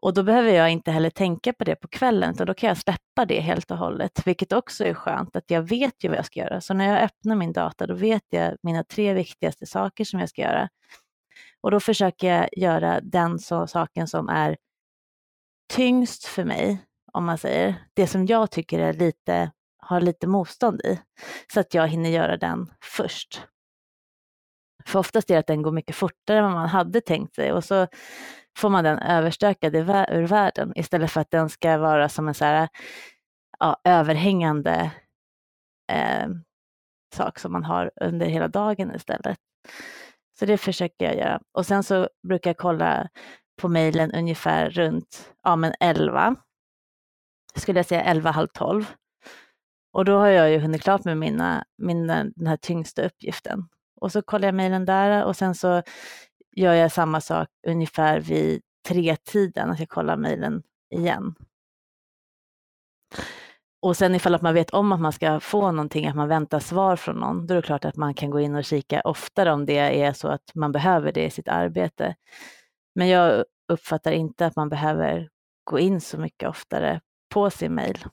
Och 0.01 0.13
då 0.13 0.23
behöver 0.23 0.49
jag 0.49 0.71
inte 0.71 0.91
heller 0.91 1.09
tänka 1.09 1.53
på 1.53 1.63
det 1.63 1.75
på 1.75 1.87
kvällen, 1.87 2.31
utan 2.33 2.47
då 2.47 2.53
kan 2.53 2.67
jag 2.67 2.77
släppa 2.77 3.25
det 3.27 3.39
helt 3.39 3.71
och 3.71 3.77
hållet, 3.77 4.27
vilket 4.27 4.53
också 4.53 4.85
är 4.85 4.93
skönt, 4.93 5.35
att 5.35 5.51
jag 5.51 5.61
vet 5.61 6.03
ju 6.03 6.09
vad 6.09 6.17
jag 6.17 6.25
ska 6.25 6.39
göra. 6.39 6.61
Så 6.61 6.73
när 6.73 6.93
jag 6.93 7.03
öppnar 7.03 7.35
min 7.35 7.53
data, 7.53 7.87
då 7.87 7.93
vet 7.93 8.23
jag 8.29 8.57
mina 8.63 8.83
tre 8.83 9.13
viktigaste 9.13 9.65
saker 9.65 10.03
som 10.03 10.19
jag 10.19 10.29
ska 10.29 10.41
göra. 10.41 10.69
Och 11.61 11.71
då 11.71 11.79
försöker 11.79 12.27
jag 12.27 12.49
göra 12.57 13.01
den 13.01 13.39
så, 13.39 13.67
saken 13.67 14.07
som 14.07 14.29
är 14.29 14.57
tyngst 15.73 16.25
för 16.25 16.43
mig, 16.43 16.77
om 17.13 17.25
man 17.25 17.37
säger, 17.37 17.75
det 17.93 18.07
som 18.07 18.25
jag 18.25 18.51
tycker 18.51 18.79
är 18.79 18.93
lite, 18.93 19.51
har 19.77 20.01
lite 20.01 20.27
motstånd 20.27 20.81
i, 20.81 20.99
så 21.53 21.59
att 21.59 21.73
jag 21.73 21.87
hinner 21.87 22.09
göra 22.09 22.37
den 22.37 22.71
först. 22.81 23.41
För 24.87 24.99
oftast 24.99 25.29
är 25.29 25.33
det 25.33 25.39
att 25.39 25.47
den 25.47 25.61
går 25.61 25.71
mycket 25.71 25.95
fortare 25.95 26.37
än 26.37 26.43
vad 26.43 26.53
man 26.53 26.69
hade 26.69 27.01
tänkt 27.01 27.35
sig 27.35 27.51
och 27.53 27.63
så 27.63 27.87
får 28.57 28.69
man 28.69 28.83
den 28.83 28.99
överstökad 28.99 29.75
ur 29.75 30.27
världen 30.27 30.73
istället 30.75 31.11
för 31.11 31.21
att 31.21 31.31
den 31.31 31.49
ska 31.49 31.77
vara 31.77 32.09
som 32.09 32.27
en 32.27 32.33
så 32.33 32.45
här, 32.45 32.67
ja, 33.59 33.81
överhängande 33.83 34.91
eh, 35.91 36.27
sak 37.15 37.39
som 37.39 37.51
man 37.51 37.63
har 37.63 37.91
under 38.01 38.25
hela 38.25 38.47
dagen 38.47 38.95
istället. 38.95 39.37
Så 40.39 40.45
det 40.45 40.57
försöker 40.57 41.05
jag 41.05 41.17
göra. 41.17 41.41
Och 41.51 41.65
sen 41.65 41.83
så 41.83 42.09
brukar 42.27 42.49
jag 42.49 42.57
kolla 42.57 43.09
på 43.61 43.67
mejlen 43.67 44.11
ungefär 44.11 44.69
runt 44.69 45.33
ja, 45.43 45.55
men 45.55 45.73
11, 45.79 46.35
skulle 47.55 47.79
jag 47.79 47.85
säga 47.85 48.03
11, 48.03 48.31
halv 48.31 48.47
12. 48.47 48.93
Och 49.93 50.05
då 50.05 50.17
har 50.17 50.27
jag 50.27 50.51
ju 50.51 50.59
hunnit 50.59 50.81
klart 50.81 51.05
med 51.05 51.17
mina, 51.17 51.65
mina, 51.77 52.23
den 52.23 52.47
här 52.47 52.57
tyngsta 52.57 53.05
uppgiften 53.05 53.67
och 54.01 54.11
så 54.11 54.21
kollar 54.21 54.47
jag 54.47 54.55
mejlen 54.55 54.85
där 54.85 55.25
och 55.25 55.35
sen 55.35 55.55
så 55.55 55.81
gör 56.55 56.73
jag 56.73 56.91
samma 56.91 57.21
sak 57.21 57.47
ungefär 57.67 58.19
vid 58.19 58.61
tre-tiden, 58.87 59.71
att 59.71 59.79
jag 59.79 59.89
kollar 59.89 60.17
mejlen 60.17 60.63
igen. 60.95 61.35
Och 63.81 63.97
sen 63.97 64.15
ifall 64.15 64.35
att 64.35 64.41
man 64.41 64.53
vet 64.53 64.69
om 64.69 64.91
att 64.91 64.99
man 64.99 65.13
ska 65.13 65.39
få 65.39 65.71
någonting, 65.71 66.07
att 66.07 66.15
man 66.15 66.27
väntar 66.27 66.59
svar 66.59 66.95
från 66.95 67.15
någon, 67.15 67.47
då 67.47 67.53
är 67.53 67.55
det 67.55 67.61
klart 67.61 67.85
att 67.85 67.95
man 67.95 68.13
kan 68.13 68.29
gå 68.29 68.39
in 68.39 68.55
och 68.55 68.63
kika 68.65 69.01
oftare 69.01 69.53
om 69.53 69.65
det 69.65 70.01
är 70.01 70.13
så 70.13 70.27
att 70.27 70.55
man 70.55 70.71
behöver 70.71 71.11
det 71.11 71.25
i 71.25 71.29
sitt 71.29 71.47
arbete. 71.47 72.15
Men 72.95 73.07
jag 73.07 73.43
uppfattar 73.71 74.11
inte 74.11 74.45
att 74.45 74.55
man 74.55 74.69
behöver 74.69 75.29
gå 75.63 75.79
in 75.79 76.01
så 76.01 76.17
mycket 76.17 76.49
oftare 76.49 77.01
på 77.33 77.49
sin 77.49 77.75
mejl. 77.75 78.05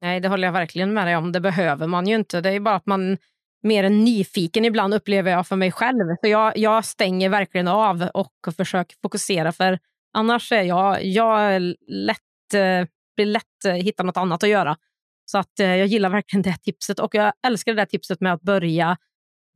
Nej, 0.00 0.20
det 0.20 0.28
håller 0.28 0.48
jag 0.48 0.52
verkligen 0.52 0.94
med 0.94 1.06
dig 1.06 1.16
om. 1.16 1.32
Det 1.32 1.40
behöver 1.40 1.86
man 1.86 2.06
ju 2.06 2.14
inte. 2.14 2.40
Det 2.40 2.50
är 2.50 2.60
bara 2.60 2.74
att 2.74 2.86
man 2.86 3.18
mer 3.62 3.84
än 3.84 4.04
nyfiken 4.04 4.64
ibland 4.64 4.94
upplever 4.94 5.30
jag 5.30 5.46
för 5.46 5.56
mig 5.56 5.72
själv. 5.72 6.16
Så 6.20 6.28
jag, 6.28 6.58
jag 6.58 6.84
stänger 6.84 7.28
verkligen 7.28 7.68
av 7.68 8.08
och 8.14 8.32
försöker 8.56 8.96
fokusera 9.02 9.52
för 9.52 9.78
annars 10.12 10.52
är 10.52 10.62
jag, 10.62 11.04
jag 11.04 11.62
lätt, 11.88 12.54
eh, 12.54 12.86
blir 13.16 13.26
lätt 13.26 13.64
eh, 13.64 13.72
hitta 13.72 14.02
något 14.02 14.16
annat 14.16 14.42
att 14.42 14.48
göra. 14.48 14.76
Så 15.24 15.38
att, 15.38 15.60
eh, 15.60 15.76
jag 15.76 15.86
gillar 15.86 16.10
verkligen 16.10 16.42
det 16.42 16.56
tipset 16.62 16.98
och 16.98 17.14
jag 17.14 17.32
älskar 17.46 17.72
det 17.72 17.80
där 17.80 17.86
tipset 17.86 18.20
med 18.20 18.32
att 18.32 18.42
börja 18.42 18.96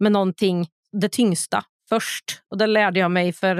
med 0.00 0.12
någonting, 0.12 0.68
det 0.92 1.08
tyngsta, 1.08 1.64
först. 1.88 2.42
Och 2.50 2.58
Det 2.58 2.66
lärde 2.66 3.00
jag 3.00 3.10
mig 3.10 3.32
för 3.32 3.54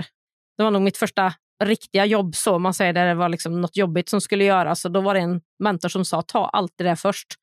det 0.57 0.63
var 0.63 0.71
nog 0.71 0.83
mitt 0.83 0.97
första 0.97 1.35
riktiga 1.65 2.05
jobb, 2.05 2.35
så 2.35 2.59
man 2.59 2.75
säger, 2.75 2.93
där 2.93 3.07
det 3.07 3.15
var 3.15 3.29
liksom 3.29 3.61
något 3.61 3.77
jobbigt 3.77 4.09
som 4.09 4.21
skulle 4.21 4.45
göras. 4.45 4.85
Och 4.85 4.91
då 4.91 5.01
var 5.01 5.15
det 5.15 5.21
en 5.21 5.41
mentor 5.59 5.89
som 5.89 6.05
sa, 6.05 6.23
ta 6.23 6.49
alltid 6.49 6.87
det 6.87 6.97
först. 6.97 7.35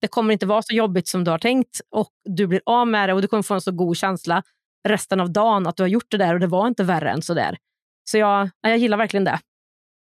Det 0.00 0.08
kommer 0.08 0.32
inte 0.32 0.46
vara 0.46 0.62
så 0.62 0.74
jobbigt 0.74 1.08
som 1.08 1.24
du 1.24 1.30
har 1.30 1.38
tänkt 1.38 1.80
och 1.90 2.08
du 2.24 2.46
blir 2.46 2.60
av 2.66 2.88
med 2.88 3.08
det 3.08 3.12
och 3.12 3.22
du 3.22 3.28
kommer 3.28 3.42
få 3.42 3.54
en 3.54 3.60
så 3.60 3.72
god 3.72 3.96
känsla 3.96 4.42
resten 4.88 5.20
av 5.20 5.30
dagen 5.32 5.66
att 5.66 5.76
du 5.76 5.82
har 5.82 5.88
gjort 5.88 6.10
det 6.10 6.16
där 6.16 6.34
och 6.34 6.40
det 6.40 6.46
var 6.46 6.68
inte 6.68 6.84
värre 6.84 7.10
än 7.10 7.22
så 7.22 7.34
där. 7.34 7.58
Så 8.10 8.18
jag, 8.18 8.50
jag 8.60 8.78
gillar 8.78 8.96
verkligen 8.96 9.24
det. 9.24 9.38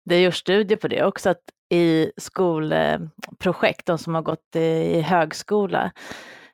Det 0.04 0.22
görs 0.22 0.36
studier 0.36 0.78
på 0.78 0.88
det 0.88 1.04
också, 1.04 1.30
att 1.30 1.42
i 1.74 2.12
skolprojekt, 2.16 3.86
de 3.86 3.98
som 3.98 4.14
har 4.14 4.22
gått 4.22 4.56
i 4.56 5.00
högskola, 5.00 5.92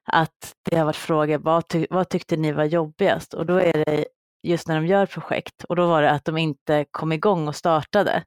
att 0.05 0.55
det 0.70 0.76
har 0.76 0.85
varit 0.85 0.96
frågor, 0.96 1.38
vad, 1.38 1.68
ty 1.68 1.87
vad 1.90 2.09
tyckte 2.09 2.37
ni 2.37 2.53
var 2.53 2.64
jobbigast? 2.64 3.35
Och 3.35 3.46
då 3.46 3.57
är 3.61 3.72
det 3.72 4.05
just 4.42 4.68
när 4.68 4.81
de 4.81 4.87
gör 4.87 5.07
projekt 5.07 5.64
och 5.64 5.76
då 5.76 5.87
var 5.87 6.03
det 6.03 6.11
att 6.11 6.24
de 6.24 6.38
inte 6.38 6.85
kom 6.90 7.12
igång 7.12 7.48
och 7.48 7.57
startade. 7.57 8.24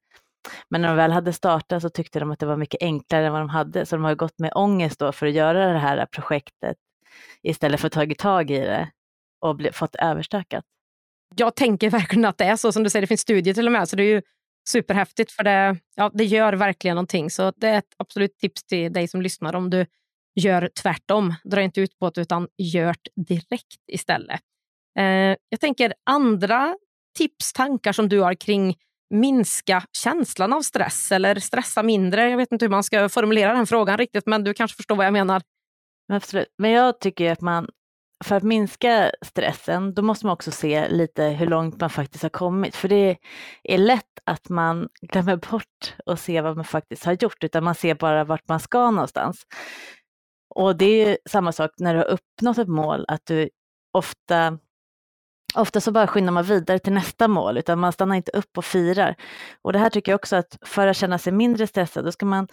Men 0.70 0.82
när 0.82 0.88
de 0.88 0.98
väl 0.98 1.12
hade 1.12 1.34
startat 1.34 1.82
så 1.82 1.90
tyckte 1.90 2.20
de 2.20 2.32
att 2.32 2.40
det 2.40 2.46
var 2.46 2.58
mycket 2.58 2.82
enklare 2.82 3.26
än 3.26 3.32
vad 3.32 3.42
de 3.42 3.50
hade, 3.50 3.86
så 3.86 3.96
de 3.96 4.04
har 4.04 4.16
gått 4.16 4.40
med 4.40 4.52
ångest 4.56 5.00
då 5.00 5.12
för 5.12 5.28
att 5.28 5.34
göra 5.34 5.74
det 5.74 5.80
här 5.80 6.06
projektet 6.06 6.78
istället 7.44 7.80
för 7.80 7.88
att 7.88 7.94
tagit 7.94 8.20
tag 8.20 8.52
i 8.52 8.60
det 8.60 8.92
och 9.42 9.62
fått 9.74 9.96
överstökat. 9.96 10.66
Jag 11.36 11.56
tänker 11.56 11.90
verkligen 11.90 12.26
att 12.26 12.38
det 12.38 12.46
är 12.46 12.56
så 12.56 12.72
som 12.72 12.84
du 12.84 12.90
säger, 12.90 13.02
det 13.02 13.08
finns 13.08 13.22
studier 13.22 13.54
till 13.54 13.66
och 13.66 13.72
med, 13.72 13.90
så 13.90 13.96
det 13.96 14.04
är 14.04 14.16
ju 14.16 14.22
superhäftigt 14.70 15.32
för 15.32 15.44
det, 15.44 15.78
ja, 15.96 16.12
det 16.14 16.26
gör 16.26 16.54
verkligen 16.54 16.96
någonting. 16.96 17.30
Så 17.30 17.52
det 17.56 17.68
är 17.68 17.78
ett 17.78 17.94
absolut 17.98 18.38
tips 18.38 18.64
till 18.64 18.94
dig 18.94 19.08
som 19.08 19.22
lyssnar 19.22 19.56
om 19.56 19.70
du 19.70 19.86
gör 20.36 20.70
tvärtom. 20.82 21.34
Dra 21.44 21.62
inte 21.62 21.82
ut 21.82 22.00
på 22.00 22.10
det 22.10 22.22
utan 22.22 22.48
gör 22.58 22.96
det 23.16 23.24
direkt 23.24 23.78
istället. 23.92 24.42
Eh, 25.00 25.36
jag 25.50 25.60
tänker 25.60 25.94
andra 26.04 26.78
tips, 27.18 27.54
tankar 27.54 27.92
som 27.92 28.10
du 28.10 28.20
har 28.20 28.34
kring 28.34 28.76
minska 29.10 29.84
känslan 29.98 30.54
av 30.54 30.62
stress 30.62 31.12
eller 31.12 31.36
stressa 31.36 31.84
mindre. 31.84 32.30
Jag 32.30 32.38
vet 32.38 32.52
inte 32.52 32.66
hur 32.66 32.72
man 32.72 32.84
ska 32.84 33.10
formulera 33.10 33.54
den 33.54 33.68
frågan 33.68 33.98
riktigt, 33.98 34.26
men 34.26 34.44
du 34.44 34.54
kanske 34.54 34.76
förstår 34.76 34.96
vad 34.96 35.06
jag 35.06 35.14
menar. 35.14 35.42
Absolut, 36.14 36.54
men 36.58 36.72
jag 36.72 37.00
tycker 37.00 37.32
att 37.32 37.42
man 37.42 37.68
för 38.24 38.36
att 38.36 38.44
minska 38.44 39.12
stressen, 39.26 39.94
då 39.94 40.02
måste 40.02 40.26
man 40.26 40.34
också 40.34 40.52
se 40.52 40.90
lite 40.90 41.24
hur 41.24 41.48
långt 41.48 41.82
man 41.82 41.90
faktiskt 41.90 42.24
har 42.24 42.30
kommit. 42.30 42.76
För 42.76 42.88
det 42.88 43.18
är 43.64 43.78
lätt 43.78 44.20
att 44.24 44.50
man 44.50 44.90
glömmer 45.02 45.36
bort 45.36 45.96
att 46.06 46.20
se 46.20 46.42
vad 46.42 46.56
man 46.56 46.66
faktiskt 46.66 47.06
har 47.06 47.18
gjort, 47.22 47.44
utan 47.44 47.64
man 47.64 47.76
ser 47.76 47.96
bara 47.96 48.24
vart 48.24 48.48
man 48.48 48.60
ska 48.60 48.92
någonstans. 48.92 49.44
Och 50.56 50.78
det 50.78 50.86
är 50.86 51.18
samma 51.30 51.52
sak 51.52 51.72
när 51.78 51.94
du 51.94 52.00
har 52.00 52.08
uppnått 52.08 52.58
ett 52.58 52.68
mål, 52.68 53.06
att 53.08 53.26
du 53.26 53.50
ofta 53.94 54.60
Ofta 55.56 55.82
så 55.82 55.92
bara 55.92 56.08
skyndar 56.08 56.32
man 56.32 56.44
vidare 56.44 56.80
till 56.80 56.94
nästa 56.94 57.28
mål, 57.28 57.58
utan 57.58 57.80
man 57.80 57.94
stannar 57.94 58.16
inte 58.16 58.32
upp 58.32 58.58
och 58.58 58.66
firar. 58.66 59.16
Och 59.62 59.74
det 59.74 59.80
här 59.80 59.90
tycker 59.90 60.12
jag 60.12 60.20
också 60.20 60.36
att 60.36 60.58
för 60.62 60.88
att 60.88 60.98
känna 60.98 61.18
sig 61.18 61.34
mindre 61.34 61.68
stressad, 61.68 62.06
då 62.06 62.12
ska 62.12 62.26
man 62.26 62.48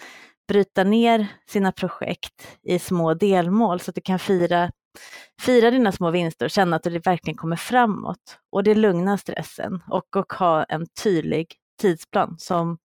bryta 0.48 0.84
ner 0.84 1.26
sina 1.48 1.72
projekt 1.72 2.58
i 2.62 2.78
små 2.78 3.14
delmål 3.14 3.80
så 3.80 3.90
att 3.90 3.94
du 3.94 4.00
kan 4.00 4.18
fira 4.18 4.70
Fira 5.40 5.70
dina 5.70 5.92
små 5.92 6.10
vinster 6.10 6.46
och 6.46 6.50
känna 6.50 6.76
att 6.76 6.82
du 6.82 6.98
verkligen 6.98 7.36
kommer 7.36 7.56
framåt. 7.56 8.38
Och 8.52 8.64
det 8.64 8.74
lugnar 8.74 9.16
stressen 9.16 9.82
och, 9.88 10.16
och 10.16 10.32
ha 10.32 10.64
en 10.64 10.86
tydlig 11.02 11.54
tidsplan 11.80 12.36
som 12.38 12.78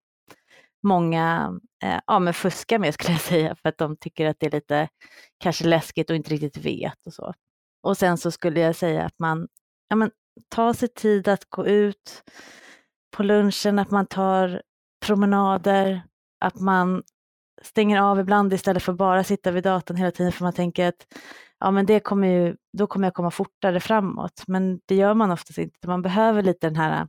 många 0.84 1.54
eh, 1.84 2.00
ja, 2.08 2.20
men 2.20 2.34
fuskar 2.34 2.80
med 2.80 2.94
skulle 2.94 3.14
jag 3.14 3.22
säga 3.22 3.56
för 3.56 3.70
att 3.70 3.78
de 3.78 3.98
tycker 3.98 4.26
att 4.26 4.40
det 4.40 4.46
är 4.46 4.52
lite 4.52 4.88
kanske 5.40 5.66
läskigt 5.66 6.10
och 6.10 6.16
inte 6.16 6.30
riktigt 6.30 6.58
vet 6.58 7.08
och 7.08 7.14
så. 7.14 7.34
Och 7.84 7.98
sen 7.98 8.18
så 8.18 8.32
skulle 8.32 8.60
jag 8.60 8.76
säga 8.76 9.06
att 9.06 9.20
man 9.20 9.48
ja, 9.88 9.96
men, 9.96 10.12
ta 10.50 10.74
sig 10.74 10.90
tid 10.90 11.28
att 11.28 11.50
gå 11.50 11.68
ut 11.68 12.24
på 13.18 13.24
lunchen, 13.24 13.80
att 13.80 13.92
man 13.92 14.06
tar 14.06 14.62
promenader, 15.06 16.02
att 16.40 16.60
man 16.60 17.04
stänger 17.62 18.02
av 18.02 18.20
ibland 18.20 18.54
istället 18.54 18.84
för 18.84 18.92
att 18.92 18.98
bara 18.98 19.24
sitta 19.24 19.52
vid 19.52 19.64
datorn 19.64 19.98
hela 19.98 20.12
tiden 20.12 20.32
för 20.32 20.44
man 20.44 20.54
tänker 20.54 20.88
att 20.88 21.08
ja, 21.60 21.72
men 21.72 21.86
det 21.86 22.00
kommer 22.00 22.28
ju, 22.28 22.56
då 22.78 22.88
kommer 22.88 23.08
jag 23.08 23.14
komma 23.14 23.32
fortare 23.32 23.80
framåt. 23.80 24.44
Men 24.48 24.80
det 24.86 24.96
gör 24.96 25.14
man 25.14 25.32
oftast 25.32 25.58
inte. 25.58 25.88
Man 25.88 26.02
behöver 26.02 26.42
lite 26.44 26.68
den 26.68 26.76
här 26.76 27.08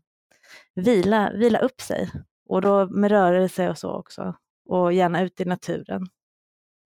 vila, 0.74 1.32
vila 1.34 1.58
upp 1.58 1.80
sig 1.80 2.10
och 2.48 2.62
då 2.62 2.88
med 2.88 3.10
rörelse 3.10 3.70
och 3.70 3.78
så 3.78 3.90
också 3.90 4.34
och 4.68 4.92
gärna 4.92 5.22
ut 5.22 5.40
i 5.40 5.44
naturen. 5.44 6.06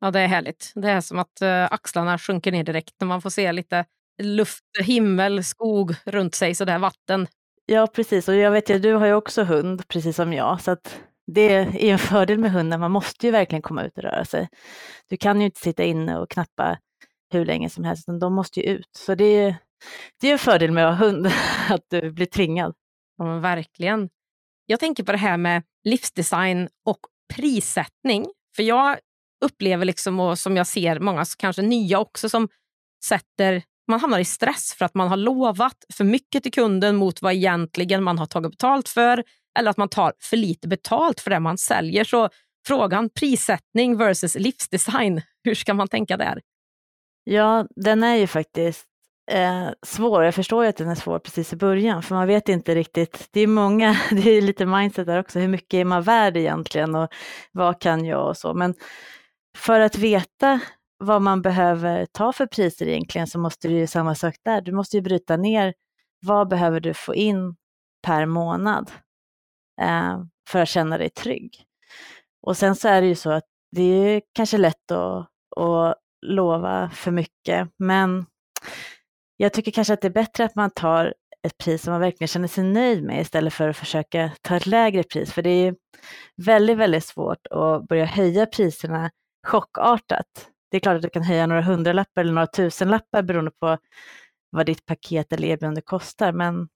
Ja, 0.00 0.10
det 0.10 0.20
är 0.20 0.26
härligt. 0.26 0.72
Det 0.74 0.90
är 0.90 1.00
som 1.00 1.18
att 1.18 1.42
eh, 1.42 1.72
axlarna 1.72 2.18
sjunker 2.18 2.52
ner 2.52 2.64
direkt 2.64 2.94
när 3.00 3.06
man 3.06 3.22
får 3.22 3.30
se 3.30 3.52
lite 3.52 3.84
luft, 4.20 4.64
himmel, 4.82 5.44
skog 5.44 5.94
runt 6.04 6.34
sig, 6.34 6.54
så 6.54 6.64
där 6.64 6.78
vatten. 6.78 7.26
Ja, 7.66 7.86
precis. 7.86 8.28
Och 8.28 8.34
jag 8.34 8.50
vet 8.50 8.70
ju, 8.70 8.78
du 8.78 8.92
har 8.92 9.06
ju 9.06 9.14
också 9.14 9.44
hund, 9.44 9.88
precis 9.88 10.16
som 10.16 10.32
jag, 10.32 10.60
så 10.60 10.70
att 10.70 11.00
det 11.26 11.52
är 11.52 11.76
en 11.92 11.98
fördel 11.98 12.38
med 12.38 12.52
hunden. 12.52 12.80
Man 12.80 12.90
måste 12.90 13.26
ju 13.26 13.32
verkligen 13.32 13.62
komma 13.62 13.84
ut 13.84 13.96
och 13.96 14.02
röra 14.02 14.24
sig. 14.24 14.48
Du 15.08 15.16
kan 15.16 15.40
ju 15.40 15.46
inte 15.46 15.60
sitta 15.60 15.84
inne 15.84 16.18
och 16.18 16.30
knappa 16.30 16.78
hur 17.32 17.44
länge 17.44 17.70
som 17.70 17.84
helst, 17.84 18.04
utan 18.04 18.18
de 18.18 18.34
måste 18.34 18.60
ju 18.60 18.66
ut. 18.66 18.88
Så 18.98 19.14
det 19.14 19.24
är, 19.24 19.56
det 20.20 20.28
är 20.28 20.32
en 20.32 20.38
fördel 20.38 20.72
med 20.72 20.88
att 20.88 20.98
ha 20.98 21.06
hund, 21.06 21.26
att 21.68 21.84
du 21.88 22.10
blir 22.12 22.26
tvingad. 22.26 22.74
Ja, 23.16 23.38
verkligen. 23.38 24.08
Jag 24.66 24.80
tänker 24.80 25.04
på 25.04 25.12
det 25.12 25.18
här 25.18 25.36
med 25.36 25.62
livsdesign 25.84 26.68
och 26.84 27.00
prissättning. 27.34 28.26
För 28.56 28.62
jag 28.62 28.98
upplever, 29.44 29.84
liksom, 29.84 30.20
och 30.20 30.38
som 30.38 30.56
jag 30.56 30.66
ser 30.66 31.00
många 31.00 31.24
kanske 31.38 31.62
nya 31.62 31.98
också, 31.98 32.28
som 32.28 32.48
sätter 33.04 33.62
man 33.90 34.00
hamnar 34.00 34.18
i 34.18 34.24
stress 34.24 34.74
för 34.78 34.84
att 34.84 34.94
man 34.94 35.08
har 35.08 35.16
lovat 35.16 35.76
för 35.92 36.04
mycket 36.04 36.42
till 36.42 36.52
kunden 36.52 36.96
mot 36.96 37.22
vad 37.22 37.32
egentligen 37.32 38.02
man 38.02 38.18
har 38.18 38.26
tagit 38.26 38.50
betalt 38.50 38.88
för 38.88 39.24
eller 39.58 39.70
att 39.70 39.76
man 39.76 39.88
tar 39.88 40.12
för 40.20 40.36
lite 40.36 40.68
betalt 40.68 41.20
för 41.20 41.30
det 41.30 41.40
man 41.40 41.58
säljer. 41.58 42.04
Så 42.04 42.28
frågan 42.66 43.10
prissättning 43.10 43.96
versus 43.96 44.34
livsdesign, 44.34 45.22
hur 45.44 45.54
ska 45.54 45.74
man 45.74 45.88
tänka 45.88 46.16
där? 46.16 46.40
Ja, 47.24 47.66
den 47.76 48.02
är 48.02 48.16
ju 48.16 48.26
faktiskt 48.26 48.86
eh, 49.30 49.68
svår. 49.86 50.24
Jag 50.24 50.34
förstår 50.34 50.64
ju 50.64 50.70
att 50.70 50.76
den 50.76 50.88
är 50.88 50.94
svår 50.94 51.18
precis 51.18 51.52
i 51.52 51.56
början, 51.56 52.02
för 52.02 52.14
man 52.14 52.26
vet 52.26 52.48
inte 52.48 52.74
riktigt. 52.74 53.28
Det 53.30 53.40
är 53.40 53.46
många, 53.46 53.96
det 54.10 54.30
är 54.30 54.42
lite 54.42 54.66
mindset 54.66 55.06
där 55.06 55.18
också. 55.20 55.38
Hur 55.38 55.48
mycket 55.48 55.74
är 55.74 55.84
man 55.84 56.02
värd 56.02 56.36
egentligen 56.36 56.94
och 56.94 57.08
vad 57.52 57.80
kan 57.80 58.04
jag 58.04 58.28
och 58.28 58.36
så. 58.36 58.54
Men 58.54 58.74
för 59.56 59.80
att 59.80 59.98
veta 59.98 60.60
vad 61.00 61.22
man 61.22 61.42
behöver 61.42 62.06
ta 62.06 62.32
för 62.32 62.46
priser 62.46 62.88
egentligen 62.88 63.26
så 63.26 63.38
måste 63.38 63.68
du 63.68 63.74
ju 63.74 63.86
samma 63.86 64.14
sak 64.14 64.34
där. 64.44 64.60
Du 64.60 64.72
måste 64.72 64.96
ju 64.96 65.02
bryta 65.02 65.36
ner 65.36 65.74
vad 66.26 66.48
behöver 66.48 66.80
du 66.80 66.94
få 66.94 67.14
in 67.14 67.56
per 68.02 68.26
månad 68.26 68.90
eh, 69.80 70.20
för 70.48 70.58
att 70.58 70.68
känna 70.68 70.98
dig 70.98 71.10
trygg. 71.10 71.64
Och 72.42 72.56
sen 72.56 72.76
så 72.76 72.88
är 72.88 73.00
det 73.00 73.06
ju 73.06 73.14
så 73.14 73.30
att 73.30 73.44
det 73.72 73.82
är 73.82 74.22
kanske 74.32 74.58
lätt 74.58 74.90
att, 74.90 75.28
att 75.56 75.96
lova 76.26 76.90
för 76.90 77.10
mycket, 77.10 77.68
men 77.78 78.26
jag 79.36 79.52
tycker 79.52 79.70
kanske 79.70 79.92
att 79.94 80.00
det 80.00 80.08
är 80.08 80.12
bättre 80.12 80.44
att 80.44 80.54
man 80.54 80.70
tar 80.70 81.14
ett 81.42 81.58
pris 81.58 81.82
som 81.82 81.92
man 81.92 82.00
verkligen 82.00 82.28
känner 82.28 82.48
sig 82.48 82.64
nöjd 82.64 83.04
med 83.04 83.20
istället 83.20 83.54
för 83.54 83.68
att 83.68 83.76
försöka 83.76 84.30
ta 84.42 84.56
ett 84.56 84.66
lägre 84.66 85.02
pris. 85.02 85.32
För 85.32 85.42
det 85.42 85.50
är 85.50 85.74
väldigt, 86.36 86.76
väldigt 86.76 87.04
svårt 87.04 87.46
att 87.50 87.88
börja 87.88 88.04
höja 88.04 88.46
priserna 88.46 89.10
chockartat. 89.46 90.50
Det 90.70 90.76
är 90.76 90.80
klart 90.80 90.96
att 90.96 91.02
du 91.02 91.10
kan 91.10 91.22
höja 91.22 91.46
några 91.46 91.62
hundralappar 91.62 92.20
eller 92.20 92.32
några 92.32 92.46
tusenlappar 92.46 93.22
beroende 93.22 93.50
på 93.50 93.78
vad 94.50 94.66
ditt 94.66 94.86
paket 94.86 95.32
eller 95.32 95.48
erbjudande 95.48 95.80
kostar, 95.80 96.32
men 96.32 96.68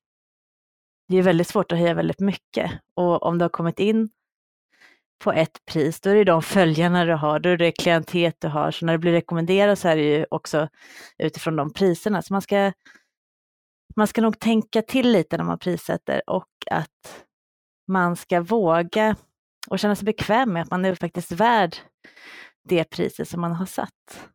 det 1.08 1.16
är 1.16 1.22
väldigt 1.22 1.48
svårt 1.48 1.72
att 1.72 1.78
höja 1.78 1.94
väldigt 1.94 2.20
mycket. 2.20 2.70
Och 2.94 3.22
om 3.22 3.38
du 3.38 3.44
har 3.44 3.48
kommit 3.48 3.78
in 3.78 4.08
på 5.24 5.32
ett 5.32 5.64
pris, 5.64 6.00
då 6.00 6.10
är 6.10 6.14
det 6.14 6.24
de 6.24 6.42
följarna 6.42 7.04
du 7.04 7.12
har, 7.12 7.40
då 7.40 7.48
är 7.48 7.56
det 7.56 7.72
klientet 7.72 8.36
du 8.38 8.48
har. 8.48 8.70
Så 8.70 8.86
när 8.86 8.92
det 8.92 8.98
blir 8.98 9.12
rekommenderat 9.12 9.78
så 9.78 9.88
är 9.88 9.96
det 9.96 10.02
ju 10.02 10.26
också 10.30 10.68
utifrån 11.18 11.56
de 11.56 11.72
priserna. 11.72 12.22
Så 12.22 12.32
man 12.32 12.42
ska, 12.42 12.72
man 13.96 14.06
ska 14.06 14.20
nog 14.20 14.38
tänka 14.38 14.82
till 14.82 15.12
lite 15.12 15.36
när 15.36 15.44
man 15.44 15.58
prissätter 15.58 16.22
och 16.30 16.48
att 16.70 17.24
man 17.88 18.16
ska 18.16 18.40
våga 18.40 19.16
och 19.68 19.78
känna 19.78 19.96
sig 19.96 20.04
bekväm 20.04 20.52
med 20.52 20.62
att 20.62 20.70
man 20.70 20.84
är 20.84 20.94
faktiskt 20.94 21.32
värd 21.32 21.76
det 22.68 22.84
priset 22.84 23.28
som 23.28 23.40
man 23.40 23.52
har 23.52 23.66
satt. 23.66 24.28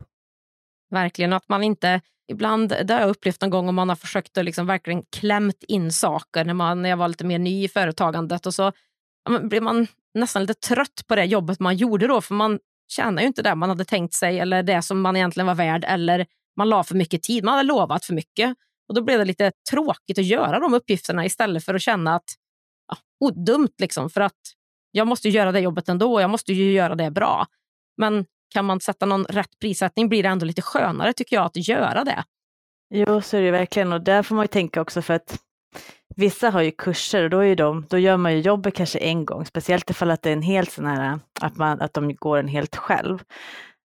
Verkligen, 0.92 1.34
att 1.34 1.50
man 1.50 1.64
inte 1.64 2.02
Ibland, 2.32 2.70
det 2.70 2.94
har 2.94 3.02
jag 3.02 3.10
upplevt 3.10 3.42
någon 3.42 3.50
gång 3.50 3.70
om 3.70 3.76
man 3.76 3.90
har 3.90 3.96
försökt 3.96 4.38
att 4.38 4.46
liksom 4.46 4.68
verkligen 4.68 5.04
klämt 5.12 5.64
in 5.68 5.92
saker 5.92 6.46
när, 6.46 6.54
man, 6.54 6.82
när 6.82 6.90
jag 6.90 6.98
var 6.98 7.08
lite 7.08 7.26
mer 7.26 7.40
ny 7.40 7.64
i 7.64 7.68
företagandet 7.68 8.46
och 8.46 8.54
så 8.54 8.72
ja, 9.30 9.40
blir 9.40 9.62
man 9.62 9.88
nästan 10.14 10.42
lite 10.42 10.54
trött 10.54 11.04
på 11.08 11.16
det 11.16 11.26
jobbet 11.26 11.60
man 11.60 11.78
gjorde 11.78 12.08
då 12.08 12.22
för 12.22 12.36
man 12.36 12.60
tjänar 12.92 13.22
ju 13.22 13.28
inte 13.28 13.42
det 13.42 13.56
man 13.56 13.70
hade 13.70 13.86
tänkt 13.86 14.14
sig 14.14 14.40
eller 14.40 14.64
det 14.64 14.82
som 14.82 15.02
man 15.02 15.16
egentligen 15.16 15.48
var 15.48 15.56
värd 15.56 15.86
eller 15.88 16.26
man 16.58 16.70
la 16.70 16.84
för 16.84 16.96
mycket 16.96 17.24
tid, 17.24 17.44
man 17.44 17.54
hade 17.54 17.68
lovat 17.68 18.06
för 18.06 18.14
mycket. 18.14 18.56
Och 18.88 18.96
Då 18.96 19.02
blev 19.02 19.20
det 19.20 19.26
lite 19.26 19.52
tråkigt 19.72 20.18
att 20.18 20.26
göra 20.26 20.60
de 20.60 20.74
uppgifterna 20.74 21.26
istället 21.26 21.66
för 21.66 21.74
att 21.74 21.82
känna 21.82 22.16
att 22.16 22.30
ja, 22.88 22.98
odumt, 23.20 23.46
dumt 23.46 23.76
liksom 23.78 24.10
för 24.10 24.22
att 24.22 24.40
jag 24.92 25.08
måste 25.08 25.30
göra 25.30 25.52
det 25.52 25.60
jobbet 25.60 25.90
ändå 25.90 26.22
jag 26.22 26.30
måste 26.30 26.54
ju 26.54 26.72
göra 26.72 26.96
det 26.96 27.12
bra. 27.12 27.48
Men 28.00 28.26
kan 28.54 28.66
man 28.66 28.80
sätta 28.80 29.06
någon 29.06 29.26
rätt 29.26 29.60
prissättning 29.62 30.10
blir 30.10 30.24
det 30.24 30.30
ändå 30.30 30.46
lite 30.46 30.62
skönare 30.62 31.14
tycker 31.14 31.36
jag 31.36 31.46
att 31.46 31.68
göra 31.68 32.04
det. 32.04 32.24
Jo, 32.94 33.22
så 33.22 33.38
är 33.38 33.42
det 33.42 33.52
verkligen 33.52 33.94
och 33.94 34.02
där 34.02 34.24
får 34.24 34.36
man 34.36 34.44
ju 34.44 34.48
tänka 34.48 34.82
också 34.82 35.02
för 35.02 35.14
att 35.14 35.40
vissa 36.16 36.50
har 36.50 36.62
ju 36.62 36.72
kurser 36.72 37.24
och 37.24 37.30
då, 37.30 37.40
är 37.40 37.56
de, 37.56 37.86
då 37.90 37.98
gör 37.98 38.18
man 38.18 38.34
ju 38.34 38.40
jobbet 38.40 38.74
kanske 38.74 39.00
en 39.00 39.26
gång, 39.26 39.46
speciellt 39.46 39.90
ifall 39.90 40.12
att 40.12 40.22
det 40.22 40.30
är 40.30 40.34
en 40.34 40.42
helt 40.42 40.72
sån 40.72 40.86
här, 40.86 41.20
att, 41.42 41.58
man, 41.58 41.82
att 41.82 41.94
de 41.94 42.16
går 42.16 42.38
en 42.38 42.48
helt 42.48 42.76
själv. 42.76 43.24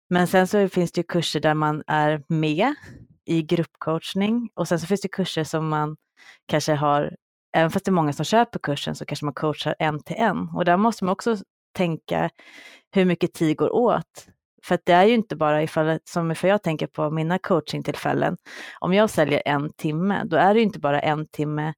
Men 0.09 0.28
sen 0.28 0.47
så 0.47 0.70
finns 0.70 0.91
det 0.91 0.99
ju 0.99 1.03
kurser 1.03 1.39
där 1.39 1.53
man 1.53 1.84
är 1.88 2.24
med 2.28 2.76
i 3.26 3.41
gruppcoachning 3.41 4.49
och 4.53 4.68
sen 4.68 4.80
så 4.80 4.88
finns 4.88 5.01
det 5.01 5.07
kurser 5.07 5.43
som 5.43 5.70
man 5.70 5.97
kanske 6.47 6.74
har, 6.74 7.16
även 7.57 7.72
fast 7.72 7.86
det 7.86 7.89
är 7.89 7.93
många 7.93 8.14
som 8.14 8.26
köper 8.26 8.59
kursen 8.59 8.95
så 8.95 9.05
kanske 9.05 9.26
man 9.26 9.34
coachar 9.34 9.76
en 9.80 10.03
till 10.03 10.16
en 10.20 10.49
och 10.55 10.66
där 10.66 10.78
måste 10.78 11.05
man 11.05 11.12
också 11.12 11.38
tänka 11.74 12.30
hur 12.91 13.05
mycket 13.05 13.34
tid 13.34 13.57
går 13.57 13.76
åt. 13.76 14.28
För 14.63 14.80
det 14.84 14.93
är 14.93 15.05
ju 15.05 15.13
inte 15.13 15.36
bara 15.36 15.63
ifall, 15.63 15.99
som 16.03 16.32
ifall 16.32 16.49
jag 16.49 16.63
tänker 16.63 16.88
på 16.88 17.09
mina 17.11 17.39
coachingtillfällen, 17.39 18.38
om 18.80 18.93
jag 18.93 19.09
säljer 19.09 19.41
en 19.45 19.74
timme, 19.74 20.24
då 20.26 20.38
är 20.38 20.53
det 20.53 20.59
ju 20.59 20.65
inte 20.65 20.80
bara 20.80 21.01
en 21.01 21.28
timme 21.28 21.74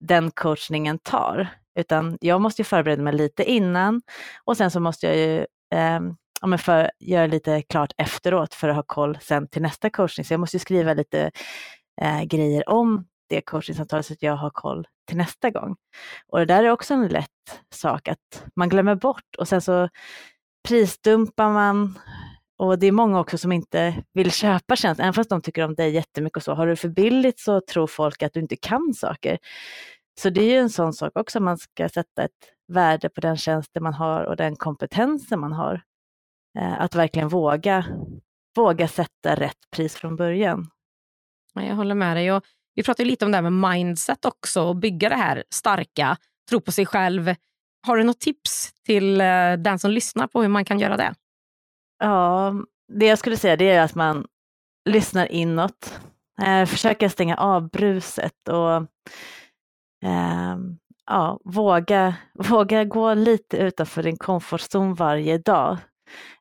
den 0.00 0.30
coachningen 0.30 0.98
tar, 0.98 1.48
utan 1.78 2.18
jag 2.20 2.40
måste 2.40 2.62
ju 2.62 2.64
förbereda 2.64 3.02
mig 3.02 3.12
lite 3.12 3.44
innan 3.44 4.02
och 4.44 4.56
sen 4.56 4.70
så 4.70 4.80
måste 4.80 5.06
jag 5.06 5.16
ju 5.16 5.38
eh, 5.74 6.00
ja, 6.40 6.58
för, 6.58 6.90
göra 7.00 7.26
lite 7.26 7.62
klart 7.62 7.92
efteråt 7.98 8.54
för 8.54 8.68
att 8.68 8.76
ha 8.76 8.82
koll 8.82 9.18
sen 9.20 9.48
till 9.48 9.62
nästa 9.62 9.90
coachning. 9.90 10.24
Så 10.24 10.32
jag 10.32 10.40
måste 10.40 10.58
skriva 10.58 10.94
lite 10.94 11.30
eh, 12.00 12.22
grejer 12.22 12.68
om 12.68 13.06
det 13.28 13.40
coachingsamtalet 13.40 14.06
så 14.06 14.12
att 14.12 14.22
jag 14.22 14.36
har 14.36 14.50
koll 14.50 14.86
till 15.08 15.16
nästa 15.16 15.50
gång. 15.50 15.76
Och 16.26 16.38
det 16.38 16.44
där 16.44 16.64
är 16.64 16.70
också 16.70 16.94
en 16.94 17.08
lätt 17.08 17.28
sak 17.74 18.08
att 18.08 18.44
man 18.56 18.68
glömmer 18.68 18.94
bort 18.94 19.36
och 19.38 19.48
sen 19.48 19.60
så 19.60 19.88
prisdumpar 20.68 21.50
man 21.50 21.98
och 22.58 22.78
det 22.78 22.86
är 22.86 22.92
många 22.92 23.20
också 23.20 23.38
som 23.38 23.52
inte 23.52 24.02
vill 24.12 24.32
köpa 24.32 24.76
tjänsten, 24.76 25.04
även 25.04 25.14
fast 25.14 25.30
de 25.30 25.42
tycker 25.42 25.64
om 25.64 25.74
dig 25.74 25.90
jättemycket 25.90 26.36
och 26.36 26.42
så. 26.42 26.54
Har 26.54 26.66
du 26.66 26.76
för 26.76 26.88
billigt 26.88 27.40
så 27.40 27.60
tror 27.60 27.86
folk 27.86 28.22
att 28.22 28.32
du 28.32 28.40
inte 28.40 28.56
kan 28.56 28.94
saker. 28.94 29.38
Så 30.20 30.30
det 30.30 30.40
är 30.40 30.50
ju 30.50 30.58
en 30.58 30.70
sån 30.70 30.92
sak 30.92 31.12
också, 31.16 31.40
man 31.40 31.58
ska 31.58 31.88
sätta 31.88 32.22
ett 32.22 32.52
värde 32.68 33.08
på 33.08 33.20
den 33.20 33.36
tjänsten 33.36 33.82
man 33.82 33.94
har 33.94 34.24
och 34.24 34.36
den 34.36 34.56
kompetensen 34.56 35.40
man 35.40 35.52
har. 35.52 35.82
Eh, 36.58 36.80
att 36.80 36.94
verkligen 36.94 37.28
våga, 37.28 37.86
våga 38.56 38.88
sätta 38.88 39.34
rätt 39.34 39.70
pris 39.70 39.94
från 39.94 40.16
början. 40.16 40.70
Jag 41.54 41.74
håller 41.74 41.94
med 41.94 42.16
dig. 42.16 42.32
Och 42.32 42.44
vi 42.78 42.84
pratade 42.84 43.08
lite 43.08 43.24
om 43.24 43.30
det 43.30 43.36
här 43.36 43.50
med 43.50 43.70
mindset 43.72 44.24
också 44.24 44.62
och 44.62 44.76
bygga 44.76 45.08
det 45.08 45.14
här 45.14 45.44
starka, 45.50 46.16
tro 46.50 46.60
på 46.60 46.72
sig 46.72 46.86
själv. 46.86 47.34
Har 47.86 47.96
du 47.96 48.04
något 48.04 48.20
tips 48.20 48.72
till 48.86 49.20
eh, 49.20 49.52
den 49.52 49.78
som 49.78 49.90
lyssnar 49.90 50.26
på 50.26 50.42
hur 50.42 50.48
man 50.48 50.64
kan 50.64 50.78
göra 50.78 50.96
det? 50.96 51.14
Ja, 51.98 52.54
det 52.92 53.06
jag 53.06 53.18
skulle 53.18 53.36
säga 53.36 53.56
det 53.56 53.70
är 53.70 53.82
att 53.82 53.94
man 53.94 54.26
lyssnar 54.88 55.32
inåt, 55.32 56.00
eh, 56.42 56.66
försöker 56.66 57.08
stänga 57.08 57.36
av 57.36 57.70
bruset 57.70 58.48
och 58.48 58.74
eh, 60.04 60.56
ja, 61.06 61.40
våga, 61.44 62.14
våga 62.34 62.84
gå 62.84 63.14
lite 63.14 63.56
utanför 63.56 64.02
din 64.02 64.16
komfortzon 64.16 64.94
varje 64.94 65.38
dag. 65.38 65.78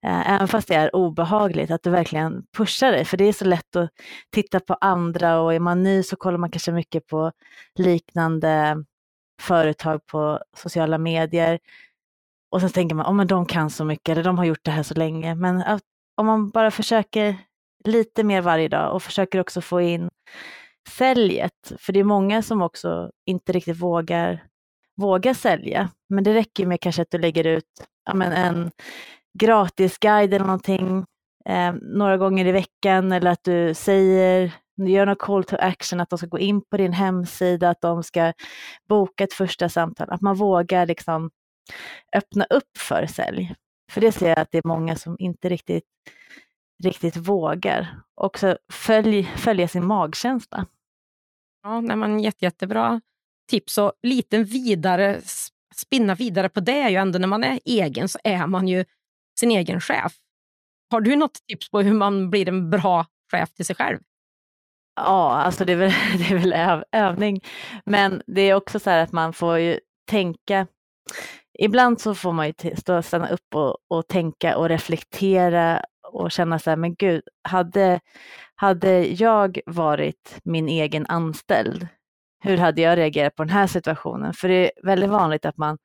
Eh, 0.04 0.32
även 0.32 0.48
fast 0.48 0.68
det 0.68 0.76
är 0.76 0.96
obehagligt, 0.96 1.72
att 1.72 1.84
du 1.84 1.90
verkligen 1.90 2.44
pushar 2.58 2.92
dig. 2.92 3.06
För 3.06 3.18
det 3.18 3.26
är 3.26 3.34
så 3.34 3.46
lätt 3.46 3.76
att 3.76 3.90
titta 4.32 4.60
på 4.60 4.74
andra 4.74 5.40
och 5.40 5.54
är 5.54 5.60
man 5.60 5.84
ny 5.84 6.04
så 6.04 6.16
kollar 6.16 6.38
man 6.38 6.52
kanske 6.52 6.72
mycket 6.72 7.08
på 7.08 7.32
liknande 7.76 8.84
företag 9.42 10.06
på 10.06 10.40
sociala 10.58 10.98
medier. 10.98 11.60
Och 12.52 12.62
sen 12.62 12.70
tänker 12.70 12.96
man, 12.96 13.06
oh, 13.06 13.14
men 13.14 13.28
de 13.28 13.46
kan 13.46 13.70
så 13.70 13.86
mycket 13.86 14.10
eller 14.10 14.24
de 14.24 14.38
har 14.38 14.46
gjort 14.46 14.64
det 14.64 14.72
här 14.72 14.84
så 14.84 14.94
länge. 14.94 15.36
Men 15.36 15.62
att, 15.62 15.84
om 16.16 16.26
man 16.26 16.50
bara 16.50 16.72
försöker 16.72 17.38
lite 17.86 18.24
mer 18.24 18.42
varje 18.42 18.68
dag 18.68 18.96
och 18.96 19.04
försöker 19.04 19.40
också 19.40 19.62
få 19.62 19.82
in 19.82 20.10
säljet, 20.90 21.72
för 21.80 21.94
det 21.94 22.00
är 22.00 22.04
många 22.04 22.42
som 22.42 22.62
också 22.62 23.12
inte 23.26 23.52
riktigt 23.52 23.78
vågar, 23.78 24.44
våga 24.96 25.34
sälja. 25.34 25.90
Men 26.10 26.24
det 26.24 26.34
räcker 26.34 26.66
med 26.66 26.82
kanske 26.82 27.02
att 27.02 27.12
du 27.12 27.18
lägger 27.18 27.48
ut 27.48 27.88
ja, 28.06 28.14
men 28.14 28.32
en 28.32 28.72
gratisguide 29.38 30.34
eller 30.34 30.46
någonting 30.46 31.06
eh, 31.46 31.74
några 31.82 32.18
gånger 32.18 32.46
i 32.46 32.52
veckan 32.52 33.12
eller 33.12 33.32
att 33.32 33.44
du 33.44 33.74
säger, 33.74 34.54
gör 34.78 35.06
något 35.06 35.20
call 35.20 35.44
to 35.44 35.56
action, 35.60 36.00
att 36.00 36.10
de 36.10 36.18
ska 36.18 36.28
gå 36.28 36.40
in 36.40 36.62
på 36.62 36.78
din 36.78 36.94
hemsida, 36.94 37.70
att 37.70 37.82
de 37.82 38.04
ska 38.04 38.34
boka 38.90 39.24
ett 39.24 39.34
första 39.34 39.70
samtal, 39.70 40.10
att 40.10 40.22
man 40.22 40.36
vågar 40.36 40.86
liksom 40.86 41.30
öppna 42.16 42.46
upp 42.46 42.78
för 42.78 43.06
sälj. 43.06 43.54
För 43.92 44.02
det 44.02 44.12
ser 44.12 44.30
jag 44.30 44.40
att 44.40 44.52
det 44.52 44.58
är 44.58 44.68
många 44.68 44.96
som 44.96 45.16
inte 45.20 45.50
riktigt, 45.50 45.84
riktigt 46.84 47.18
vågar. 47.18 48.02
Också 48.16 48.58
följ, 48.72 49.24
följa 49.24 49.68
sin 49.68 49.86
magkänsla. 49.86 50.66
Ja, 51.64 51.82
nej, 51.82 51.98
men 51.98 52.20
jätte, 52.20 52.46
jättebra 52.46 53.02
tips 53.48 53.78
och 53.78 53.94
lite 54.04 54.38
vidare, 54.38 55.22
spinna 55.76 56.16
vidare 56.16 56.50
på 56.50 56.60
det 56.60 56.82
är 56.82 56.90
ju 56.90 56.96
ändå 56.96 57.20
när 57.20 57.28
man 57.28 57.44
är 57.44 57.60
egen 57.66 58.10
så 58.10 58.20
är 58.24 58.48
man 58.48 58.68
ju 58.68 58.86
sin 59.40 59.52
egen 59.52 59.82
chef. 59.82 60.14
Har 60.92 61.02
du 61.02 61.16
något 61.16 61.40
tips 61.48 61.72
på 61.72 61.82
hur 61.82 61.94
man 61.94 62.30
blir 62.30 62.50
en 62.50 62.70
bra 62.70 63.06
chef 63.32 63.54
till 63.54 63.66
sig 63.66 63.76
själv? 63.76 64.00
Ja, 64.96 65.34
alltså 65.34 65.66
det 65.66 65.72
är 65.72 65.78
väl, 65.78 65.94
det 66.18 66.34
är 66.34 66.40
väl 66.40 66.54
öv, 66.54 66.84
övning. 66.92 67.40
Men 67.86 68.22
det 68.28 68.42
är 68.42 68.54
också 68.54 68.80
så 68.80 68.90
här 68.90 69.04
att 69.04 69.12
man 69.12 69.34
får 69.34 69.60
ju 69.60 69.80
tänka. 70.10 70.68
Ibland 71.60 72.02
så 72.02 72.16
får 72.16 72.32
man 72.34 72.48
ju 72.48 72.76
stå, 72.76 73.02
stanna 73.02 73.30
upp 73.30 73.56
och, 73.56 73.78
och 73.88 74.08
tänka 74.08 74.58
och 74.58 74.70
reflektera 74.70 75.82
och 76.12 76.32
känna 76.32 76.60
så 76.60 76.70
här, 76.70 76.78
men 76.78 76.96
gud, 76.96 77.22
hade, 77.44 78.00
hade 78.56 79.06
jag 79.08 79.60
varit 79.66 80.40
min 80.44 80.70
egen 80.70 81.06
anställd, 81.06 81.88
hur 82.44 82.58
hade 82.58 82.82
jag 82.82 82.98
reagerat 82.98 83.36
på 83.36 83.44
den 83.44 83.54
här 83.54 83.68
situationen? 83.68 84.34
För 84.34 84.48
det 84.48 84.56
är 84.56 84.72
väldigt 84.84 85.10
vanligt 85.10 85.46
att 85.46 85.58
man 85.58 85.78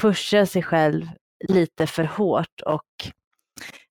pushar 0.00 0.44
sig 0.44 0.62
själv 0.62 1.08
lite 1.48 1.86
för 1.86 2.04
hårt 2.04 2.60
och 2.66 2.82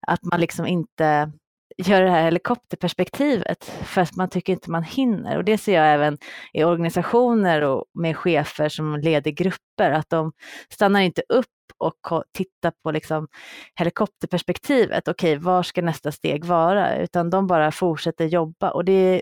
att 0.07 0.23
man 0.23 0.39
liksom 0.39 0.65
inte 0.65 1.31
gör 1.77 2.01
det 2.01 2.09
här 2.09 2.23
helikopterperspektivet 2.23 3.63
för 3.63 4.01
att 4.01 4.15
man 4.15 4.29
tycker 4.29 4.53
inte 4.53 4.71
man 4.71 4.83
hinner. 4.83 5.37
Och 5.37 5.43
det 5.43 5.57
ser 5.57 5.73
jag 5.73 5.93
även 5.93 6.17
i 6.53 6.63
organisationer 6.63 7.61
och 7.61 7.85
med 7.93 8.17
chefer 8.17 8.69
som 8.69 8.99
leder 8.99 9.31
grupper, 9.31 9.91
att 9.91 10.09
de 10.09 10.31
stannar 10.69 11.01
inte 11.01 11.23
upp 11.29 11.45
och 11.77 12.23
tittar 12.31 12.73
på 12.83 12.91
liksom 12.91 13.27
helikopterperspektivet. 13.75 15.07
Okej, 15.07 15.37
okay, 15.37 15.43
var 15.43 15.63
ska 15.63 15.81
nästa 15.81 16.11
steg 16.11 16.45
vara? 16.45 16.97
Utan 16.97 17.29
de 17.29 17.47
bara 17.47 17.71
fortsätter 17.71 18.25
jobba. 18.25 18.71
Och 18.71 18.85
det, 18.85 19.21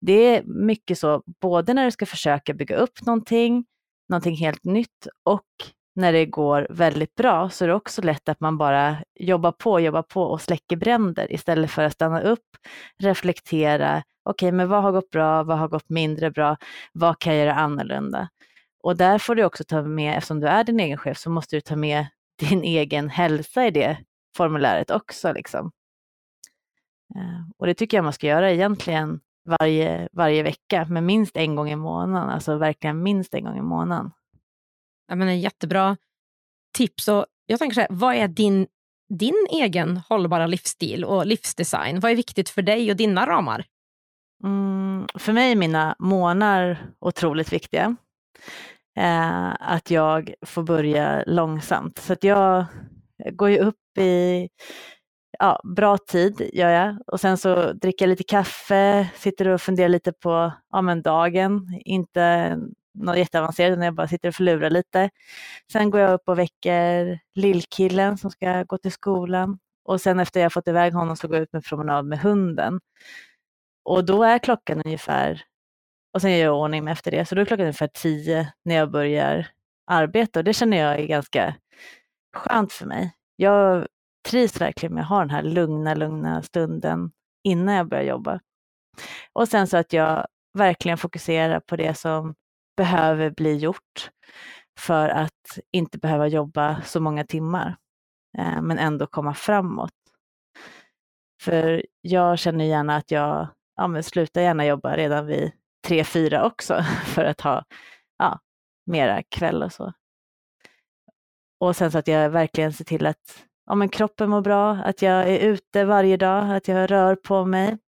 det 0.00 0.36
är 0.36 0.42
mycket 0.44 0.98
så, 0.98 1.22
både 1.40 1.74
när 1.74 1.84
du 1.84 1.90
ska 1.90 2.06
försöka 2.06 2.54
bygga 2.54 2.76
upp 2.76 3.06
någonting, 3.06 3.64
någonting 4.08 4.36
helt 4.36 4.64
nytt 4.64 5.06
och 5.24 5.46
när 5.94 6.12
det 6.12 6.26
går 6.26 6.66
väldigt 6.70 7.14
bra 7.14 7.50
så 7.50 7.64
är 7.64 7.68
det 7.68 7.74
också 7.74 8.02
lätt 8.02 8.28
att 8.28 8.40
man 8.40 8.58
bara 8.58 8.96
jobbar 9.14 9.52
på, 9.52 9.80
jobbar 9.80 10.02
på 10.02 10.22
och 10.22 10.40
släcker 10.40 10.76
bränder 10.76 11.32
istället 11.32 11.70
för 11.70 11.82
att 11.82 11.92
stanna 11.92 12.20
upp, 12.20 12.46
reflektera, 12.98 14.02
okej 14.24 14.46
okay, 14.46 14.56
men 14.56 14.68
vad 14.68 14.82
har 14.82 14.92
gått 14.92 15.10
bra, 15.10 15.42
vad 15.42 15.58
har 15.58 15.68
gått 15.68 15.88
mindre 15.88 16.30
bra, 16.30 16.56
vad 16.92 17.18
kan 17.18 17.36
jag 17.36 17.46
göra 17.46 17.54
annorlunda? 17.54 18.28
Och 18.82 18.96
där 18.96 19.18
får 19.18 19.34
du 19.34 19.44
också 19.44 19.64
ta 19.64 19.82
med, 19.82 20.16
eftersom 20.18 20.40
du 20.40 20.46
är 20.46 20.64
din 20.64 20.80
egen 20.80 20.98
chef, 20.98 21.18
så 21.18 21.30
måste 21.30 21.56
du 21.56 21.60
ta 21.60 21.76
med 21.76 22.06
din 22.38 22.62
egen 22.62 23.08
hälsa 23.08 23.66
i 23.66 23.70
det 23.70 23.98
formuläret 24.36 24.90
också. 24.90 25.32
Liksom. 25.32 25.72
Eh, 27.14 27.50
och 27.58 27.66
det 27.66 27.74
tycker 27.74 27.96
jag 27.96 28.04
man 28.04 28.12
ska 28.12 28.26
göra 28.26 28.52
egentligen 28.52 29.20
varje, 29.44 30.08
varje 30.12 30.42
vecka, 30.42 30.86
men 30.88 31.06
minst 31.06 31.36
en 31.36 31.56
gång 31.56 31.70
i 31.70 31.76
månaden, 31.76 32.30
alltså 32.30 32.56
verkligen 32.56 33.02
minst 33.02 33.34
en 33.34 33.44
gång 33.44 33.58
i 33.58 33.62
månaden. 33.62 34.10
Jag 35.08 35.18
menar, 35.18 35.32
jättebra 35.32 35.96
tips. 36.76 37.08
Och 37.08 37.26
jag 37.46 37.58
tänker 37.58 37.74
så 37.74 37.80
här, 37.80 37.88
vad 37.90 38.14
är 38.14 38.28
din, 38.28 38.66
din 39.18 39.46
egen 39.50 39.96
hållbara 39.96 40.46
livsstil 40.46 41.04
och 41.04 41.26
livsdesign? 41.26 42.00
Vad 42.00 42.10
är 42.10 42.16
viktigt 42.16 42.48
för 42.48 42.62
dig 42.62 42.90
och 42.90 42.96
dina 42.96 43.26
ramar? 43.26 43.64
Mm, 44.44 45.06
för 45.14 45.32
mig 45.32 45.52
är 45.52 45.56
mina 45.56 45.96
månader 45.98 46.86
otroligt 47.00 47.52
viktiga. 47.52 47.96
Eh, 48.96 49.54
att 49.60 49.90
jag 49.90 50.34
får 50.46 50.62
börja 50.62 51.24
långsamt. 51.26 51.98
Så 51.98 52.12
att 52.12 52.24
jag 52.24 52.64
går 53.32 53.50
ju 53.50 53.58
upp 53.58 53.98
i 53.98 54.48
ja, 55.38 55.60
bra 55.76 55.98
tid, 55.98 56.50
gör 56.52 56.70
jag. 56.70 56.96
Och 57.06 57.20
sen 57.20 57.38
så 57.38 57.72
dricker 57.72 58.04
jag 58.04 58.10
lite 58.10 58.24
kaffe, 58.24 59.08
sitter 59.16 59.48
och 59.48 59.60
funderar 59.60 59.88
lite 59.88 60.12
på 60.12 60.52
ja, 60.70 60.82
men 60.82 61.02
dagen. 61.02 61.80
Inte 61.84 62.58
något 62.94 63.18
jätteavancerat, 63.18 63.78
när 63.78 63.86
jag 63.86 63.94
bara 63.94 64.08
sitter 64.08 64.28
och 64.28 64.34
förlurar 64.34 64.70
lite. 64.70 65.10
Sen 65.72 65.90
går 65.90 66.00
jag 66.00 66.12
upp 66.14 66.28
och 66.28 66.38
väcker 66.38 67.20
lillkillen 67.34 68.18
som 68.18 68.30
ska 68.30 68.62
gå 68.62 68.78
till 68.78 68.92
skolan. 68.92 69.58
Och 69.84 70.00
sen 70.00 70.20
efter 70.20 70.40
jag 70.40 70.52
fått 70.52 70.68
iväg 70.68 70.92
honom 70.94 71.16
så 71.16 71.28
går 71.28 71.36
jag 71.36 71.42
ut 71.42 71.52
med 71.52 71.64
promenad 71.64 72.06
med 72.06 72.18
hunden. 72.20 72.80
Och 73.84 74.04
då 74.04 74.22
är 74.24 74.38
klockan 74.38 74.82
ungefär, 74.84 75.42
och 76.14 76.20
sen 76.22 76.32
gör 76.32 76.38
jag 76.38 76.56
ordning 76.56 76.88
efter 76.88 77.10
det, 77.10 77.26
så 77.26 77.34
då 77.34 77.40
är 77.40 77.44
klockan 77.44 77.64
ungefär 77.64 77.90
tio 77.94 78.52
när 78.64 78.74
jag 78.74 78.90
börjar 78.90 79.48
arbeta 79.86 80.40
och 80.40 80.44
det 80.44 80.52
känner 80.54 80.76
jag 80.76 81.00
är 81.00 81.06
ganska 81.06 81.54
skönt 82.36 82.72
för 82.72 82.86
mig. 82.86 83.12
Jag 83.36 83.86
trivs 84.28 84.60
verkligen 84.60 84.94
med 84.94 85.02
att 85.02 85.08
ha 85.08 85.20
den 85.20 85.30
här 85.30 85.42
lugna, 85.42 85.94
lugna 85.94 86.42
stunden 86.42 87.12
innan 87.44 87.74
jag 87.74 87.88
börjar 87.88 88.04
jobba. 88.04 88.40
Och 89.32 89.48
sen 89.48 89.66
så 89.66 89.76
att 89.76 89.92
jag 89.92 90.26
verkligen 90.58 90.98
fokuserar 90.98 91.60
på 91.60 91.76
det 91.76 91.94
som 91.94 92.34
behöver 92.76 93.30
bli 93.30 93.56
gjort 93.56 94.10
för 94.78 95.08
att 95.08 95.58
inte 95.72 95.98
behöva 95.98 96.26
jobba 96.26 96.82
så 96.84 97.00
många 97.00 97.24
timmar, 97.24 97.76
eh, 98.38 98.62
men 98.62 98.78
ändå 98.78 99.06
komma 99.06 99.34
framåt. 99.34 99.92
För 101.42 101.86
jag 102.00 102.38
känner 102.38 102.64
gärna 102.64 102.96
att 102.96 103.10
jag 103.10 103.48
ja, 103.76 103.86
men 103.86 104.02
slutar 104.02 104.40
gärna 104.40 104.66
jobba 104.66 104.96
redan 104.96 105.26
vid 105.26 105.52
tre, 105.86 106.04
fyra 106.04 106.44
också 106.46 106.82
för 107.04 107.24
att 107.24 107.40
ha 107.40 107.64
ja, 108.18 108.40
mera 108.86 109.22
kväll 109.22 109.62
och 109.62 109.72
så. 109.72 109.92
Och 111.60 111.76
sen 111.76 111.92
så 111.92 111.98
att 111.98 112.08
jag 112.08 112.30
verkligen 112.30 112.72
ser 112.72 112.84
till 112.84 113.06
att 113.06 113.44
ja, 113.66 113.74
men 113.74 113.88
kroppen 113.88 114.30
mår 114.30 114.40
bra, 114.40 114.72
att 114.72 115.02
jag 115.02 115.28
är 115.28 115.38
ute 115.38 115.84
varje 115.84 116.16
dag, 116.16 116.56
att 116.56 116.68
jag 116.68 116.90
rör 116.90 117.14
på 117.16 117.44
mig. 117.44 117.78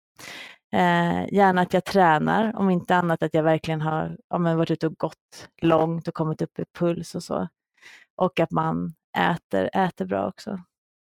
Eh, 0.75 1.35
gärna 1.35 1.61
att 1.61 1.75
jag 1.75 1.85
tränar, 1.85 2.57
om 2.57 2.71
inte 2.71 2.97
annat 2.97 3.23
att 3.23 3.35
jag 3.35 3.43
verkligen 3.43 3.81
har 3.81 4.17
ja, 4.29 4.39
men 4.39 4.57
varit 4.57 4.71
ute 4.71 4.87
och 4.87 4.95
gått 4.95 5.49
långt 5.63 6.09
och 6.09 6.15
kommit 6.15 6.43
upp 6.43 6.59
i 6.59 6.65
puls 6.79 7.15
och 7.15 7.23
så. 7.23 7.49
Och 8.17 8.41
att 8.41 8.51
man 8.51 8.95
äter, 9.19 9.71
äter 9.73 10.05
bra 10.05 10.29
också. 10.29 10.51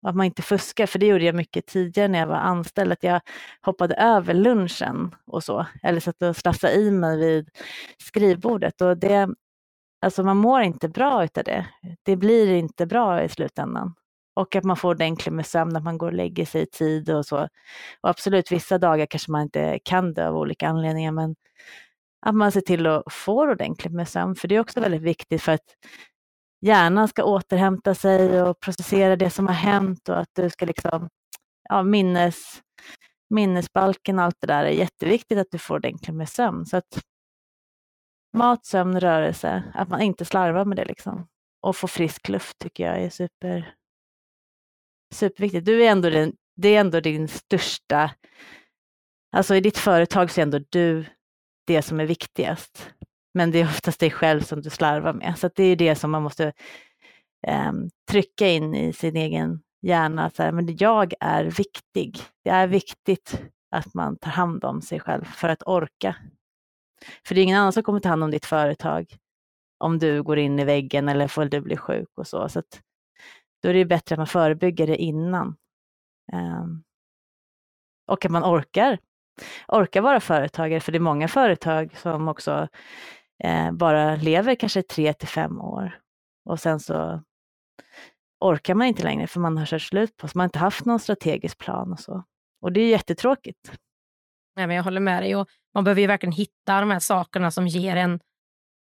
Och 0.03 0.09
att 0.11 0.17
man 0.17 0.27
inte 0.27 0.43
fuskar, 0.43 0.87
för 0.87 0.99
det 0.99 1.07
gjorde 1.07 1.25
jag 1.25 1.35
mycket 1.35 1.67
tidigare 1.67 2.09
när 2.09 2.19
jag 2.19 2.27
var 2.27 2.37
anställd, 2.37 2.93
att 2.93 3.03
jag 3.03 3.21
hoppade 3.63 3.95
över 3.95 4.35
lunchen 4.35 5.15
och 5.27 5.45
så, 5.45 5.67
eller 5.83 6.01
satt 6.01 6.23
och 6.23 6.37
slafsade 6.37 6.75
i 6.75 6.91
mig 6.91 7.19
vid 7.19 7.49
skrivbordet. 7.99 8.81
Och 8.81 8.97
det, 8.97 9.29
alltså 10.03 10.23
man 10.23 10.37
mår 10.37 10.63
inte 10.63 10.89
bra 10.89 11.25
utav 11.25 11.45
det. 11.45 11.67
Det 12.03 12.17
blir 12.17 12.55
inte 12.55 12.87
bra 12.87 13.23
i 13.23 13.29
slutändan. 13.29 13.95
Och 14.35 14.57
att 14.57 14.65
man 14.65 14.77
får 14.77 14.89
ordentligt 14.89 15.35
med 15.35 15.47
sömn, 15.47 15.77
att 15.77 15.85
man 15.85 15.99
går 15.99 16.07
och 16.07 16.13
lägger 16.13 16.47
sig 16.47 16.63
i 16.63 16.67
tid 16.67 17.11
och 17.11 17.27
så. 17.27 17.49
Och 18.01 18.11
absolut, 18.11 18.53
vissa 18.53 18.79
dagar 18.79 19.07
kanske 19.07 19.31
man 19.31 19.43
inte 19.43 19.79
kan 19.85 20.15
det 20.15 20.29
av 20.29 20.37
olika 20.37 20.69
anledningar, 20.69 21.13
men 21.13 21.37
att 22.27 22.35
man 22.35 22.53
ser 22.53 22.61
till 22.61 22.87
att 22.87 23.13
få 23.13 23.51
ordentligt 23.51 23.95
med 23.95 24.09
sömn, 24.09 24.35
för 24.35 24.49
det 24.49 24.57
är 24.57 24.61
också 24.61 24.81
väldigt 24.81 25.03
viktigt 25.03 25.43
för 25.43 25.53
att 25.53 25.77
hjärnan 26.61 27.09
ska 27.09 27.25
återhämta 27.25 27.95
sig 27.95 28.43
och 28.43 28.61
processera 28.61 29.17
det 29.17 29.31
som 29.31 29.47
har 29.47 29.55
hänt 29.55 30.09
och 30.09 30.19
att 30.19 30.31
du 30.33 30.51
ska 30.51 30.67
liksom, 30.67 31.09
ja, 31.69 31.83
minnes, 31.83 32.63
minnesbalken 33.31 34.19
och 34.19 34.25
allt 34.25 34.37
det 34.41 34.47
där 34.47 34.65
är 34.65 34.71
jätteviktigt 34.71 35.39
att 35.39 35.51
du 35.51 35.59
får 35.59 35.75
ordentligt 35.75 36.17
med 36.17 36.29
sömn. 36.29 36.67
Så 36.67 36.77
att 36.77 37.01
mat, 38.37 38.67
sömn, 38.67 39.01
rörelse, 39.01 39.65
att 39.75 39.89
man 39.89 40.01
inte 40.01 40.25
slarvar 40.25 40.65
med 40.65 40.77
det 40.77 40.85
liksom. 40.85 41.27
Och 41.63 41.77
få 41.77 41.89
frisk 41.89 42.29
luft 42.29 42.59
tycker 42.59 42.85
jag 42.87 43.03
är 43.03 43.11
super, 43.11 43.75
superviktigt. 45.15 45.67
Du 45.67 45.85
är 45.85 45.91
ändå 45.91 46.11
din, 46.11 46.37
det 46.57 46.69
är 46.69 46.81
ändå 46.81 47.01
din 47.01 47.29
största, 47.29 48.11
alltså 49.33 49.55
i 49.55 49.61
ditt 49.61 49.79
företag 49.79 50.31
så 50.31 50.41
är 50.41 50.43
ändå 50.43 50.61
du 50.69 51.05
det 51.67 51.83
som 51.83 52.01
är 52.01 52.07
viktigast. 52.07 52.91
Men 53.35 53.51
det 53.51 53.61
är 53.61 53.65
oftast 53.65 54.01
dig 54.01 54.11
själv 54.11 54.41
som 54.41 54.63
du 54.63 54.71
slarvar 54.71 55.13
med. 55.13 55.39
Så 55.39 55.51
det 55.55 55.65
är 55.65 55.77
det 55.77 55.95
som 55.95 56.11
man 56.11 56.23
måste 56.23 56.53
eh, 57.47 57.73
trycka 58.11 58.49
in 58.49 58.75
i 58.75 58.93
sin 58.93 59.17
egen 59.17 59.63
hjärna. 59.83 60.31
Så 60.31 60.43
här, 60.43 60.53
men 60.53 60.77
jag 60.77 61.13
är 61.21 61.45
viktig. 61.45 62.21
Det 62.45 62.51
är 62.51 62.67
viktigt 62.67 63.43
att 63.71 63.95
man 63.95 64.17
tar 64.17 64.31
hand 64.31 64.65
om 64.65 64.83
sig 64.83 65.01
själv 65.01 65.25
för 65.25 65.49
att 65.49 65.63
orka. 65.67 66.17
För 67.27 67.35
det 67.35 67.41
är 67.41 67.43
ingen 67.43 67.59
annan 67.59 67.73
som 67.73 67.83
kommer 67.83 68.01
ta 68.01 68.09
hand 68.09 68.25
om 68.25 68.31
ditt 68.31 68.47
företag 68.47 69.17
om 69.79 69.99
du 69.99 70.23
går 70.23 70.39
in 70.39 70.59
i 70.59 70.65
väggen 70.65 71.09
eller 71.09 71.29
får 71.29 71.45
du 71.45 71.61
bli 71.61 71.77
sjuk 71.77 72.09
och 72.17 72.27
så. 72.27 72.49
så 72.49 72.59
att, 72.59 72.81
då 73.65 73.71
är 73.71 73.75
det 73.75 73.85
bättre 73.85 74.15
att 74.15 74.19
man 74.19 74.27
förebygger 74.27 74.87
det 74.87 74.97
innan. 74.97 75.57
Ehm, 76.33 76.83
och 78.07 78.25
att 78.25 78.31
man 78.31 78.45
orkar, 78.45 78.99
orkar 79.69 80.01
vara 80.01 80.21
företagare, 80.21 80.81
för 80.81 80.93
det 80.93 80.99
är 80.99 81.01
många 81.01 81.29
företag 81.29 81.97
som 81.97 82.29
också 82.29 82.69
eh, 83.45 83.73
bara 83.73 84.17
lever 84.17 84.55
kanske 84.55 84.83
tre 84.83 85.13
till 85.13 85.29
fem 85.29 85.61
år 85.61 86.01
och 86.45 86.61
sen 86.61 86.81
så 86.81 87.23
orkar 88.41 88.75
man 88.75 88.87
inte 88.87 89.03
längre 89.03 89.27
för 89.27 89.41
man 89.41 89.59
har 89.59 89.67
kört 89.67 89.83
slut 89.83 90.17
på, 90.17 90.29
så 90.29 90.39
man 90.39 90.43
har 90.43 90.49
inte 90.49 90.59
haft 90.59 90.85
någon 90.85 91.01
strategisk 91.01 91.59
plan 91.59 91.93
och 91.93 92.01
så. 92.01 92.25
Och 92.61 92.73
det 92.73 92.81
är 92.81 92.89
jättetråkigt. 92.89 93.73
Nej, 94.57 94.67
men 94.67 94.77
jag 94.77 94.85
håller 94.85 95.01
med 95.01 95.23
dig 95.23 95.37
och 95.37 95.49
man 95.75 95.85
behöver 95.85 96.01
ju 96.01 96.07
verkligen 96.07 96.33
hitta 96.33 96.81
de 96.81 96.91
här 96.91 96.99
sakerna 96.99 97.51
som 97.51 97.67
ger 97.67 97.97
en 97.97 98.21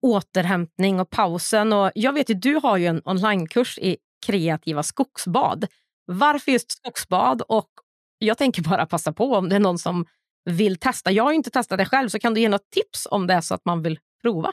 återhämtning 0.03 1.01
och 1.01 1.11
pausen. 1.11 1.73
Och 1.73 1.93
jag 1.95 2.13
vet 2.13 2.31
ju, 2.31 2.35
du 2.35 2.55
har 2.55 2.77
ju 2.77 2.87
en 2.87 3.03
onlinekurs 3.05 3.79
i 3.79 3.97
kreativa 4.27 4.83
skogsbad. 4.83 5.67
Varför 6.07 6.53
just 6.53 6.71
skogsbad? 6.73 7.43
Och 7.43 7.71
jag 8.19 8.39
tänker 8.39 8.63
bara 8.63 8.87
passa 8.87 9.13
på 9.13 9.35
om 9.35 9.49
det 9.49 9.57
är 9.57 9.61
någon 9.61 9.79
som 9.79 10.07
vill 10.45 10.77
testa. 10.77 11.11
Jag 11.11 11.25
har 11.25 11.33
inte 11.33 11.51
testat 11.51 11.79
det 11.79 11.87
själv, 11.87 12.09
så 12.09 12.19
kan 12.19 12.35
du 12.35 12.41
ge 12.41 12.49
något 12.49 12.71
tips 12.71 13.09
om 13.11 13.27
det 13.27 13.35
är 13.35 13.41
så 13.41 13.55
att 13.55 13.65
man 13.65 13.83
vill 13.83 13.99
prova? 14.23 14.53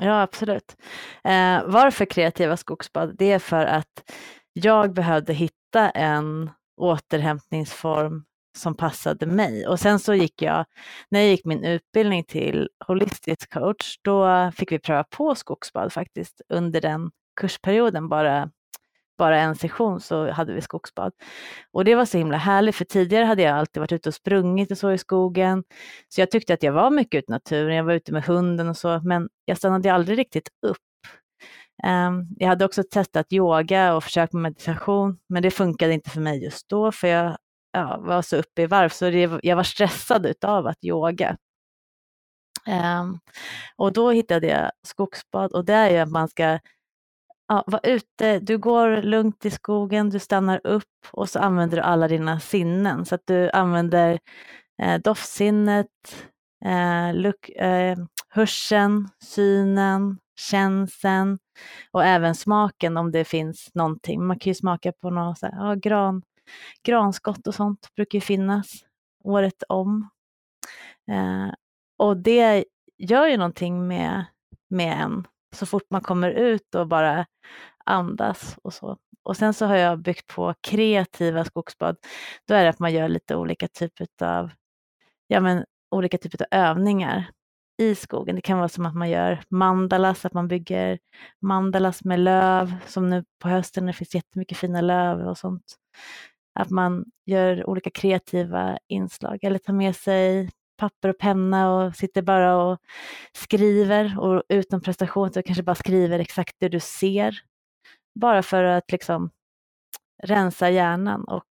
Ja, 0.00 0.22
absolut. 0.22 0.76
Eh, 1.24 1.64
varför 1.66 2.04
kreativa 2.04 2.56
skogsbad? 2.56 3.16
Det 3.18 3.32
är 3.32 3.38
för 3.38 3.66
att 3.66 4.10
jag 4.52 4.92
behövde 4.94 5.32
hitta 5.32 5.90
en 5.90 6.50
återhämtningsform 6.76 8.24
som 8.56 8.74
passade 8.74 9.26
mig. 9.26 9.66
Och 9.66 9.80
sen 9.80 9.98
så 9.98 10.14
gick 10.14 10.42
jag, 10.42 10.64
när 11.08 11.20
jag 11.20 11.28
gick 11.28 11.44
min 11.44 11.64
utbildning 11.64 12.24
till 12.24 12.68
holistisk 12.86 13.52
coach, 13.52 13.98
då 14.02 14.50
fick 14.56 14.72
vi 14.72 14.78
pröva 14.78 15.04
på 15.04 15.34
skogsbad 15.34 15.92
faktiskt 15.92 16.40
under 16.48 16.80
den 16.80 17.10
kursperioden, 17.40 18.08
bara 18.08 18.50
bara 19.16 19.40
en 19.40 19.54
session 19.54 20.00
så 20.00 20.30
hade 20.30 20.52
vi 20.54 20.60
skogsbad. 20.60 21.12
Och 21.72 21.84
det 21.84 21.94
var 21.94 22.04
så 22.04 22.18
himla 22.18 22.36
härligt 22.36 22.76
för 22.76 22.84
tidigare 22.84 23.24
hade 23.24 23.42
jag 23.42 23.58
alltid 23.58 23.80
varit 23.80 23.92
ute 23.92 24.08
och 24.08 24.14
sprungit 24.14 24.70
och 24.70 24.78
så 24.78 24.92
i 24.92 24.98
skogen. 24.98 25.64
Så 26.08 26.20
jag 26.20 26.30
tyckte 26.30 26.54
att 26.54 26.62
jag 26.62 26.72
var 26.72 26.90
mycket 26.90 27.18
ute 27.18 27.32
i 27.32 27.34
naturen, 27.34 27.76
jag 27.76 27.84
var 27.84 27.92
ute 27.92 28.12
med 28.12 28.24
hunden 28.24 28.68
och 28.68 28.76
så, 28.76 29.00
men 29.04 29.28
jag 29.44 29.58
stannade 29.58 29.92
aldrig 29.92 30.18
riktigt 30.18 30.48
upp. 30.66 30.76
Um, 31.84 32.28
jag 32.36 32.48
hade 32.48 32.64
också 32.64 32.82
testat 32.90 33.32
yoga 33.32 33.94
och 33.94 34.04
försökt 34.04 34.32
med 34.32 34.42
meditation, 34.42 35.18
men 35.28 35.42
det 35.42 35.50
funkade 35.50 35.92
inte 35.94 36.10
för 36.10 36.20
mig 36.20 36.44
just 36.44 36.68
då, 36.68 36.92
för 36.92 37.08
jag 37.08 37.36
ja, 37.72 37.98
var 38.00 38.22
så 38.22 38.36
uppe 38.36 38.62
i 38.62 38.66
varv, 38.66 38.88
så 38.88 39.10
det, 39.10 39.40
jag 39.42 39.56
var 39.56 39.62
stressad 39.62 40.34
av 40.44 40.66
att 40.66 40.84
yoga. 40.84 41.36
Um, 42.66 43.20
och 43.76 43.92
då 43.92 44.10
hittade 44.10 44.46
jag 44.46 44.70
skogsbad 44.86 45.52
och 45.52 45.64
det 45.64 45.72
är 45.72 45.90
ju 45.90 45.98
att 45.98 46.10
man 46.10 46.28
ska 46.28 46.58
ja, 47.48 47.64
var 47.66 47.80
ute, 47.82 48.38
du 48.38 48.58
går 48.58 49.02
lugnt 49.02 49.44
i 49.44 49.50
skogen, 49.50 50.10
du 50.10 50.18
stannar 50.18 50.60
upp 50.64 50.84
och 51.10 51.28
så 51.28 51.38
använder 51.38 51.76
du 51.76 51.82
alla 51.82 52.08
dina 52.08 52.40
sinnen. 52.40 53.04
Så 53.04 53.14
att 53.14 53.26
du 53.26 53.50
använder 53.50 54.18
eh, 54.82 55.00
doftsinnet, 55.00 55.86
eh, 56.64 57.14
luk, 57.14 57.48
eh, 57.48 57.96
hörseln, 58.28 59.08
synen, 59.24 60.18
känseln 60.36 61.38
och 61.90 62.04
även 62.04 62.34
smaken 62.34 62.96
om 62.96 63.12
det 63.12 63.24
finns 63.24 63.70
någonting. 63.74 64.26
Man 64.26 64.38
kan 64.38 64.50
ju 64.50 64.54
smaka 64.54 64.92
på 64.92 65.10
något 65.10 65.38
så 65.38 65.46
här, 65.46 65.68
ja, 65.68 65.74
gran, 65.74 66.22
granskott 66.82 67.46
och 67.46 67.54
sånt 67.54 67.94
brukar 67.96 68.16
ju 68.16 68.20
finnas 68.20 68.72
året 69.24 69.62
om. 69.68 70.08
Eh, 71.10 71.54
och 71.98 72.16
det 72.16 72.64
gör 72.98 73.26
ju 73.26 73.36
någonting 73.36 73.88
med, 73.88 74.24
med 74.68 75.00
en 75.00 75.26
så 75.56 75.66
fort 75.66 75.90
man 75.90 76.00
kommer 76.00 76.30
ut 76.30 76.74
och 76.74 76.88
bara 76.88 77.26
andas 77.84 78.58
och 78.62 78.74
så. 78.74 78.98
Och 79.22 79.36
sen 79.36 79.54
så 79.54 79.66
har 79.66 79.76
jag 79.76 79.98
byggt 79.98 80.26
på 80.26 80.54
kreativa 80.60 81.44
skogsbad. 81.44 81.96
Då 82.48 82.54
är 82.54 82.62
det 82.64 82.70
att 82.70 82.78
man 82.78 82.92
gör 82.92 83.08
lite 83.08 83.36
olika 83.36 83.68
typer 83.68 84.06
av, 84.22 84.50
ja 85.26 85.40
men, 85.40 85.64
olika 85.90 86.18
typer 86.18 86.42
av 86.42 86.46
övningar 86.60 87.30
i 87.78 87.94
skogen. 87.94 88.36
Det 88.36 88.42
kan 88.42 88.58
vara 88.58 88.68
som 88.68 88.86
att 88.86 88.94
man 88.94 89.10
gör 89.10 89.42
mandalas, 89.48 90.24
att 90.24 90.32
man 90.32 90.48
bygger 90.48 90.98
mandalas 91.40 92.04
med 92.04 92.20
löv, 92.20 92.74
som 92.86 93.10
nu 93.10 93.24
på 93.42 93.48
hösten 93.48 93.86
när 93.86 93.92
det 93.92 93.96
finns 93.96 94.14
jättemycket 94.14 94.58
fina 94.58 94.80
löv 94.80 95.28
och 95.28 95.38
sånt. 95.38 95.76
Att 96.54 96.70
man 96.70 97.04
gör 97.26 97.70
olika 97.70 97.90
kreativa 97.90 98.78
inslag 98.88 99.44
eller 99.44 99.58
tar 99.58 99.72
med 99.72 99.96
sig 99.96 100.50
papper 100.76 101.08
och 101.08 101.18
penna 101.18 101.74
och 101.74 101.96
sitter 101.96 102.22
bara 102.22 102.56
och 102.56 102.78
skriver 103.32 104.18
och 104.18 104.42
utan 104.48 104.80
prestation 104.80 105.32
så 105.32 105.42
kanske 105.42 105.62
bara 105.62 105.74
skriver 105.74 106.18
exakt 106.18 106.56
det 106.58 106.68
du 106.68 106.80
ser. 106.80 107.38
Bara 108.14 108.42
för 108.42 108.62
att 108.62 108.92
liksom 108.92 109.30
rensa 110.22 110.70
hjärnan 110.70 111.24
och 111.24 111.44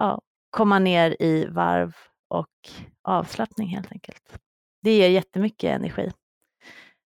ja, 0.00 0.20
komma 0.50 0.78
ner 0.78 1.22
i 1.22 1.46
varv 1.46 1.96
och 2.28 2.70
avslappning 3.02 3.68
helt 3.68 3.92
enkelt. 3.92 4.38
Det 4.82 4.96
ger 4.96 5.08
jättemycket 5.08 5.70
energi. 5.70 6.12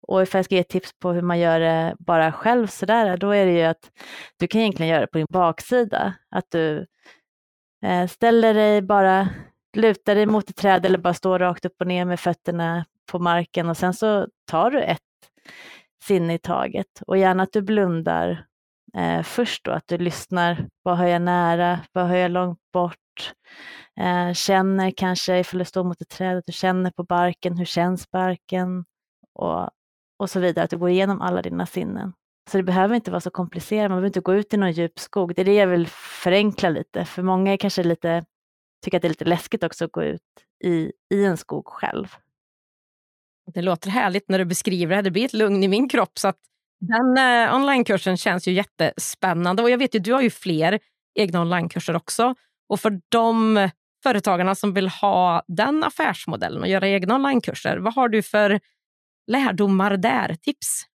Och 0.08 0.22
ifall 0.22 0.40
jag 0.40 0.46
ska 0.46 0.56
ge 0.56 0.64
tips 0.64 1.00
på 1.00 1.12
hur 1.12 1.22
man 1.22 1.40
gör 1.40 1.60
det 1.60 1.96
bara 2.00 2.32
själv 2.32 2.68
sådär, 2.68 3.18
då 3.18 3.32
är 3.32 3.46
det 3.46 3.52
ju 3.52 3.64
att 3.64 3.92
du 4.38 4.48
kan 4.48 4.62
egentligen 4.62 4.90
göra 4.90 5.02
det 5.02 5.08
på 5.08 5.18
din 5.18 5.28
baksida. 5.30 6.14
Att 6.30 6.52
du 6.52 6.88
eh, 7.86 8.08
ställer 8.08 8.54
dig 8.54 8.82
bara 8.82 9.30
luta 9.74 10.14
dig 10.14 10.26
mot 10.26 10.50
ett 10.50 10.56
träd 10.56 10.86
eller 10.86 10.98
bara 10.98 11.14
stå 11.14 11.38
rakt 11.38 11.66
upp 11.66 11.82
och 11.82 11.88
ner 11.88 12.06
med 12.06 12.20
fötterna 12.20 12.86
på 13.12 13.20
marken 13.20 13.70
och 13.70 13.78
sen 13.78 13.94
så 13.94 14.28
tar 14.46 14.72
du 14.72 14.82
ett 14.82 15.00
sinne 16.04 16.34
i 16.34 16.38
taget 16.38 17.02
och 17.08 17.18
gärna 17.18 17.44
att 17.44 17.54
du 17.54 17.62
blundar 17.62 18.46
eh, 18.98 19.24
först 19.24 19.66
då, 19.66 19.72
att 19.72 19.88
du 19.88 19.98
lyssnar. 19.98 20.68
Vad 20.84 20.98
har 20.98 21.06
jag 21.06 21.22
nära? 21.22 21.80
Vad 21.92 22.08
har 22.08 22.16
jag 22.16 22.32
långt 22.32 22.60
bort? 22.74 23.34
Eh, 24.00 24.34
känner 24.34 24.92
kanske 24.92 25.40
ifall 25.40 25.60
du 25.60 25.66
står 25.66 25.84
mot 25.84 26.02
ett 26.02 26.10
träd, 26.10 26.38
att 26.38 26.46
du 26.46 26.54
känner 26.54 26.92
på 26.92 27.04
barken, 27.04 27.58
hur 27.58 27.66
känns 27.66 28.12
barken? 28.12 28.86
Och, 29.34 29.70
och 30.20 30.30
så 30.30 30.40
vidare, 30.40 30.64
att 30.66 30.70
du 30.70 30.78
går 30.78 30.90
igenom 30.90 31.22
alla 31.22 31.42
dina 31.42 31.66
sinnen. 31.66 32.14
Så 32.52 32.58
det 32.58 32.64
behöver 32.64 32.96
inte 32.96 33.12
vara 33.12 33.22
så 33.22 33.30
komplicerat, 33.30 33.90
man 33.90 33.96
behöver 33.96 34.08
inte 34.08 34.20
gå 34.20 34.34
ut 34.34 34.54
i 34.54 34.58
någon 34.58 34.72
djup 34.72 35.00
skog. 35.00 35.36
Det 35.36 35.42
är 35.42 35.46
det 35.46 35.54
jag 35.56 35.68
vill 35.68 35.88
förenkla 35.88 36.70
lite, 36.70 37.06
för 37.06 37.24
många 37.24 37.54
är 37.54 37.58
kanske 37.58 37.84
lite, 37.84 38.26
tycker 38.82 38.98
att 38.98 39.02
det 39.02 39.08
är 39.08 39.10
lite 39.10 39.26
läskigt 39.26 39.64
också 39.64 39.86
att 39.86 39.92
gå 39.92 40.04
ut 40.04 40.22
i, 40.64 40.92
i 41.14 41.26
en 41.26 41.38
skog 41.38 41.68
själv. 41.68 42.16
Det 43.54 43.62
låter 43.62 43.90
härligt 43.90 44.30
när 44.30 44.40
du 44.40 44.46
beskriver 44.46 44.96
det. 44.96 45.02
Det 45.02 45.12
blir 45.12 45.26
ett 45.26 45.34
lugn 45.34 45.64
i 45.64 45.68
min 45.68 45.90
kropp. 45.90 46.20
Så 46.20 46.28
att 46.28 46.38
den 46.80 47.18
eh, 47.18 47.56
onlinekursen 47.56 48.18
känns 48.18 48.48
ju 48.48 48.52
jättespännande. 48.52 49.64
Och 49.64 49.70
jag 49.70 49.78
vet 49.78 49.96
ju, 49.96 50.00
du 50.00 50.14
har 50.14 50.22
ju 50.22 50.30
fler 50.30 50.80
egna 51.16 51.42
onlinekurser 51.42 51.96
också. 51.96 52.36
Och 52.70 52.80
för 52.80 53.02
de 53.10 53.70
företagarna 54.04 54.56
som 54.56 54.74
vill 54.74 54.88
ha 54.88 55.44
den 55.48 55.84
affärsmodellen 55.84 56.62
och 56.62 56.68
göra 56.68 56.88
egna 56.88 57.16
onlinekurser, 57.16 57.78
vad 57.78 57.94
har 57.94 58.10
du 58.10 58.22
för 58.22 58.60
lärdomar 59.28 59.98
där? 59.98 60.36
Tips? 60.36 60.86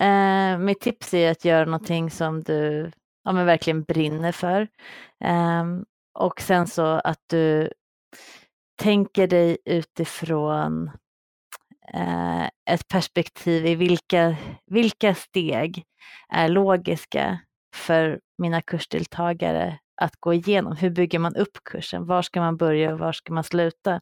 Eh, 0.00 0.58
mitt 0.58 0.80
tips 0.80 1.14
är 1.14 1.30
att 1.30 1.44
göra 1.44 1.64
någonting 1.64 2.10
som 2.10 2.42
du 2.42 2.90
ja, 3.24 3.32
men 3.32 3.46
verkligen 3.46 3.82
brinner 3.82 4.32
för. 4.32 4.68
Eh, 5.24 5.64
och 6.16 6.40
sen 6.40 6.66
så 6.66 6.86
att 6.86 7.20
du 7.26 7.70
tänker 8.82 9.26
dig 9.26 9.58
utifrån 9.64 10.90
eh, 11.94 12.44
ett 12.70 12.88
perspektiv 12.88 13.66
i 13.66 13.74
vilka, 13.74 14.36
vilka 14.66 15.14
steg 15.14 15.84
är 16.28 16.48
logiska 16.48 17.38
för 17.74 18.20
mina 18.38 18.62
kursdeltagare 18.62 19.78
att 20.02 20.16
gå 20.20 20.34
igenom. 20.34 20.76
Hur 20.76 20.90
bygger 20.90 21.18
man 21.18 21.36
upp 21.36 21.64
kursen? 21.64 22.06
Var 22.06 22.22
ska 22.22 22.40
man 22.40 22.56
börja 22.56 22.92
och 22.92 22.98
var 22.98 23.12
ska 23.12 23.32
man 23.32 23.44
sluta? 23.44 24.00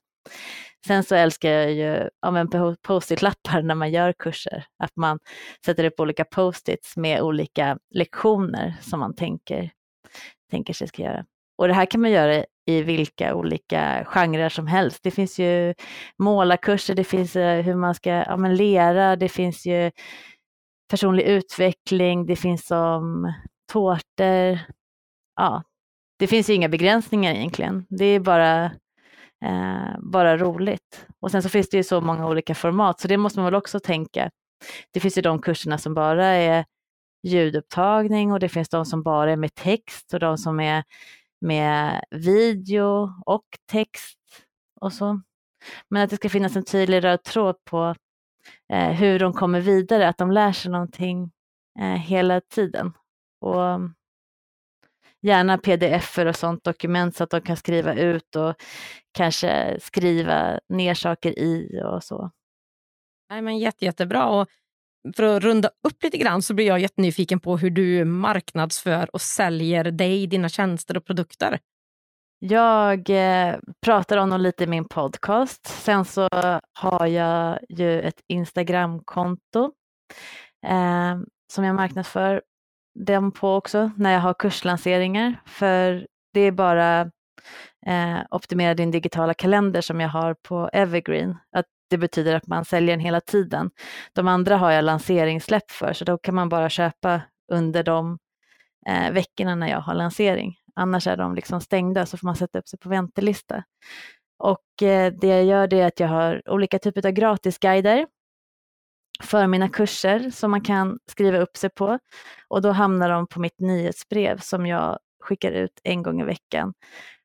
Sen 0.87 1.05
så 1.05 1.15
älskar 1.15 1.51
jag 1.51 1.73
ju 1.73 2.09
ja, 2.21 2.77
post-it-lappar 2.83 3.63
när 3.63 3.75
man 3.75 3.91
gör 3.91 4.13
kurser. 4.13 4.67
Att 4.79 4.97
man 4.97 5.19
sätter 5.67 5.85
upp 5.85 6.01
olika 6.01 6.25
post-its 6.25 6.97
med 6.97 7.23
olika 7.23 7.79
lektioner 7.91 8.75
som 8.81 9.01
man 9.01 9.15
tänker, 9.15 9.71
tänker 10.51 10.75
sig 10.75 10.89
ska 10.89 11.03
göra. 11.03 11.25
Och 11.59 11.69
det 11.69 11.75
här 11.75 11.87
kan 11.87 12.01
man 12.01 12.11
göra 12.11 12.45
i 12.67 12.83
vilka 12.83 13.35
olika 13.35 14.05
genrer 14.05 14.49
som 14.49 14.67
helst. 14.67 15.01
Det 15.03 15.11
finns 15.11 15.39
ju 15.39 15.75
målarkurser, 16.19 16.95
det 16.95 17.05
finns 17.05 17.37
eh, 17.37 17.63
hur 17.63 17.75
man 17.75 17.95
ska 17.95 18.11
ja, 18.11 18.37
men 18.37 18.57
lera, 18.57 19.17
det 19.17 19.29
finns 19.29 19.67
ju 19.67 19.91
personlig 20.91 21.23
utveckling, 21.23 22.27
det 22.27 22.37
finns 22.37 22.67
som 22.67 23.33
tårtor. 23.73 24.59
Ja, 25.37 25.63
det 26.19 26.27
finns 26.27 26.51
ju 26.51 26.55
inga 26.55 26.69
begränsningar 26.69 27.35
egentligen. 27.35 27.87
Det 27.89 28.05
är 28.05 28.21
bara, 28.21 28.65
eh, 29.45 29.99
bara 30.13 30.37
roligt. 30.37 31.07
Och 31.21 31.31
sen 31.31 31.43
så 31.43 31.49
finns 31.49 31.69
det 31.69 31.77
ju 31.77 31.83
så 31.83 32.01
många 32.01 32.27
olika 32.27 32.55
format, 32.55 33.01
så 33.01 33.09
det 33.09 33.17
måste 33.17 33.39
man 33.39 33.45
väl 33.45 33.55
också 33.55 33.81
tänka. 33.81 34.31
Det 34.93 35.01
finns 35.01 35.19
ju 35.19 35.23
de 35.23 35.43
kurserna 35.43 35.79
som 35.79 35.95
bara 35.95 36.27
är 36.27 36.65
ljudupptagning 37.25 38.33
och 38.33 38.41
det 38.41 38.49
finns 38.49 38.69
de 38.69 38.85
som 38.87 39.03
bara 39.03 39.33
är 39.33 39.37
med 39.37 39.55
text 39.55 40.15
och 40.15 40.21
de 40.21 40.39
som 40.39 40.61
är 40.61 40.85
med 41.45 42.05
video 42.11 43.13
och 43.27 43.45
text 43.71 44.19
och 44.81 44.93
så. 44.93 45.21
Men 45.89 46.03
att 46.03 46.11
det 46.11 46.17
ska 46.17 46.29
finnas 46.29 46.57
en 46.57 46.65
tydlig 46.65 47.05
röd 47.05 47.23
tråd 47.23 47.57
på 47.65 47.95
eh, 48.73 48.91
hur 48.91 49.19
de 49.19 49.33
kommer 49.33 49.61
vidare, 49.61 50.09
att 50.09 50.19
de 50.19 50.31
lär 50.31 50.53
sig 50.53 50.71
någonting 50.71 51.31
eh, 51.81 51.95
hela 51.95 52.41
tiden. 52.41 52.93
Och 53.41 53.81
gärna 55.23 55.59
pdf 55.59 56.19
och 56.19 56.37
sånt 56.37 56.65
dokument 56.65 57.17
så 57.17 57.25
att 57.25 57.31
de 57.31 57.41
kan 57.41 57.57
skriva 57.57 57.95
ut 57.95 58.37
och 58.37 58.55
kanske 59.13 59.79
skriva 59.81 60.61
ner 60.69 60.95
saker 60.95 61.39
i 61.39 61.83
och 61.85 62.05
så. 62.05 62.31
Nej, 63.31 63.43
men 63.43 63.59
jätte, 63.59 63.85
jättebra. 63.85 64.27
Och 64.27 64.49
för 65.17 65.23
att 65.23 65.43
runda 65.43 65.69
upp 65.69 66.03
lite 66.03 66.19
grann 66.19 66.43
så 66.43 66.55
blir 66.55 66.67
jag 66.67 66.81
jättenyfiken 66.81 67.41
på 67.41 67.57
hur 67.57 67.71
du 67.71 68.05
marknadsför 68.05 69.15
och 69.15 69.21
säljer 69.21 69.85
dig, 69.85 70.27
dina 70.27 70.49
tjänster 70.49 70.97
och 70.97 71.05
produkter. 71.05 71.59
Jag 72.39 73.11
eh, 73.11 73.57
pratar 73.83 74.17
om 74.17 74.31
dem 74.31 74.41
lite 74.41 74.65
i 74.65 74.67
min 74.67 74.85
podcast. 74.85 75.67
Sen 75.67 76.05
så 76.05 76.29
har 76.73 77.07
jag 77.07 77.59
ju 77.69 78.01
ett 78.01 78.21
Instagramkonto 78.27 79.65
eh, 80.67 81.19
som 81.53 81.65
jag 81.65 81.75
marknadsför 81.77 82.43
dem 82.99 83.33
på 83.33 83.55
också 83.55 83.91
när 83.97 84.13
jag 84.13 84.21
har 84.21 84.35
kurslanseringar. 84.35 85.43
För 85.47 86.07
det 86.33 86.41
är 86.41 86.53
bara 86.53 87.01
eh, 87.87 88.19
optimera 88.31 88.75
din 88.75 88.91
digitala 88.91 89.35
kalender 89.35 89.81
som 89.81 90.01
jag 90.01 90.09
har 90.09 90.35
på 90.35 90.71
Evergreen. 90.73 91.37
Att 91.57 91.67
det 91.95 91.99
betyder 91.99 92.35
att 92.35 92.47
man 92.47 92.65
säljer 92.65 92.97
den 92.97 93.05
hela 93.05 93.21
tiden. 93.21 93.71
De 94.13 94.29
andra 94.29 94.57
har 94.57 94.71
jag 94.71 94.85
lanseringssläpp 94.85 95.71
för 95.71 95.93
så 95.93 96.05
då 96.05 96.19
kan 96.19 96.35
man 96.35 96.49
bara 96.49 96.69
köpa 96.69 97.21
under 97.53 97.83
de 97.83 98.19
eh, 98.87 99.13
veckorna 99.13 99.55
när 99.55 99.69
jag 99.69 99.81
har 99.81 99.95
lansering. 99.95 100.57
Annars 100.75 101.07
är 101.07 101.17
de 101.17 101.35
liksom 101.35 101.61
stängda 101.61 102.07
så 102.07 102.17
får 102.17 102.27
man 102.27 102.37
sätta 102.37 102.59
upp 102.59 102.69
sig 102.69 102.79
på 102.79 102.89
väntelista. 102.89 103.65
Och 104.39 104.83
eh, 104.83 105.13
det 105.21 105.27
jag 105.27 105.45
gör 105.45 105.67
det 105.67 105.81
är 105.81 105.87
att 105.87 106.01
jag 106.01 106.09
har 106.09 106.49
olika 106.49 106.79
typer 106.79 107.07
av 107.07 107.13
gratisguider 107.13 108.07
för 109.23 109.47
mina 109.47 109.69
kurser 109.69 110.31
som 110.31 110.51
man 110.51 110.61
kan 110.61 110.99
skriva 111.11 111.39
upp 111.39 111.57
sig 111.57 111.71
på 111.71 111.99
och 112.49 112.63
då 112.63 112.71
hamnar 112.71 113.11
de 113.11 113.27
på 113.27 113.41
mitt 113.41 113.61
nyhetsbrev 113.61 114.39
som 114.39 114.67
jag 114.67 114.99
skickar 115.21 115.53
ut 115.53 115.81
en 115.85 116.03
gång 116.03 116.21
i 116.21 116.25
veckan. 116.25 116.75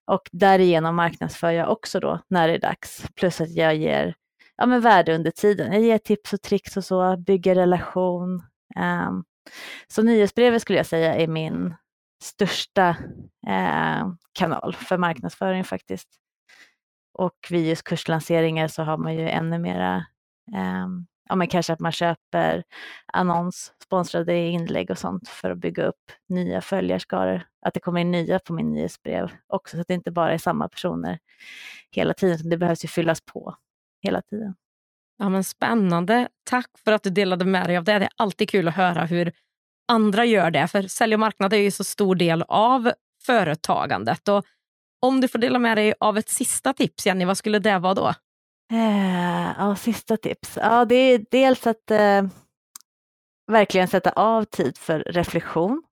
Och 0.07 0.29
därigenom 0.31 0.95
marknadsför 0.95 1.51
jag 1.51 1.71
också 1.71 1.99
då 1.99 2.19
när 2.27 2.47
det 2.47 2.53
är 2.53 2.59
dags. 2.59 3.05
Plus 3.15 3.41
att 3.41 3.55
jag 3.55 3.75
ger 3.75 4.15
ja, 4.59 4.65
men 4.65 4.81
värde 4.81 5.15
under 5.15 5.31
tiden. 5.31 5.73
Jag 5.73 5.81
ger 5.81 5.97
tips 5.97 6.33
och 6.33 6.41
tricks 6.41 6.77
och 6.77 6.85
så, 6.85 7.17
bygger 7.17 7.55
relation. 7.55 8.43
Um, 8.75 9.23
så 9.87 10.01
nyhetsbrevet 10.01 10.61
skulle 10.61 10.79
jag 10.79 10.85
säga 10.85 11.15
är 11.15 11.27
min 11.27 11.75
största 12.23 12.89
eh, 13.47 14.07
kanal 14.33 14.75
för 14.75 14.97
marknadsföring 14.97 15.63
faktiskt. 15.63 16.09
Och 17.13 17.47
vid 17.49 17.67
just 17.67 17.83
kurslanseringar 17.83 18.67
så 18.67 18.83
har 18.83 18.97
man 18.97 19.15
ju 19.15 19.29
ännu 19.29 19.59
mera 19.59 19.95
eh, 20.55 20.87
ja, 21.29 21.35
men 21.35 21.47
kanske 21.47 21.73
att 21.73 21.79
man 21.79 21.91
köper 21.91 22.63
annons, 23.13 23.73
sponsrade 23.83 24.37
inlägg 24.37 24.91
och 24.91 24.97
sånt 24.97 25.29
för 25.29 25.51
att 25.51 25.57
bygga 25.57 25.83
upp 25.83 26.11
nya 26.29 26.61
följarskaror. 26.61 27.43
Att 27.65 27.73
det 27.73 27.79
kommer 27.79 28.01
in 28.01 28.11
nya 28.11 28.39
på 28.39 28.53
min 28.53 28.71
nyhetsbrev 28.71 29.31
också, 29.47 29.77
så 29.77 29.81
att 29.81 29.87
det 29.87 29.93
inte 29.93 30.11
bara 30.11 30.33
är 30.33 30.37
samma 30.37 30.69
personer 30.69 31.19
hela 31.91 32.13
tiden. 32.13 32.49
Det 32.49 32.57
behövs 32.57 32.83
ju 32.83 32.87
fyllas 32.87 33.21
på 33.21 33.55
hela 34.01 34.21
tiden. 34.21 34.55
Ja, 35.17 35.29
men 35.29 35.43
spännande. 35.43 36.27
Tack 36.49 36.69
för 36.83 36.91
att 36.91 37.03
du 37.03 37.09
delade 37.09 37.45
med 37.45 37.67
dig 37.67 37.77
av 37.77 37.83
det. 37.83 37.99
Det 37.99 38.05
är 38.05 38.11
alltid 38.15 38.49
kul 38.49 38.67
att 38.67 38.75
höra 38.75 39.05
hur 39.05 39.31
andra 39.87 40.25
gör 40.25 40.51
det. 40.51 40.67
För 40.67 40.81
sälj 40.81 41.13
och 41.13 41.19
marknad 41.19 41.53
är 41.53 41.57
ju 41.57 41.71
så 41.71 41.83
stor 41.83 42.15
del 42.15 42.43
av 42.47 42.91
företagandet. 43.25 44.27
Och 44.27 44.45
om 45.01 45.21
du 45.21 45.27
får 45.27 45.39
dela 45.39 45.59
med 45.59 45.77
dig 45.77 45.93
av 45.99 46.17
ett 46.17 46.29
sista 46.29 46.73
tips, 46.73 47.05
Jenny, 47.05 47.25
vad 47.25 47.37
skulle 47.37 47.59
det 47.59 47.79
vara 47.79 47.93
då? 47.93 48.13
Eh, 48.71 49.51
ja, 49.57 49.75
sista 49.75 50.17
tips. 50.17 50.57
Ja, 50.61 50.85
det 50.85 50.95
är 50.95 51.25
dels 51.31 51.67
att 51.67 51.91
eh, 51.91 52.23
verkligen 53.51 53.87
sätta 53.87 54.09
av 54.09 54.43
tid 54.43 54.77
för 54.77 54.99
reflektion. 54.99 55.83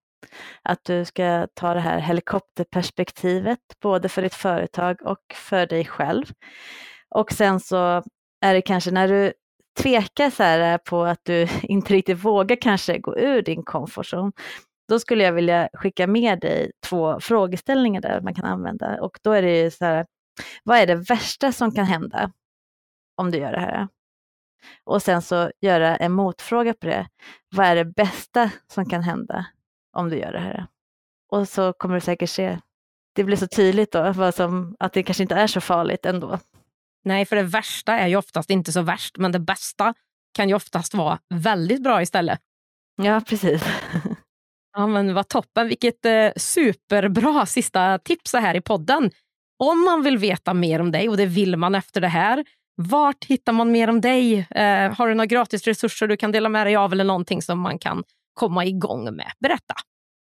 Att 0.63 0.83
du 0.83 1.05
ska 1.05 1.47
ta 1.53 1.73
det 1.73 1.79
här 1.79 1.99
helikopterperspektivet 1.99 3.59
både 3.81 4.09
för 4.09 4.21
ditt 4.21 4.33
företag 4.33 5.01
och 5.01 5.33
för 5.33 5.65
dig 5.65 5.85
själv. 5.85 6.25
Och 7.15 7.31
sen 7.31 7.59
så 7.59 8.03
är 8.41 8.53
det 8.53 8.61
kanske 8.61 8.91
när 8.91 9.07
du 9.07 9.33
tvekar 9.77 10.29
så 10.29 10.43
här 10.43 10.73
eh, 10.73 10.77
på 10.77 11.03
att 11.03 11.19
du 11.23 11.47
inte 11.63 11.93
riktigt 11.93 12.17
vågar 12.17 12.55
kanske 12.61 12.99
gå 12.99 13.17
ur 13.17 13.41
din 13.41 13.63
comfort 13.63 14.13
zone, 14.13 14.31
då 14.89 14.99
skulle 14.99 15.23
jag 15.23 15.33
vilja 15.33 15.69
skicka 15.73 16.07
med 16.07 16.39
dig 16.39 16.71
två 16.85 17.19
frågeställningar 17.19 18.01
där 18.01 18.21
man 18.21 18.35
kan 18.35 18.45
använda. 18.45 19.01
Och 19.01 19.19
då 19.23 19.31
är 19.31 19.41
det 19.41 19.63
ju 19.63 19.71
så 19.71 19.85
här, 19.85 20.05
vad 20.63 20.77
är 20.77 20.87
det 20.87 20.95
värsta 20.95 21.51
som 21.51 21.71
kan 21.71 21.85
hända 21.85 22.31
om 23.15 23.31
du 23.31 23.37
gör 23.37 23.51
det 23.51 23.59
här? 23.59 23.87
Och 24.83 25.01
sen 25.01 25.21
så 25.21 25.51
göra 25.61 25.97
en 25.97 26.11
motfråga 26.11 26.73
på 26.73 26.87
det. 26.87 27.07
Vad 27.55 27.65
är 27.65 27.75
det 27.75 27.85
bästa 27.85 28.51
som 28.67 28.89
kan 28.89 29.01
hända 29.03 29.45
om 29.93 30.09
du 30.09 30.17
gör 30.17 30.31
det 30.31 30.39
här? 30.39 30.67
Och 31.29 31.47
så 31.47 31.73
kommer 31.73 31.95
du 31.95 32.01
säkert 32.01 32.29
se, 32.29 32.59
det 33.15 33.23
blir 33.23 33.37
så 33.37 33.47
tydligt 33.47 33.91
då, 33.91 34.11
vad 34.11 34.35
som, 34.35 34.75
att 34.79 34.93
det 34.93 35.03
kanske 35.03 35.23
inte 35.23 35.35
är 35.35 35.47
så 35.47 35.61
farligt 35.61 36.05
ändå. 36.05 36.39
Nej, 37.07 37.25
för 37.25 37.35
det 37.35 37.43
värsta 37.43 37.93
är 37.93 38.07
ju 38.07 38.15
oftast 38.15 38.49
inte 38.49 38.71
så 38.71 38.81
värst, 38.81 39.17
men 39.17 39.31
det 39.31 39.39
bästa 39.39 39.93
kan 40.33 40.49
ju 40.49 40.55
oftast 40.55 40.93
vara 40.93 41.19
väldigt 41.33 41.83
bra 41.83 42.01
istället. 42.01 42.39
Ja, 43.01 43.21
precis. 43.27 43.63
ja, 44.77 44.87
men 44.87 45.13
vad 45.13 45.27
toppen. 45.27 45.67
Vilket 45.67 46.05
eh, 46.05 46.29
superbra 46.35 47.45
sista 47.45 47.99
tips 47.99 48.33
här 48.33 48.55
i 48.55 48.61
podden. 48.61 49.11
Om 49.63 49.85
man 49.85 50.03
vill 50.03 50.17
veta 50.17 50.53
mer 50.53 50.81
om 50.81 50.91
dig, 50.91 51.09
och 51.09 51.17
det 51.17 51.25
vill 51.25 51.57
man 51.57 51.75
efter 51.75 52.01
det 52.01 52.07
här, 52.07 52.45
vart 52.75 53.25
hittar 53.25 53.53
man 53.53 53.71
mer 53.71 53.89
om 53.89 54.01
dig? 54.01 54.47
Eh, 54.51 54.93
har 54.93 55.07
du 55.07 55.13
några 55.13 55.25
gratis 55.25 55.63
resurser 55.63 56.07
du 56.07 56.17
kan 56.17 56.31
dela 56.31 56.49
med 56.49 56.67
dig 56.67 56.75
av 56.75 56.93
eller 56.93 57.03
någonting 57.03 57.41
som 57.41 57.59
man 57.59 57.79
kan 57.79 58.03
komma 58.33 58.65
igång 58.65 59.15
med? 59.15 59.31
Berätta. 59.39 59.75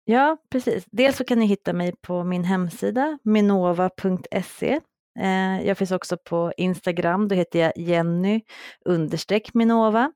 Ja, 0.05 0.37
precis. 0.53 0.85
Dels 0.91 1.17
så 1.17 1.25
kan 1.25 1.39
ni 1.39 1.47
hitta 1.47 1.73
mig 1.73 1.93
på 2.03 2.25
min 2.25 2.45
hemsida 2.45 3.19
minova.se. 3.23 4.81
Eh, 5.19 5.67
jag 5.67 5.79
finns 5.79 5.91
också 5.91 6.17
på 6.17 6.53
Instagram, 6.57 7.29
då 7.29 7.35
heter 7.35 7.59
jag 7.59 7.73
Jenny 7.77 8.43
understreck 8.85 9.55
Minova. 9.55 10.13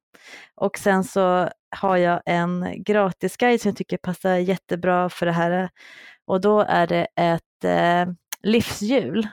Och 0.54 0.78
sen 0.78 1.04
så 1.04 1.48
har 1.76 1.96
jag 1.96 2.22
en 2.26 2.74
gratisguide 2.76 3.60
som 3.60 3.68
jag 3.68 3.76
tycker 3.76 3.96
passar 3.96 4.36
jättebra 4.36 5.08
för 5.08 5.26
det 5.26 5.32
här. 5.32 5.68
Och 6.26 6.40
då 6.40 6.60
är 6.60 6.86
det 6.86 7.06
ett 7.16 7.64
eh, 7.64 8.14
livshjul 8.42 9.28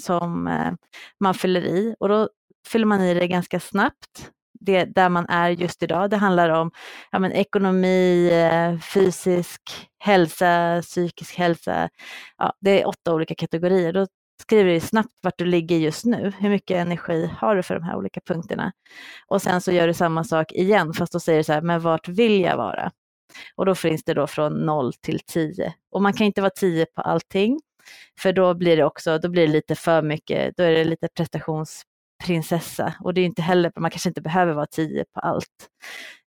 som 0.00 0.46
eh, 0.46 0.72
man 1.20 1.34
fyller 1.34 1.60
i 1.64 1.96
och 2.00 2.08
då 2.08 2.28
fyller 2.68 2.86
man 2.86 3.00
i 3.00 3.14
det 3.14 3.28
ganska 3.28 3.60
snabbt 3.60 4.30
det, 4.60 4.84
där 4.84 5.08
man 5.08 5.26
är 5.28 5.50
just 5.50 5.82
idag. 5.82 6.10
Det 6.10 6.16
handlar 6.16 6.50
om 6.50 6.70
ja, 7.10 7.18
men, 7.18 7.32
ekonomi, 7.32 8.30
eh, 8.32 8.78
fysisk 8.78 9.62
hälsa, 9.98 10.82
psykisk 10.82 11.36
hälsa. 11.36 11.88
Ja, 12.38 12.52
det 12.60 12.82
är 12.82 12.88
åtta 12.88 13.14
olika 13.14 13.34
kategorier. 13.34 13.92
Då 13.92 14.06
skriver 14.42 14.72
du 14.72 14.80
snabbt 14.80 15.18
vart 15.22 15.38
du 15.38 15.44
ligger 15.44 15.76
just 15.76 16.04
nu. 16.04 16.32
Hur 16.38 16.50
mycket 16.50 16.76
energi 16.76 17.30
har 17.38 17.56
du 17.56 17.62
för 17.62 17.74
de 17.74 17.82
här 17.82 17.96
olika 17.96 18.20
punkterna? 18.20 18.72
Och 19.28 19.42
sen 19.42 19.60
så 19.60 19.72
gör 19.72 19.86
du 19.86 19.94
samma 19.94 20.24
sak 20.24 20.52
igen, 20.52 20.92
fast 20.92 21.12
då 21.12 21.20
säger 21.20 21.38
du 21.38 21.44
så 21.44 21.52
här, 21.52 21.60
men 21.62 21.80
vart 21.80 22.08
vill 22.08 22.40
jag 22.40 22.56
vara? 22.56 22.92
Och 23.54 23.66
då 23.66 23.74
finns 23.74 24.04
det 24.04 24.14
då 24.14 24.26
från 24.26 24.52
0 24.66 24.92
till 24.92 25.20
10. 25.20 25.74
Och 25.90 26.02
man 26.02 26.12
kan 26.12 26.26
inte 26.26 26.40
vara 26.40 26.50
10 26.50 26.86
på 26.86 27.02
allting, 27.02 27.60
för 28.20 28.32
då 28.32 28.54
blir 28.54 28.76
det 28.76 28.84
också, 28.84 29.18
då 29.18 29.28
blir 29.28 29.46
det 29.46 29.52
lite 29.52 29.74
för 29.74 30.02
mycket, 30.02 30.56
då 30.56 30.62
är 30.62 30.72
det 30.72 30.84
lite 30.84 31.08
prestationsprinsessa 31.16 32.94
och 33.00 33.14
det 33.14 33.20
är 33.20 33.24
inte 33.24 33.42
heller, 33.42 33.72
man 33.76 33.90
kanske 33.90 34.08
inte 34.08 34.20
behöver 34.20 34.52
vara 34.52 34.66
10 34.66 35.04
på 35.14 35.20
allt. 35.20 35.68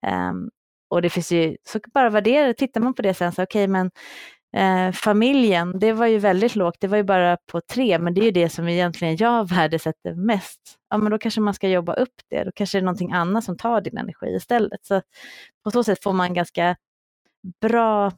Um, 0.08 0.50
och 0.90 1.02
det 1.02 1.10
finns 1.10 1.32
ju, 1.32 1.58
så 1.64 1.80
bara 1.94 2.10
värdera, 2.10 2.54
tittar 2.54 2.82
man 2.82 2.94
på 2.94 3.02
det 3.02 3.14
sen 3.14 3.32
så 3.32 3.44
okej 3.44 3.64
okay, 3.64 3.68
men 3.68 3.92
eh, 4.58 4.92
familjen, 4.92 5.80
det 5.80 5.94
var 5.94 6.06
ju 6.08 6.18
väldigt 6.18 6.56
lågt, 6.56 6.78
det 6.80 6.88
var 6.88 6.98
ju 6.98 7.04
bara 7.04 7.38
på 7.52 7.62
tre, 7.62 8.00
men 8.00 8.14
det 8.14 8.22
är 8.22 8.26
ju 8.26 8.32
det 8.32 8.50
som 8.50 8.68
egentligen 8.68 9.18
jag 9.18 9.50
värdesätter 9.50 10.16
mest. 10.16 10.60
Ja 10.90 10.98
men 10.98 11.12
då 11.12 11.18
kanske 11.18 11.42
man 11.42 11.54
ska 11.54 11.70
jobba 11.70 11.94
upp 11.94 12.14
det, 12.30 12.44
då 12.44 12.52
kanske 12.56 12.78
det 12.78 12.82
är 12.82 12.86
någonting 12.86 13.12
annat 13.12 13.44
som 13.44 13.58
tar 13.58 13.82
din 13.82 13.98
energi 13.98 14.28
istället. 14.36 14.86
Så 14.86 15.02
på 15.64 15.72
så 15.72 15.84
sätt 15.84 16.04
får 16.04 16.14
man 16.14 16.34
ganska 16.34 16.76
bra 17.62 18.12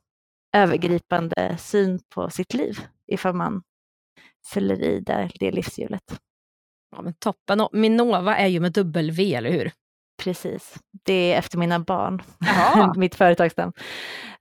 övergripande 0.54 1.58
syn 1.60 2.00
på 2.10 2.30
sitt 2.30 2.54
liv 2.54 2.80
ifall 3.08 3.34
man 3.34 3.64
fyller 4.54 4.84
i 4.84 5.00
där, 5.00 5.32
det 5.40 5.52
livshjulet. 5.52 6.20
Ja, 6.96 7.02
men 7.02 7.14
toppen. 7.14 7.62
Och 7.62 7.70
Minova 7.74 8.38
är 8.38 8.48
ju 8.48 8.60
med 8.60 8.72
dubbel 8.72 9.12
V, 9.12 9.36
eller 9.36 9.52
hur? 9.52 9.72
Precis. 10.24 10.76
Det 11.04 11.34
är 11.34 11.40
efter 11.40 11.58
mina 11.58 11.80
barn, 11.80 12.22
mitt 12.96 13.16
företagsnamn. 13.16 13.74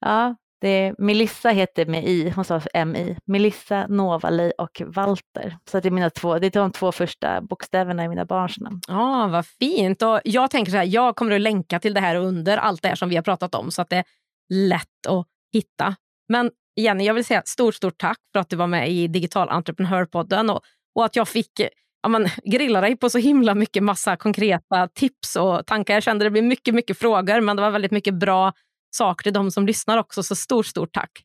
Ja, 0.00 0.36
det 0.60 0.68
är, 0.68 0.94
Melissa 0.98 1.48
heter 1.48 1.86
med 1.86 2.04
i, 2.04 2.30
hon 2.30 2.44
sa 2.44 2.60
MI. 2.86 3.16
Melissa, 3.24 3.86
Novali 3.86 4.52
och 4.58 4.82
Walter. 4.86 5.56
Så 5.70 5.80
det 5.80 5.88
är, 5.88 5.90
mina 5.90 6.10
två, 6.10 6.38
det 6.38 6.46
är 6.46 6.50
de 6.50 6.72
två 6.72 6.92
första 6.92 7.40
bokstäverna 7.40 8.04
i 8.04 8.08
mina 8.08 8.24
barns 8.24 8.58
namn. 8.58 8.80
Ja, 8.88 9.28
vad 9.32 9.46
fint. 9.46 10.02
Och 10.02 10.20
jag 10.24 10.50
tänker 10.50 10.70
så 10.70 10.76
här, 10.76 10.84
jag 10.84 11.16
kommer 11.16 11.32
att 11.32 11.40
länka 11.40 11.80
till 11.80 11.94
det 11.94 12.00
här 12.00 12.16
under 12.16 12.56
allt 12.56 12.82
det 12.82 12.88
här 12.88 12.94
som 12.94 13.08
vi 13.08 13.16
har 13.16 13.22
pratat 13.22 13.54
om 13.54 13.70
så 13.70 13.82
att 13.82 13.88
det 13.88 13.96
är 13.96 14.04
lätt 14.48 15.06
att 15.08 15.26
hitta. 15.52 15.96
Men 16.28 16.50
Jenny, 16.76 17.04
jag 17.04 17.14
vill 17.14 17.24
säga 17.24 17.42
stort, 17.44 17.74
stort 17.74 17.98
tack 17.98 18.18
för 18.32 18.40
att 18.40 18.48
du 18.48 18.56
var 18.56 18.66
med 18.66 18.90
i 18.90 19.06
Digital 19.06 19.48
Entreprenörpodden 19.48 20.50
och, 20.50 20.60
och 20.94 21.04
att 21.04 21.16
jag 21.16 21.28
fick 21.28 21.60
ja, 22.02 22.08
man, 22.08 22.28
grilla 22.44 22.80
dig 22.80 22.96
på 22.96 23.10
så 23.10 23.18
himla 23.18 23.54
mycket 23.54 23.82
massa 23.82 24.16
konkreta 24.16 24.88
tips 24.94 25.36
och 25.36 25.66
tankar. 25.66 25.94
Jag 25.94 26.02
kände 26.02 26.24
det 26.24 26.30
blev 26.30 26.44
mycket, 26.44 26.74
mycket 26.74 26.98
frågor, 26.98 27.40
men 27.40 27.56
det 27.56 27.62
var 27.62 27.70
väldigt 27.70 27.92
mycket 27.92 28.14
bra 28.14 28.52
saker 28.90 29.22
till 29.22 29.32
de 29.32 29.50
som 29.50 29.66
lyssnar 29.66 29.98
också. 29.98 30.22
Så 30.22 30.36
stort, 30.36 30.66
stort 30.66 30.92
tack. 30.92 31.24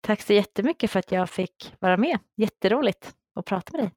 Tack 0.00 0.22
så 0.22 0.32
jättemycket 0.32 0.90
för 0.90 0.98
att 0.98 1.12
jag 1.12 1.30
fick 1.30 1.72
vara 1.78 1.96
med. 1.96 2.18
Jätteroligt 2.36 3.14
att 3.38 3.44
prata 3.44 3.72
med 3.72 3.84
dig. 3.84 3.92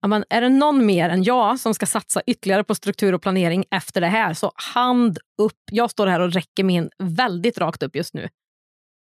Ja, 0.00 0.08
men 0.08 0.24
är 0.30 0.40
det 0.40 0.48
någon 0.48 0.86
mer 0.86 1.08
än 1.08 1.22
jag 1.22 1.60
som 1.60 1.74
ska 1.74 1.86
satsa 1.86 2.22
ytterligare 2.26 2.64
på 2.64 2.74
struktur 2.74 3.14
och 3.14 3.22
planering 3.22 3.64
efter 3.70 4.00
det 4.00 4.06
här, 4.06 4.34
så 4.34 4.52
hand 4.74 5.18
upp. 5.42 5.58
Jag 5.72 5.90
står 5.90 6.06
här 6.06 6.20
och 6.20 6.32
räcker 6.32 6.64
min 6.64 6.90
väldigt 6.98 7.58
rakt 7.58 7.82
upp 7.82 7.96
just 7.96 8.14
nu. 8.14 8.28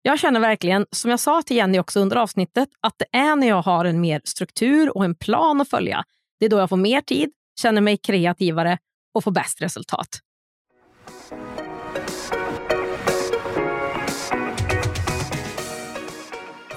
Jag 0.02 0.18
känner 0.18 0.40
verkligen, 0.40 0.86
som 0.90 1.10
jag 1.10 1.20
sa 1.20 1.42
till 1.42 1.56
Jenny 1.56 1.78
också 1.78 2.00
under 2.00 2.16
avsnittet, 2.16 2.68
att 2.80 2.94
det 2.98 3.18
är 3.18 3.36
när 3.36 3.46
jag 3.46 3.62
har 3.62 3.84
en 3.84 4.00
mer 4.00 4.20
struktur 4.24 4.96
och 4.96 5.04
en 5.04 5.14
plan 5.14 5.60
att 5.60 5.70
följa. 5.70 6.04
Det 6.40 6.46
är 6.46 6.50
då 6.50 6.58
jag 6.58 6.68
får 6.68 6.76
mer 6.76 7.00
tid, 7.00 7.30
känner 7.60 7.80
mig 7.80 7.96
kreativare 7.96 8.78
och 9.14 9.24
får 9.24 9.30
bäst 9.30 9.62
resultat. 9.62 10.20